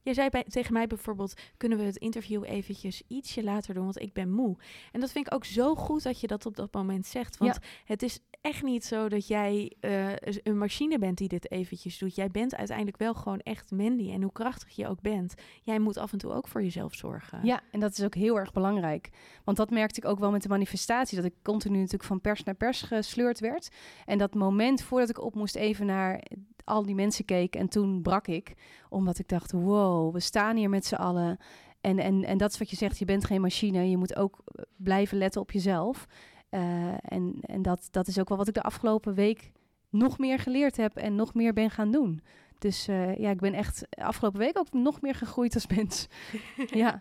Jij 0.02 0.14
zei 0.14 0.30
bij, 0.30 0.44
tegen 0.44 0.74
mij 0.74 0.88
bijvoorbeeld, 0.88 1.34
kunnen 1.58 1.78
we 1.78 1.84
het 1.84 1.98
interview 1.98 2.44
eventjes 2.44 3.02
ietsje 3.08 3.44
later 3.44 3.74
doen, 3.74 3.84
want 3.84 4.02
ik 4.02 4.14
ben 4.14 4.32
moe. 4.32 4.58
En 4.92 5.00
dat 5.00 5.12
vind 5.12 5.28
ik 5.28 5.34
ook 5.34 5.46
zo 5.46 5.76
goed 5.76 6.04
dat 6.04 6.20
je 6.20 6.28
dat 6.28 6.46
op 6.46 6.56
dat 6.56 6.74
moment 6.74 7.06
zegt. 7.06 7.38
Want 7.38 7.58
het 7.86 8.04
is 8.04 8.20
echt 8.42 8.64
niet 8.64 8.86
zo 8.86 9.10
dat 9.10 9.28
jij 9.28 9.74
uh, 9.82 10.12
een 10.44 10.58
machine 10.58 11.00
bent 11.00 11.18
die 11.18 11.28
dit 11.28 11.52
eventjes 11.52 11.98
doet. 11.98 12.16
Jij 12.16 12.30
bent 12.30 12.56
uiteindelijk 12.56 12.98
wel 12.98 13.14
gewoon 13.14 13.40
echt 13.40 13.72
Mandy. 13.72 14.12
En 14.12 14.22
hoe 14.22 14.32
krachtig 14.32 14.76
je 14.76 14.88
ook 14.88 15.02
bent, 15.02 15.34
jij 15.64 15.80
moet 15.80 15.98
af 15.98 16.12
en 16.12 16.18
toe 16.18 16.32
ook 16.32 16.48
voor 16.48 16.64
jezelf 16.64 16.96
zorgen. 16.96 17.40
Ja, 17.44 17.62
en 17.72 17.80
dat 17.80 17.92
is 17.92 18.04
ook 18.04 18.16
heel 18.16 18.38
erg 18.38 18.52
belangrijk. 18.52 19.10
Want 19.44 19.58
dat 19.58 19.70
merkte 19.70 20.00
ik 20.00 20.06
ook 20.06 20.20
wel 20.20 20.32
met 20.32 20.42
de 20.42 20.50
manifestatie, 20.50 21.16
dat 21.16 21.26
ik 21.26 21.34
continu 21.42 21.78
natuurlijk 21.78 22.04
van 22.04 22.22
pers 22.22 22.44
naar 22.44 22.56
pers 22.56 22.82
gesleurd 22.82 23.40
werd. 23.40 23.70
En 24.06 24.18
dat 24.18 24.34
moment 24.34 24.82
voordat 24.82 25.10
ik 25.10 25.22
op 25.22 25.36
moest 25.36 25.56
even 25.56 25.86
naar 25.86 26.24
al 26.64 26.84
die 26.84 26.96
mensen 26.96 27.26
keek 27.26 27.56
en 27.56 27.70
toen 27.70 28.02
brak 28.02 28.28
ik. 28.28 28.54
Omdat 28.90 29.20
ik 29.20 29.28
dacht, 29.28 29.52
wow, 29.52 30.14
we 30.14 30.20
staan 30.20 30.56
hier 30.56 30.70
met 30.70 30.86
z'n 30.86 30.96
allen. 30.96 31.38
En, 31.82 32.00
en, 32.00 32.24
en 32.24 32.38
dat 32.38 32.52
is 32.52 32.58
wat 32.58 32.70
je 32.70 32.76
zegt, 32.76 33.00
je 33.00 33.06
bent 33.06 33.26
geen 33.26 33.42
machine. 33.42 33.90
Je 33.90 33.98
moet 33.98 34.16
ook 34.16 34.44
blijven 34.78 35.18
letten 35.18 35.42
op 35.42 35.52
jezelf. 35.52 36.08
Uh, 36.52 36.94
en 37.02 37.36
en 37.42 37.62
dat, 37.62 37.88
dat 37.92 38.08
is 38.08 38.20
ook 38.20 38.30
wel 38.30 38.38
wat 38.38 38.48
ik 38.48 38.54
de 38.54 38.62
afgelopen 38.62 39.14
week 39.14 39.52
nog 39.90 40.18
meer 40.18 40.40
geleerd 40.40 40.78
heb 40.78 40.96
en 40.96 41.16
nog 41.16 41.34
meer 41.34 41.54
ben 41.54 41.70
gaan 41.70 41.92
doen. 41.92 42.22
Dus 42.60 42.88
uh, 42.88 43.18
ja, 43.18 43.30
ik 43.30 43.40
ben 43.40 43.54
echt 43.54 43.86
afgelopen 43.90 44.40
week 44.40 44.58
ook 44.58 44.74
nog 44.74 45.02
meer 45.02 45.16
gegroeid 45.16 45.54
als 45.54 45.68
mens. 45.68 46.08
ja. 46.84 47.00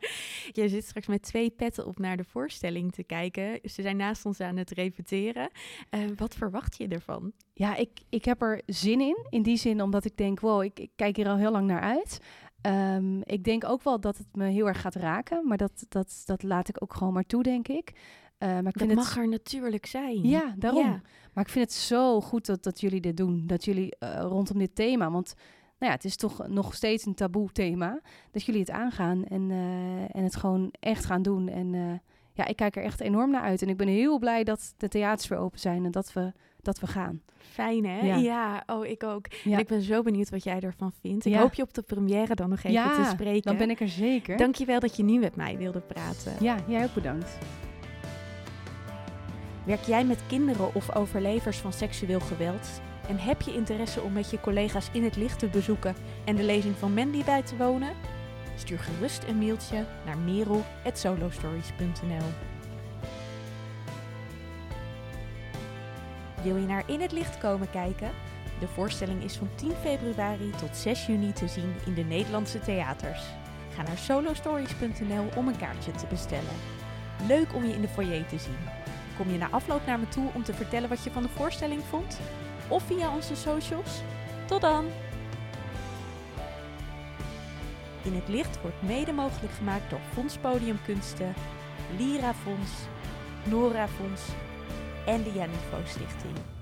Je 0.53 0.69
zit 0.69 0.85
straks 0.85 1.07
met 1.07 1.23
twee 1.23 1.51
petten 1.51 1.87
op 1.87 1.99
naar 1.99 2.17
de 2.17 2.25
voorstelling 2.25 2.93
te 2.93 3.03
kijken. 3.03 3.61
Ze 3.63 3.83
zijn 3.83 3.97
naast 3.97 4.27
ons 4.27 4.41
aan 4.41 4.57
het 4.57 4.71
repeteren. 4.71 5.51
Uh, 5.91 6.01
wat 6.17 6.35
verwacht 6.35 6.77
je 6.77 6.89
ervan? 6.89 7.33
Ja, 7.53 7.77
ik, 7.77 7.91
ik 8.09 8.25
heb 8.25 8.43
er 8.43 8.63
zin 8.67 9.01
in. 9.01 9.27
In 9.29 9.43
die 9.43 9.57
zin 9.57 9.83
omdat 9.83 10.05
ik 10.05 10.17
denk, 10.17 10.41
wow, 10.41 10.63
ik, 10.63 10.79
ik 10.79 10.91
kijk 10.97 11.17
hier 11.17 11.29
al 11.29 11.37
heel 11.37 11.53
lang 11.53 11.67
naar 11.67 11.81
uit. 11.81 12.21
Um, 12.63 13.23
ik 13.25 13.45
denk 13.45 13.65
ook 13.65 13.83
wel 13.83 14.01
dat 14.01 14.19
het 14.19 14.27
me 14.33 14.47
heel 14.47 14.67
erg 14.67 14.81
gaat 14.81 14.95
raken. 14.95 15.47
Maar 15.47 15.57
dat, 15.57 15.87
dat, 15.89 16.23
dat 16.25 16.43
laat 16.43 16.69
ik 16.69 16.83
ook 16.83 16.95
gewoon 16.95 17.13
maar 17.13 17.27
toe, 17.27 17.43
denk 17.43 17.69
ik. 17.69 17.93
Uh, 18.39 18.49
maar 18.49 18.67
ik 18.67 18.79
dat 18.79 18.95
mag 18.95 19.17
er 19.17 19.29
natuurlijk 19.29 19.87
zijn. 19.87 20.29
Ja, 20.29 20.55
daarom. 20.57 21.03
Maar 21.33 21.45
ik 21.45 21.53
vind 21.53 21.65
het 21.65 21.75
zo 21.75 22.21
goed 22.21 22.47
dat, 22.47 22.63
dat 22.63 22.81
jullie 22.81 23.01
dit 23.01 23.17
doen. 23.17 23.47
Dat 23.47 23.65
jullie 23.65 23.97
uh, 24.01 24.21
rondom 24.21 24.59
dit 24.59 24.75
thema. 24.75 25.11
Want 25.11 25.35
nou 25.79 25.93
ja, 25.93 25.97
het 25.97 26.05
is 26.05 26.17
toch 26.17 26.49
nog 26.49 26.75
steeds 26.75 27.07
een 27.07 27.15
taboe 27.15 27.53
thema. 27.53 28.01
Dat 28.31 28.45
jullie 28.45 28.61
het 28.61 28.71
aangaan 28.71 29.25
en, 29.25 29.51
uh, 29.51 30.17
en 30.17 30.25
het 30.25 30.37
gewoon 30.37 30.73
echt 30.81 31.05
gaan 31.05 31.23
doen. 31.23 31.49
En 31.49 32.01
ja, 32.33 32.47
ik 32.47 32.57
kijk 32.57 32.77
er 32.77 32.83
echt 32.83 33.01
enorm 33.01 33.31
naar 33.31 33.43
uit. 33.43 33.63
En 33.63 33.69
ik 33.69 33.77
ben 33.77 33.89
heel 33.89 34.19
blij 34.19 34.45
dat 34.45 34.75
de 34.77 34.89
theaters 34.89 35.29
weer 35.29 35.39
open 35.39 35.59
zijn 35.59 35.85
en 35.85 35.91
dat 35.91 36.13
we, 36.13 36.33
dat 36.63 36.81
we 36.81 36.87
gaan. 36.87 37.23
Fijn 37.37 37.87
hè? 37.87 38.07
Ja, 38.07 38.17
ja 38.17 38.63
oh 38.67 38.87
ik 38.87 39.03
ook. 39.03 39.27
Ja. 39.45 39.53
En 39.53 39.59
ik 39.59 39.67
ben 39.67 39.83
zo 39.83 40.03
benieuwd 40.03 40.31
wat 40.31 40.45
jij 40.45 40.61
ervan 40.61 40.93
vindt. 41.01 41.25
Ik 41.25 41.35
hoop 41.35 41.55
je 41.55 41.63
op 41.63 41.75
de 41.75 41.83
première 41.83 42.35
dan 42.35 42.49
nog 42.49 42.63
even 42.63 43.05
te 43.05 43.11
spreken. 43.13 43.43
dan 43.43 43.57
ben 43.57 43.71
ik 43.71 43.81
er 43.81 43.89
zeker. 43.89 44.37
Dankjewel 44.37 44.81
dat 44.81 44.97
je 44.97 45.03
nu 45.03 45.19
met 45.19 45.37
mij 45.37 45.57
wilde 45.57 45.81
praten. 45.81 46.33
Ja, 46.41 46.57
jij 46.67 46.85
ook 46.85 46.95
bedankt. 46.95 47.39
Werk 49.69 49.85
jij 49.85 50.05
met 50.05 50.27
kinderen 50.27 50.75
of 50.75 50.95
overlevers 50.95 51.59
van 51.59 51.73
seksueel 51.73 52.21
geweld? 52.21 52.81
En 53.09 53.19
heb 53.19 53.43
je 53.43 53.55
interesse 53.55 54.01
om 54.01 54.13
met 54.13 54.31
je 54.31 54.41
collega's 54.41 54.89
in 54.93 55.05
het 55.05 55.17
licht 55.17 55.39
te 55.39 55.47
bezoeken 55.47 55.97
en 56.25 56.37
de 56.37 56.43
lezing 56.43 56.77
van 56.77 56.95
Mandy 56.95 57.25
bij 57.25 57.43
te 57.43 57.57
wonen? 57.57 57.93
Stuur 58.57 58.79
gerust 58.79 59.25
een 59.25 59.39
mailtje 59.39 59.85
naar 60.05 60.19
merel.solostories.nl 60.19 62.27
Wil 66.43 66.57
je 66.57 66.67
naar 66.67 66.83
In 66.87 67.01
het 67.01 67.13
Licht 67.13 67.39
komen 67.39 67.71
kijken? 67.71 68.11
De 68.61 68.69
voorstelling 68.69 69.25
is 69.25 69.37
van 69.37 69.49
10 69.55 69.73
februari 69.83 70.51
tot 70.51 70.77
6 70.77 71.07
juni 71.07 71.33
te 71.33 71.49
zien 71.49 71.75
in 71.87 71.95
de 71.95 72.05
Nederlandse 72.05 72.61
theaters. 72.61 73.23
Ga 73.75 73.83
naar 73.83 73.99
solostories.nl 73.99 75.29
om 75.37 75.49
een 75.49 75.59
kaartje 75.59 75.93
te 75.93 76.07
bestellen. 76.07 76.55
Leuk 77.27 77.55
om 77.55 77.65
je 77.65 77.73
in 77.73 77.81
de 77.81 77.89
foyer 77.89 78.27
te 78.27 78.39
zien. 78.39 78.78
Kom 79.19 79.31
je 79.31 79.39
na 79.39 79.51
afloop 79.51 79.87
naar 79.87 79.99
me 79.99 80.09
toe 80.09 80.31
om 80.35 80.43
te 80.43 80.55
vertellen 80.55 80.89
wat 80.89 81.05
je 81.05 81.11
van 81.11 81.23
de 81.23 81.29
voorstelling 81.29 81.83
vond? 81.85 82.21
Of 82.69 82.83
via 82.83 83.15
onze 83.15 83.37
socials? 83.37 84.01
Tot 84.47 84.61
dan! 84.61 84.87
In 88.03 88.15
het 88.15 88.29
Licht 88.29 88.61
wordt 88.61 88.83
mede 88.83 89.13
mogelijk 89.13 89.53
gemaakt 89.53 89.91
door 89.91 90.01
Fonds 90.13 90.37
Podiumkunsten, 90.37 91.35
Lira 91.97 92.35
Fonds, 92.35 92.71
Nora 93.45 93.89
Fonds 93.89 94.23
en 95.07 95.23
de 95.23 95.33
Janivo 95.33 95.79
Stichting. 95.85 96.58